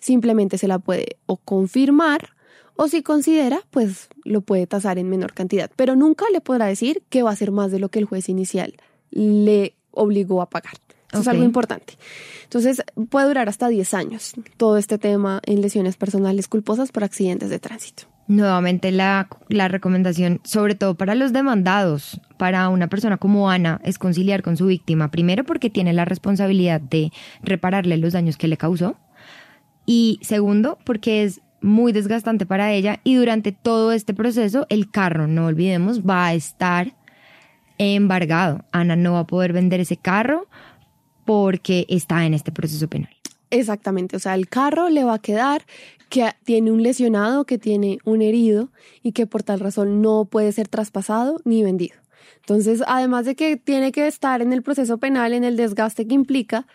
Simplemente 0.00 0.58
se 0.58 0.66
la 0.66 0.80
puede 0.80 1.16
o 1.26 1.36
confirmar 1.36 2.30
O 2.74 2.88
si 2.88 3.02
considera, 3.02 3.60
pues 3.70 4.08
lo 4.24 4.40
puede 4.40 4.66
tasar 4.66 4.98
en 4.98 5.08
menor 5.08 5.32
cantidad, 5.32 5.70
pero 5.76 5.94
nunca 5.94 6.24
le 6.32 6.40
podrá 6.40 6.66
decir 6.66 7.04
que 7.08 7.22
va 7.22 7.30
a 7.30 7.36
ser 7.36 7.52
más 7.52 7.70
de 7.70 7.78
lo 7.78 7.90
que 7.90 8.00
el 8.00 8.06
juez 8.06 8.28
inicial 8.28 8.74
le 9.10 9.74
obligó 9.92 10.42
a 10.42 10.50
pagar. 10.50 10.74
Eso 11.12 11.22
es 11.22 11.28
algo 11.28 11.42
importante. 11.42 11.94
Entonces, 12.44 12.82
puede 13.08 13.26
durar 13.26 13.48
hasta 13.48 13.68
10 13.68 13.94
años 13.94 14.32
todo 14.56 14.76
este 14.76 14.96
tema 14.96 15.40
en 15.44 15.60
lesiones 15.60 15.96
personales 15.96 16.46
culposas 16.46 16.92
por 16.92 17.02
accidentes 17.02 17.50
de 17.50 17.58
tránsito. 17.58 18.04
Nuevamente 18.28 18.92
la, 18.92 19.28
la, 19.48 19.66
recomendación, 19.66 20.40
sobre 20.44 20.76
todo 20.76 20.94
para 20.94 21.16
los 21.16 21.32
demandados, 21.32 22.20
para 22.38 22.68
una 22.68 22.86
persona 22.86 23.16
como 23.16 23.50
Ana, 23.50 23.80
es 23.82 23.98
conciliar 23.98 24.42
con 24.42 24.56
su 24.56 24.66
víctima. 24.66 25.10
Primero 25.10 25.42
porque 25.42 25.68
tiene 25.68 25.92
la 25.92 26.04
responsabilidad 26.04 26.80
de 26.80 27.10
repararle 27.42 27.96
los 27.96 28.12
daños 28.12 28.36
que 28.36 28.46
le 28.46 28.56
causó. 28.56 28.96
Y 29.84 30.20
segundo 30.22 30.78
porque 30.84 31.24
es 31.24 31.40
muy 31.60 31.92
desgastante 31.92 32.46
para 32.46 32.72
ella 32.72 33.00
y 33.04 33.16
durante 33.16 33.52
todo 33.52 33.92
este 33.92 34.14
proceso 34.14 34.66
el 34.70 34.90
carro, 34.90 35.26
no 35.26 35.46
olvidemos, 35.46 36.02
va 36.02 36.26
a 36.26 36.34
estar 36.34 36.94
embargado. 37.80 38.64
Ana 38.72 38.94
no 38.94 39.14
va 39.14 39.20
a 39.20 39.26
poder 39.26 39.52
vender 39.52 39.80
ese 39.80 39.96
carro 39.96 40.46
porque 41.24 41.86
está 41.88 42.24
en 42.26 42.34
este 42.34 42.52
proceso 42.52 42.88
penal. 42.88 43.10
Exactamente, 43.50 44.16
o 44.16 44.20
sea, 44.20 44.34
el 44.34 44.48
carro 44.48 44.88
le 44.90 45.02
va 45.02 45.14
a 45.14 45.18
quedar 45.18 45.62
que 46.08 46.30
tiene 46.44 46.70
un 46.70 46.82
lesionado, 46.82 47.44
que 47.46 47.58
tiene 47.58 47.98
un 48.04 48.22
herido 48.22 48.70
y 49.02 49.12
que 49.12 49.26
por 49.26 49.42
tal 49.42 49.60
razón 49.60 50.02
no 50.02 50.24
puede 50.24 50.52
ser 50.52 50.68
traspasado 50.68 51.40
ni 51.44 51.62
vendido. 51.62 51.96
Entonces, 52.36 52.82
además 52.86 53.24
de 53.24 53.34
que 53.34 53.56
tiene 53.56 53.92
que 53.92 54.06
estar 54.06 54.42
en 54.42 54.52
el 54.52 54.62
proceso 54.62 54.98
penal, 54.98 55.32
en 55.32 55.44
el 55.44 55.56
desgaste 55.56 56.06
que 56.06 56.14
implica, 56.14 56.66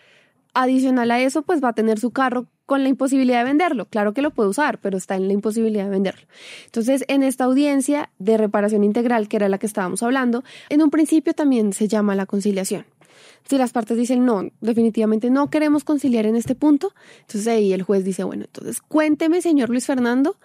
adicional 0.56 1.10
a 1.10 1.20
eso, 1.20 1.42
pues 1.42 1.62
va 1.62 1.68
a 1.68 1.72
tener 1.74 2.00
su 2.00 2.10
carro 2.10 2.46
con 2.64 2.82
la 2.82 2.88
imposibilidad 2.88 3.38
de 3.38 3.44
venderlo. 3.44 3.86
Claro 3.86 4.12
que 4.12 4.22
lo 4.22 4.32
puede 4.32 4.48
usar, 4.48 4.78
pero 4.80 4.96
está 4.96 5.14
en 5.14 5.28
la 5.28 5.34
imposibilidad 5.34 5.84
de 5.84 5.90
venderlo. 5.90 6.26
Entonces, 6.64 7.04
en 7.08 7.22
esta 7.22 7.44
audiencia 7.44 8.10
de 8.18 8.36
reparación 8.36 8.82
integral, 8.82 9.28
que 9.28 9.36
era 9.36 9.48
la 9.48 9.58
que 9.58 9.66
estábamos 9.66 10.02
hablando, 10.02 10.42
en 10.68 10.82
un 10.82 10.90
principio 10.90 11.32
también 11.34 11.72
se 11.72 11.86
llama 11.86 12.14
la 12.14 12.26
conciliación. 12.26 12.86
Si 13.48 13.58
las 13.58 13.72
partes 13.72 13.96
dicen 13.96 14.24
no, 14.24 14.50
definitivamente 14.60 15.30
no 15.30 15.50
queremos 15.50 15.84
conciliar 15.84 16.26
en 16.26 16.34
este 16.34 16.56
punto, 16.56 16.92
entonces 17.20 17.46
ahí 17.46 17.72
el 17.72 17.82
juez 17.82 18.04
dice, 18.04 18.24
bueno, 18.24 18.44
entonces 18.44 18.80
cuénteme, 18.80 19.40
señor 19.40 19.70
Luis 19.70 19.86
Fernando, 19.86 20.36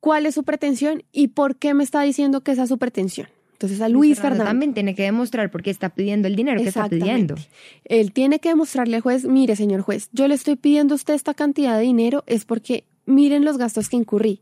cuál 0.00 0.26
es 0.26 0.34
su 0.34 0.44
pretensión 0.44 1.02
y 1.12 1.28
por 1.28 1.56
qué 1.56 1.72
me 1.72 1.82
está 1.82 2.02
diciendo 2.02 2.42
que 2.42 2.52
esa 2.52 2.64
es 2.64 2.68
su 2.68 2.76
pretensión. 2.76 3.28
Entonces 3.54 3.80
a 3.80 3.88
Luis, 3.88 4.20
Fernando, 4.20 4.44
también 4.44 4.74
tiene 4.74 4.94
que 4.94 5.04
demostrar 5.04 5.50
por 5.50 5.62
qué 5.62 5.70
está 5.70 5.88
pidiendo 5.88 6.28
el 6.28 6.36
dinero 6.36 6.60
que 6.60 6.68
está 6.68 6.88
pidiendo. 6.88 7.36
Él 7.84 8.12
tiene 8.12 8.40
que 8.40 8.48
demostrarle 8.50 8.96
al 8.96 9.02
juez, 9.02 9.24
mire 9.24 9.56
señor 9.56 9.80
juez, 9.80 10.10
yo 10.12 10.28
le 10.28 10.34
estoy 10.34 10.56
pidiendo 10.56 10.94
a 10.94 10.96
usted 10.96 11.14
esta 11.14 11.34
cantidad 11.34 11.76
de 11.78 11.82
dinero 11.82 12.24
es 12.26 12.44
porque 12.44 12.84
miren 13.06 13.44
los 13.44 13.56
gastos 13.56 13.88
que 13.88 13.96
incurrí 13.96 14.40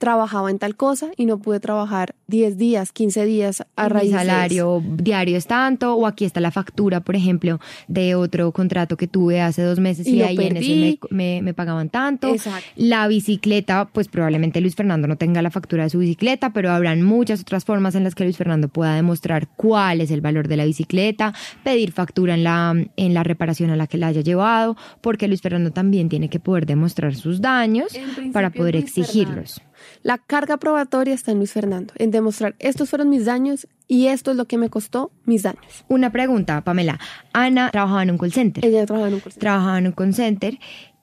trabajaba 0.00 0.50
en 0.50 0.58
tal 0.58 0.76
cosa 0.76 1.10
y 1.18 1.26
no 1.26 1.38
pude 1.38 1.60
trabajar 1.60 2.14
10 2.26 2.56
días, 2.56 2.90
15 2.90 3.24
días 3.26 3.64
a 3.76 3.88
raíz 3.90 4.10
de 4.10 4.16
salario 4.16 4.82
diario 4.82 5.36
es 5.36 5.46
tanto, 5.46 5.94
o 5.94 6.06
aquí 6.06 6.24
está 6.24 6.40
la 6.40 6.50
factura, 6.50 7.00
por 7.00 7.16
ejemplo, 7.16 7.60
de 7.86 8.14
otro 8.14 8.50
contrato 8.50 8.96
que 8.96 9.06
tuve 9.06 9.42
hace 9.42 9.62
dos 9.62 9.78
meses 9.78 10.06
y, 10.06 10.22
ahí 10.22 10.38
en 10.38 10.56
ese 10.56 10.98
me, 11.10 11.42
me, 11.42 11.52
pagaban 11.52 11.90
tanto. 11.90 12.34
La 12.76 13.08
bicicleta, 13.08 13.90
pues 13.92 14.08
probablemente 14.08 14.62
Luis 14.62 14.74
Fernando 14.74 15.06
no 15.06 15.16
tenga 15.16 15.42
la 15.42 15.50
factura 15.50 15.84
de 15.84 15.90
su 15.90 15.98
bicicleta, 15.98 16.50
pero 16.54 16.70
habrán 16.70 17.02
muchas 17.02 17.42
otras 17.42 17.66
formas 17.66 17.94
en 17.94 18.04
las 18.04 18.14
que 18.14 18.24
Luis 18.24 18.38
Fernando 18.38 18.68
pueda 18.68 18.94
demostrar 18.94 19.48
cuál 19.54 20.00
es 20.00 20.10
el 20.10 20.22
valor 20.22 20.48
de 20.48 20.56
la 20.56 20.64
bicicleta, 20.64 21.34
pedir 21.62 21.92
factura 21.92 22.32
en 22.34 22.44
la, 22.44 22.74
en 22.96 23.14
la 23.14 23.22
reparación 23.22 23.68
a 23.68 23.76
la 23.76 23.86
que 23.86 23.98
la 23.98 24.06
haya 24.06 24.22
llevado, 24.22 24.78
porque 25.02 25.28
Luis 25.28 25.42
Fernando 25.42 25.72
también 25.72 26.08
tiene 26.08 26.30
que 26.30 26.40
poder 26.40 26.64
demostrar 26.64 27.14
sus 27.14 27.42
daños 27.42 27.92
para 28.32 28.48
poder 28.48 28.76
exigirlos. 28.76 29.60
La 30.02 30.18
carga 30.18 30.56
probatoria 30.56 31.14
está 31.14 31.32
en 31.32 31.38
Luis 31.38 31.52
Fernando, 31.52 31.92
en 31.96 32.10
demostrar 32.10 32.56
estos 32.58 32.88
fueron 32.88 33.10
mis 33.10 33.26
daños 33.26 33.68
y 33.86 34.06
esto 34.06 34.30
es 34.30 34.36
lo 34.36 34.46
que 34.46 34.56
me 34.56 34.70
costó 34.70 35.10
mis 35.26 35.42
daños. 35.42 35.84
Una 35.88 36.10
pregunta, 36.10 36.62
Pamela. 36.62 36.98
Ana 37.32 37.70
trabajaba 37.70 38.02
en 38.02 38.12
un 38.12 38.18
call 38.18 38.32
center. 38.32 38.64
Ella 38.64 38.86
trabajaba 38.86 39.08
en 39.08 39.14
un 39.14 39.20
call 39.20 39.32
center. 39.32 39.40
Trabajaba 39.40 39.78
en 39.78 39.86
un 39.86 39.92
call 39.92 40.14
center. 40.14 40.58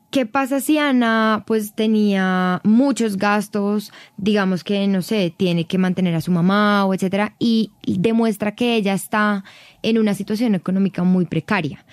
¿Qué 0.10 0.26
pasa 0.26 0.62
si 0.62 0.78
Ana 0.78 1.44
pues 1.46 1.76
tenía 1.76 2.62
muchos 2.64 3.18
gastos, 3.18 3.92
digamos 4.16 4.64
que 4.64 4.88
no 4.88 5.02
sé, 5.02 5.34
tiene 5.36 5.68
que 5.68 5.78
mantener 5.78 6.16
a 6.16 6.22
su 6.22 6.32
mamá 6.32 6.86
o 6.86 6.94
etcétera 6.94 7.36
y 7.40 7.72
demuestra 7.86 8.56
que 8.56 8.76
ella 8.76 8.94
está 8.94 9.44
en 9.84 10.00
una 10.00 10.14
situación 10.14 10.56
económica 10.56 11.04
muy 11.04 11.26
precaria? 11.26 11.86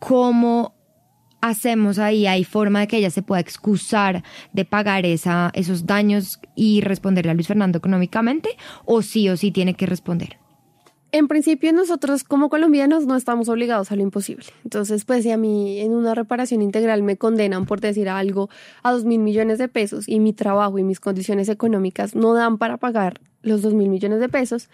¿Cómo 0.00 0.74
hacemos 1.40 1.98
ahí? 1.98 2.26
¿Hay 2.26 2.44
forma 2.44 2.80
de 2.80 2.88
que 2.88 2.96
ella 2.98 3.10
se 3.10 3.22
pueda 3.22 3.40
excusar 3.40 4.22
de 4.52 4.64
pagar 4.64 5.06
esa, 5.06 5.50
esos 5.54 5.86
daños 5.86 6.40
y 6.54 6.80
responderle 6.80 7.30
a 7.30 7.34
Luis 7.34 7.48
Fernando 7.48 7.78
económicamente? 7.78 8.50
¿O 8.84 9.02
sí 9.02 9.28
o 9.28 9.36
sí 9.36 9.50
tiene 9.50 9.74
que 9.74 9.86
responder? 9.86 10.36
En 11.12 11.26
principio 11.26 11.72
nosotros 11.72 12.22
como 12.22 12.48
colombianos 12.48 13.04
no 13.04 13.16
estamos 13.16 13.48
obligados 13.48 13.90
a 13.90 13.96
lo 13.96 14.02
imposible. 14.02 14.46
Entonces, 14.62 15.04
pues 15.04 15.24
si 15.24 15.32
a 15.32 15.36
mí 15.36 15.80
en 15.80 15.92
una 15.92 16.14
reparación 16.14 16.62
integral 16.62 17.02
me 17.02 17.16
condenan 17.16 17.66
por 17.66 17.80
decir 17.80 18.08
algo 18.08 18.48
a 18.84 18.92
dos 18.92 19.04
mil 19.04 19.18
millones 19.18 19.58
de 19.58 19.66
pesos 19.66 20.08
y 20.08 20.20
mi 20.20 20.32
trabajo 20.32 20.78
y 20.78 20.84
mis 20.84 21.00
condiciones 21.00 21.48
económicas 21.48 22.14
no 22.14 22.32
dan 22.34 22.58
para 22.58 22.76
pagar 22.76 23.20
los 23.42 23.62
dos 23.62 23.74
mil 23.74 23.88
millones 23.88 24.20
de 24.20 24.28
pesos, 24.28 24.68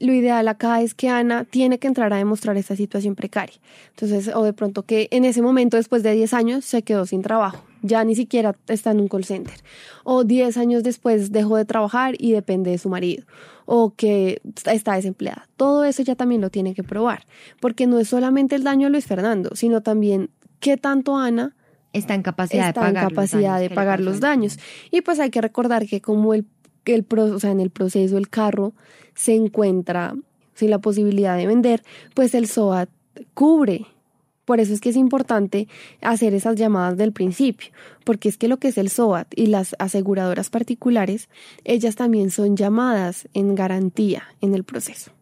lo 0.00 0.14
ideal 0.14 0.48
acá 0.48 0.80
es 0.80 0.94
que 0.94 1.08
Ana 1.08 1.44
tiene 1.44 1.78
que 1.78 1.86
entrar 1.86 2.12
a 2.12 2.16
demostrar 2.16 2.56
esta 2.56 2.74
situación 2.74 3.14
precaria. 3.14 3.56
Entonces, 3.90 4.34
o 4.34 4.42
de 4.42 4.54
pronto 4.54 4.82
que 4.82 5.08
en 5.10 5.26
ese 5.26 5.42
momento, 5.42 5.76
después 5.76 6.02
de 6.02 6.12
10 6.12 6.34
años, 6.34 6.64
se 6.64 6.82
quedó 6.82 7.04
sin 7.04 7.20
trabajo, 7.20 7.62
ya 7.82 8.02
ni 8.02 8.14
siquiera 8.14 8.56
está 8.66 8.92
en 8.92 9.00
un 9.00 9.08
call 9.08 9.24
center. 9.24 9.54
O 10.02 10.24
10 10.24 10.56
años 10.56 10.82
después 10.82 11.32
dejó 11.32 11.56
de 11.56 11.66
trabajar 11.66 12.14
y 12.18 12.32
depende 12.32 12.70
de 12.70 12.78
su 12.78 12.88
marido. 12.88 13.24
O 13.66 13.94
que 13.94 14.40
está 14.72 14.94
desempleada. 14.94 15.48
Todo 15.56 15.84
eso 15.84 16.02
ya 16.02 16.14
también 16.14 16.40
lo 16.40 16.48
tiene 16.50 16.74
que 16.74 16.82
probar, 16.82 17.26
porque 17.60 17.86
no 17.86 17.98
es 18.00 18.08
solamente 18.08 18.56
el 18.56 18.64
daño 18.64 18.86
a 18.86 18.90
Luis 18.90 19.06
Fernando, 19.06 19.50
sino 19.54 19.82
también 19.82 20.30
qué 20.60 20.78
tanto 20.78 21.16
Ana 21.16 21.54
está 21.92 22.14
en 22.14 22.22
capacidad 22.22 22.68
de 22.68 22.72
pagar, 22.72 23.04
en 23.04 23.08
capacidad 23.10 23.60
de 23.60 23.68
pagar 23.68 24.00
los 24.00 24.20
daños. 24.20 24.58
Y 24.90 25.02
pues 25.02 25.20
hay 25.20 25.30
que 25.30 25.42
recordar 25.42 25.86
que 25.86 26.00
como 26.00 26.32
el 26.32 26.46
el 26.86 27.06
o 27.08 27.40
sea, 27.40 27.50
en 27.50 27.60
el 27.60 27.70
proceso 27.70 28.16
el 28.16 28.28
carro 28.28 28.72
se 29.14 29.34
encuentra 29.34 30.14
sin 30.54 30.70
la 30.70 30.78
posibilidad 30.78 31.36
de 31.36 31.46
vender, 31.46 31.82
pues 32.14 32.34
el 32.34 32.46
SOAT 32.46 32.88
cubre. 33.34 33.86
Por 34.44 34.58
eso 34.58 34.74
es 34.74 34.80
que 34.80 34.88
es 34.88 34.96
importante 34.96 35.68
hacer 36.00 36.34
esas 36.34 36.56
llamadas 36.56 36.96
del 36.96 37.12
principio, 37.12 37.70
porque 38.04 38.28
es 38.28 38.36
que 38.36 38.48
lo 38.48 38.56
que 38.56 38.68
es 38.68 38.78
el 38.78 38.88
SOAT 38.88 39.28
y 39.36 39.46
las 39.46 39.76
aseguradoras 39.78 40.50
particulares, 40.50 41.28
ellas 41.64 41.94
también 41.94 42.30
son 42.30 42.56
llamadas 42.56 43.28
en 43.32 43.54
garantía 43.54 44.24
en 44.40 44.54
el 44.54 44.64
proceso. 44.64 45.12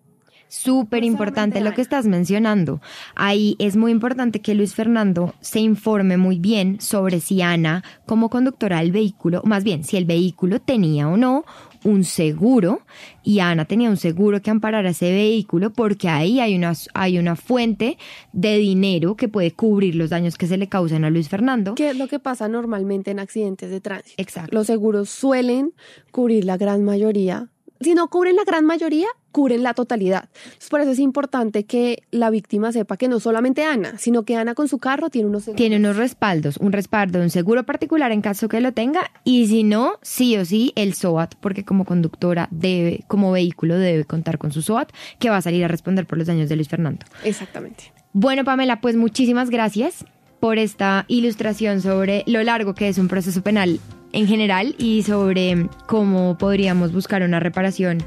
Súper 0.48 1.04
importante 1.04 1.60
lo 1.60 1.74
que 1.74 1.82
estás 1.82 2.06
mencionando. 2.06 2.80
Ahí 3.14 3.54
es 3.58 3.76
muy 3.76 3.92
importante 3.92 4.40
que 4.40 4.54
Luis 4.54 4.74
Fernando 4.74 5.34
se 5.40 5.60
informe 5.60 6.16
muy 6.16 6.38
bien 6.38 6.80
sobre 6.80 7.20
si 7.20 7.42
Ana, 7.42 7.84
como 8.06 8.30
conductora 8.30 8.78
del 8.78 8.92
vehículo, 8.92 9.42
más 9.44 9.62
bien 9.62 9.84
si 9.84 9.96
el 9.96 10.06
vehículo 10.06 10.60
tenía 10.60 11.08
o 11.08 11.16
no 11.16 11.44
un 11.84 12.04
seguro 12.04 12.80
y 13.22 13.40
Ana 13.40 13.64
tenía 13.64 13.88
un 13.88 13.96
seguro 13.96 14.42
que 14.42 14.50
amparara 14.50 14.90
ese 14.90 15.10
vehículo 15.12 15.70
porque 15.70 16.08
ahí 16.08 16.40
hay 16.40 16.56
una, 16.56 16.72
hay 16.94 17.18
una 17.18 17.36
fuente 17.36 17.98
de 18.32 18.58
dinero 18.58 19.16
que 19.16 19.28
puede 19.28 19.52
cubrir 19.52 19.94
los 19.94 20.10
daños 20.10 20.36
que 20.36 20.46
se 20.46 20.56
le 20.56 20.68
causan 20.68 21.04
a 21.04 21.10
Luis 21.10 21.28
Fernando. 21.28 21.74
¿Qué 21.74 21.90
es 21.90 21.96
lo 21.96 22.08
que 22.08 22.18
pasa 22.18 22.48
normalmente 22.48 23.10
en 23.10 23.20
accidentes 23.20 23.70
de 23.70 23.80
tránsito? 23.80 24.14
Exacto. 24.20 24.54
Los 24.54 24.66
seguros 24.66 25.08
suelen 25.10 25.72
cubrir 26.10 26.44
la 26.44 26.56
gran 26.56 26.84
mayoría 26.84 27.48
si 27.80 27.94
no 27.94 28.08
cubren 28.08 28.36
la 28.36 28.44
gran 28.44 28.64
mayoría, 28.64 29.06
cubren 29.38 29.62
la 29.62 29.72
totalidad. 29.72 30.28
por 30.68 30.80
eso 30.80 30.90
es 30.90 30.98
importante 30.98 31.62
que 31.62 32.02
la 32.10 32.28
víctima 32.28 32.72
sepa 32.72 32.96
que 32.96 33.06
no 33.06 33.20
solamente 33.20 33.62
Ana, 33.62 33.96
sino 33.96 34.24
que 34.24 34.34
Ana 34.34 34.56
con 34.56 34.66
su 34.66 34.78
carro 34.78 35.10
tiene 35.10 35.28
unos 35.28 35.44
Tiene 35.54 35.76
unos 35.76 35.96
respaldos, 35.96 36.56
un 36.56 36.72
respaldo, 36.72 37.20
un 37.20 37.30
seguro 37.30 37.62
particular 37.62 38.10
en 38.10 38.20
caso 38.20 38.48
que 38.48 38.60
lo 38.60 38.72
tenga 38.72 39.12
y 39.22 39.46
si 39.46 39.62
no, 39.62 39.92
sí 40.02 40.36
o 40.36 40.44
sí 40.44 40.72
el 40.74 40.94
SOAT, 40.94 41.36
porque 41.40 41.64
como 41.64 41.84
conductora 41.84 42.48
debe, 42.50 43.04
como 43.06 43.30
vehículo 43.30 43.78
debe 43.78 44.04
contar 44.04 44.38
con 44.38 44.50
su 44.50 44.60
SOAT, 44.60 44.90
que 45.20 45.30
va 45.30 45.36
a 45.36 45.42
salir 45.42 45.64
a 45.64 45.68
responder 45.68 46.04
por 46.04 46.18
los 46.18 46.26
daños 46.26 46.48
de 46.48 46.56
Luis 46.56 46.68
Fernando. 46.68 47.06
Exactamente. 47.22 47.92
Bueno, 48.12 48.42
Pamela, 48.42 48.80
pues 48.80 48.96
muchísimas 48.96 49.50
gracias 49.50 50.04
por 50.40 50.58
esta 50.58 51.04
ilustración 51.06 51.80
sobre 51.80 52.24
lo 52.26 52.42
largo 52.42 52.74
que 52.74 52.88
es 52.88 52.98
un 52.98 53.06
proceso 53.06 53.40
penal 53.42 53.78
en 54.12 54.26
general 54.26 54.74
y 54.78 55.02
sobre 55.02 55.68
cómo 55.86 56.38
podríamos 56.38 56.92
buscar 56.92 57.22
una 57.22 57.40
reparación 57.40 57.98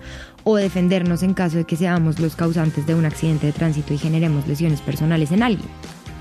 o 0.43 0.55
defendernos 0.55 1.23
en 1.23 1.33
caso 1.33 1.57
de 1.57 1.65
que 1.65 1.75
seamos 1.75 2.19
los 2.19 2.35
causantes 2.35 2.85
de 2.85 2.95
un 2.95 3.05
accidente 3.05 3.47
de 3.47 3.53
tránsito 3.53 3.93
y 3.93 3.97
generemos 3.97 4.47
lesiones 4.47 4.81
personales 4.81 5.31
en 5.31 5.43
alguien. 5.43 5.67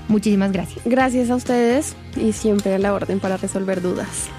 Muchísimas 0.07 0.51
gracias. 0.51 0.83
Gracias 0.85 1.29
a 1.29 1.35
ustedes 1.35 1.95
y 2.15 2.33
siempre 2.33 2.75
a 2.75 2.79
la 2.79 2.93
orden 2.93 3.19
para 3.19 3.37
resolver 3.37 3.81
dudas. 3.81 4.29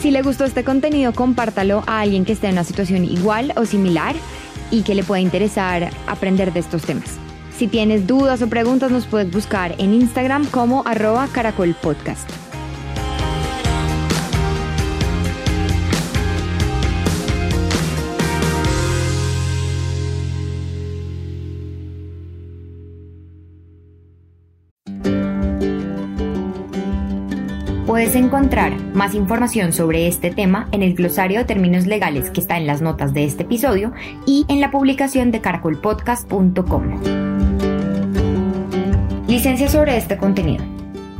Si 0.00 0.10
le 0.10 0.22
gustó 0.22 0.44
este 0.44 0.62
contenido, 0.62 1.12
compártalo 1.12 1.82
a 1.86 2.00
alguien 2.00 2.24
que 2.24 2.32
esté 2.32 2.46
en 2.46 2.52
una 2.52 2.64
situación 2.64 3.04
igual 3.04 3.52
o 3.56 3.64
similar 3.64 4.14
y 4.70 4.82
que 4.82 4.94
le 4.94 5.02
pueda 5.02 5.20
interesar 5.20 5.90
aprender 6.06 6.52
de 6.52 6.60
estos 6.60 6.82
temas. 6.82 7.16
Si 7.56 7.66
tienes 7.66 8.06
dudas 8.06 8.42
o 8.42 8.48
preguntas 8.48 8.90
nos 8.90 9.06
puedes 9.06 9.30
buscar 9.32 9.74
en 9.78 9.94
Instagram 9.94 10.46
como 10.46 10.82
arroba 10.86 11.26
caracolpodcast. 11.32 12.45
Encontrar 28.18 28.72
más 28.94 29.14
información 29.14 29.72
sobre 29.72 30.06
este 30.06 30.30
tema 30.30 30.68
en 30.72 30.82
el 30.82 30.94
glosario 30.94 31.38
de 31.38 31.44
términos 31.44 31.86
legales 31.86 32.30
que 32.30 32.40
está 32.40 32.56
en 32.56 32.66
las 32.66 32.82
notas 32.82 33.14
de 33.14 33.24
este 33.24 33.42
episodio 33.44 33.92
y 34.26 34.44
en 34.48 34.60
la 34.60 34.70
publicación 34.70 35.30
de 35.30 35.40
caracolpodcast.com. 35.40 37.00
Licencia 39.28 39.68
sobre 39.68 39.96
este 39.96 40.16
contenido. 40.16 40.64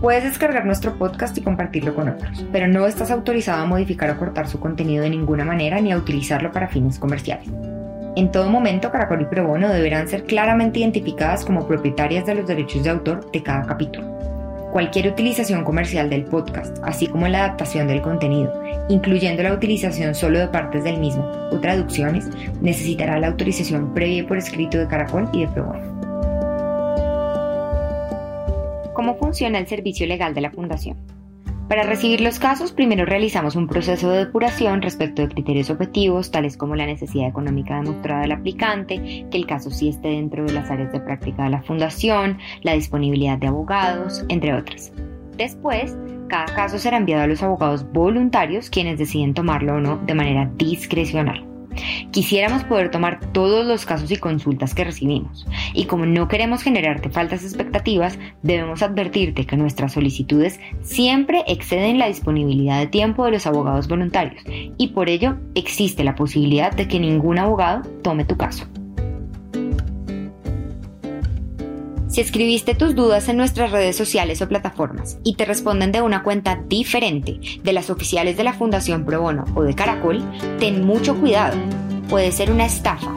Puedes 0.01 0.25
descargar 0.25 0.67
nuestro 0.67 0.99
podcast 0.99 1.37
y 1.39 1.43
compartirlo 1.43 1.95
con 1.95 2.09
otros, 2.09 2.45
pero 2.53 2.69
no 2.69 2.87
estás 2.87 3.11
autorizado 3.11 3.63
a 3.63 3.67
modificar 3.67 4.11
o 4.11 4.19
cortar 4.19 4.49
su 4.49 4.61
contenido 4.61 5.03
de 5.03 5.11
ninguna 5.11 5.45
manera 5.45 5.81
ni 5.81 5.93
a 5.93 5.97
utilizarlo 5.97 6.53
para 6.53 6.69
fines 6.69 6.99
comerciales. 6.99 7.49
En 8.17 8.31
todo 8.31 8.49
momento, 8.49 8.91
Caracol 8.91 9.23
y 9.23 9.25
Probono 9.27 9.69
deberán 9.69 10.09
ser 10.09 10.25
claramente 10.25 10.79
identificadas 10.81 11.45
como 11.45 11.67
propietarias 11.67 12.25
de 12.25 12.35
los 12.35 12.47
derechos 12.47 12.85
de 12.85 12.91
autor 12.91 13.31
de 13.31 13.43
cada 13.43 13.67
capítulo. 13.67 14.36
Cualquier 14.77 15.09
utilización 15.09 15.65
comercial 15.65 16.11
del 16.11 16.27
podcast, 16.27 16.77
así 16.83 17.07
como 17.07 17.27
la 17.29 17.47
adaptación 17.47 17.89
del 17.89 18.03
contenido, 18.03 18.53
incluyendo 18.91 19.43
la 19.43 19.55
utilización 19.55 20.15
solo 20.15 20.39
de 20.39 20.49
partes 20.49 20.85
del 20.85 21.01
mismo 21.01 21.25
o 21.51 21.59
traducciones, 21.61 22.29
necesitará 22.61 23.19
la 23.19 23.29
autorización 23.29 23.95
previa 23.95 24.27
por 24.27 24.37
escrito 24.37 24.77
de 24.77 24.87
Caracol 24.87 25.31
y 25.33 25.47
de 25.47 25.49
Probono. 25.49 25.81
¿Cómo 28.93 29.17
funciona 29.17 29.59
el 29.59 29.67
servicio 29.67 30.07
legal 30.07 30.35
de 30.35 30.43
la 30.43 30.51
Fundación? 30.51 31.16
Para 31.69 31.83
recibir 31.83 32.21
los 32.21 32.39
casos, 32.39 32.71
primero 32.71 33.05
realizamos 33.05 33.57
un 33.57 33.67
proceso 33.67 34.09
de 34.09 34.19
depuración 34.19 34.83
respecto 34.83 35.23
de 35.23 35.29
criterios 35.29 35.69
objetivos, 35.69 36.31
tales 36.31 36.57
como 36.57 36.77
la 36.77 36.87
necesidad 36.87 37.29
económica 37.29 37.75
demostrada 37.75 38.23
del 38.23 38.33
aplicante, 38.33 39.27
que 39.29 39.37
el 39.37 39.47
caso 39.47 39.73
sí 39.73 39.89
esté 39.89 40.09
dentro 40.09 40.45
de 40.45 40.53
las 40.53 40.71
áreas 40.71 40.93
de 40.93 41.01
práctica 41.01 41.43
de 41.43 41.51
la 41.51 41.63
Fundación, 41.63 42.39
la 42.63 42.75
disponibilidad 42.75 43.39
de 43.39 43.49
abogados, 43.49 44.25
entre 44.29 44.55
otras. 44.55 44.93
Después, 45.37 45.97
cada 46.29 46.47
caso 46.47 46.79
será 46.79 46.99
enviado 46.99 47.25
a 47.25 47.27
los 47.27 47.43
abogados 47.43 47.91
voluntarios, 47.93 48.71
quienes 48.71 48.99
deciden 48.99 49.35
tomarlo 49.35 49.75
o 49.75 49.81
no 49.81 49.97
de 49.97 50.15
manera 50.15 50.49
discrecional. 50.55 51.56
Quisiéramos 52.11 52.65
poder 52.65 52.91
tomar 52.91 53.21
todos 53.33 53.67
los 53.67 53.87
casos 53.87 54.11
y 54.11 54.17
consultas 54.17 54.75
que 54.75 54.85
recibimos, 54.85 55.47
y 55.75 55.85
como 55.85 56.07
no 56.07 56.29
queremos 56.29 56.63
generarte 56.63 57.11
faltas 57.11 57.43
expectativas, 57.43 58.19
debemos 58.43 58.83
advertirte 58.83 59.47
que 59.47 59.57
nuestras 59.57 59.93
solicitudes 59.93 60.61
siempre 60.83 61.45
exceden 61.47 61.99
la 61.99 62.09
disponibilidad 62.09 62.79
de 62.79 62.87
tiempo 62.87 63.25
de 63.25 63.33
los 63.33 63.47
abogados 63.47 63.89
voluntarios, 63.89 64.43
y 64.77 64.89
por 64.89 65.09
ello 65.09 65.37
existe 65.55 66.05
la 66.05 66.15
posibilidad 66.15 66.73
de 66.73 66.89
que 66.89 67.01
ningún 67.01 67.39
abogado 67.39 67.83
tome 68.03 68.25
tu 68.25 68.37
caso. 68.37 68.67
Si 72.17 72.23
escribiste 72.23 72.75
tus 72.75 72.95
dudas 72.95 73.29
en 73.29 73.37
nuestras 73.37 73.71
redes 73.73 73.95
sociales 73.95 74.41
o 74.41 74.49
plataformas 74.49 75.19
y 75.23 75.35
te 75.35 75.45
responden 75.45 75.93
de 75.93 76.01
una 76.01 76.23
cuenta 76.23 76.59
diferente 76.67 77.39
de 77.63 77.73
las 77.75 77.91
oficiales 77.91 78.39
de 78.39 78.43
la 78.43 78.55
Fundación 78.55 79.05
Pro 79.05 79.21
Bono 79.21 79.45
o 79.55 79.63
de 79.63 79.75
Caracol, 79.75 80.25
ten 80.59 80.87
mucho 80.87 81.15
cuidado. 81.21 81.59
Puede 82.09 82.33
ser 82.33 82.51
una 82.51 82.65
estafa. 82.65 83.13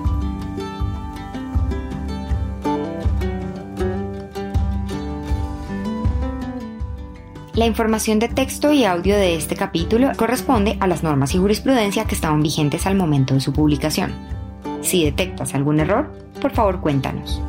La 7.53 7.65
información 7.65 8.19
de 8.19 8.27
texto 8.27 8.73
y 8.73 8.83
audio 8.83 9.15
de 9.15 9.37
este 9.37 9.55
capítulo 9.55 10.11
corresponde 10.17 10.75
a 10.81 10.87
las 10.87 11.03
normas 11.03 11.33
y 11.33 11.37
jurisprudencia 11.37 12.03
que 12.03 12.15
estaban 12.15 12.43
vigentes 12.43 12.85
al 12.85 12.95
momento 12.95 13.33
de 13.33 13.39
su 13.39 13.53
publicación. 13.53 14.11
Si 14.81 15.05
detectas 15.05 15.55
algún 15.55 15.79
error, 15.79 16.11
por 16.41 16.51
favor 16.51 16.81
cuéntanos. 16.81 17.41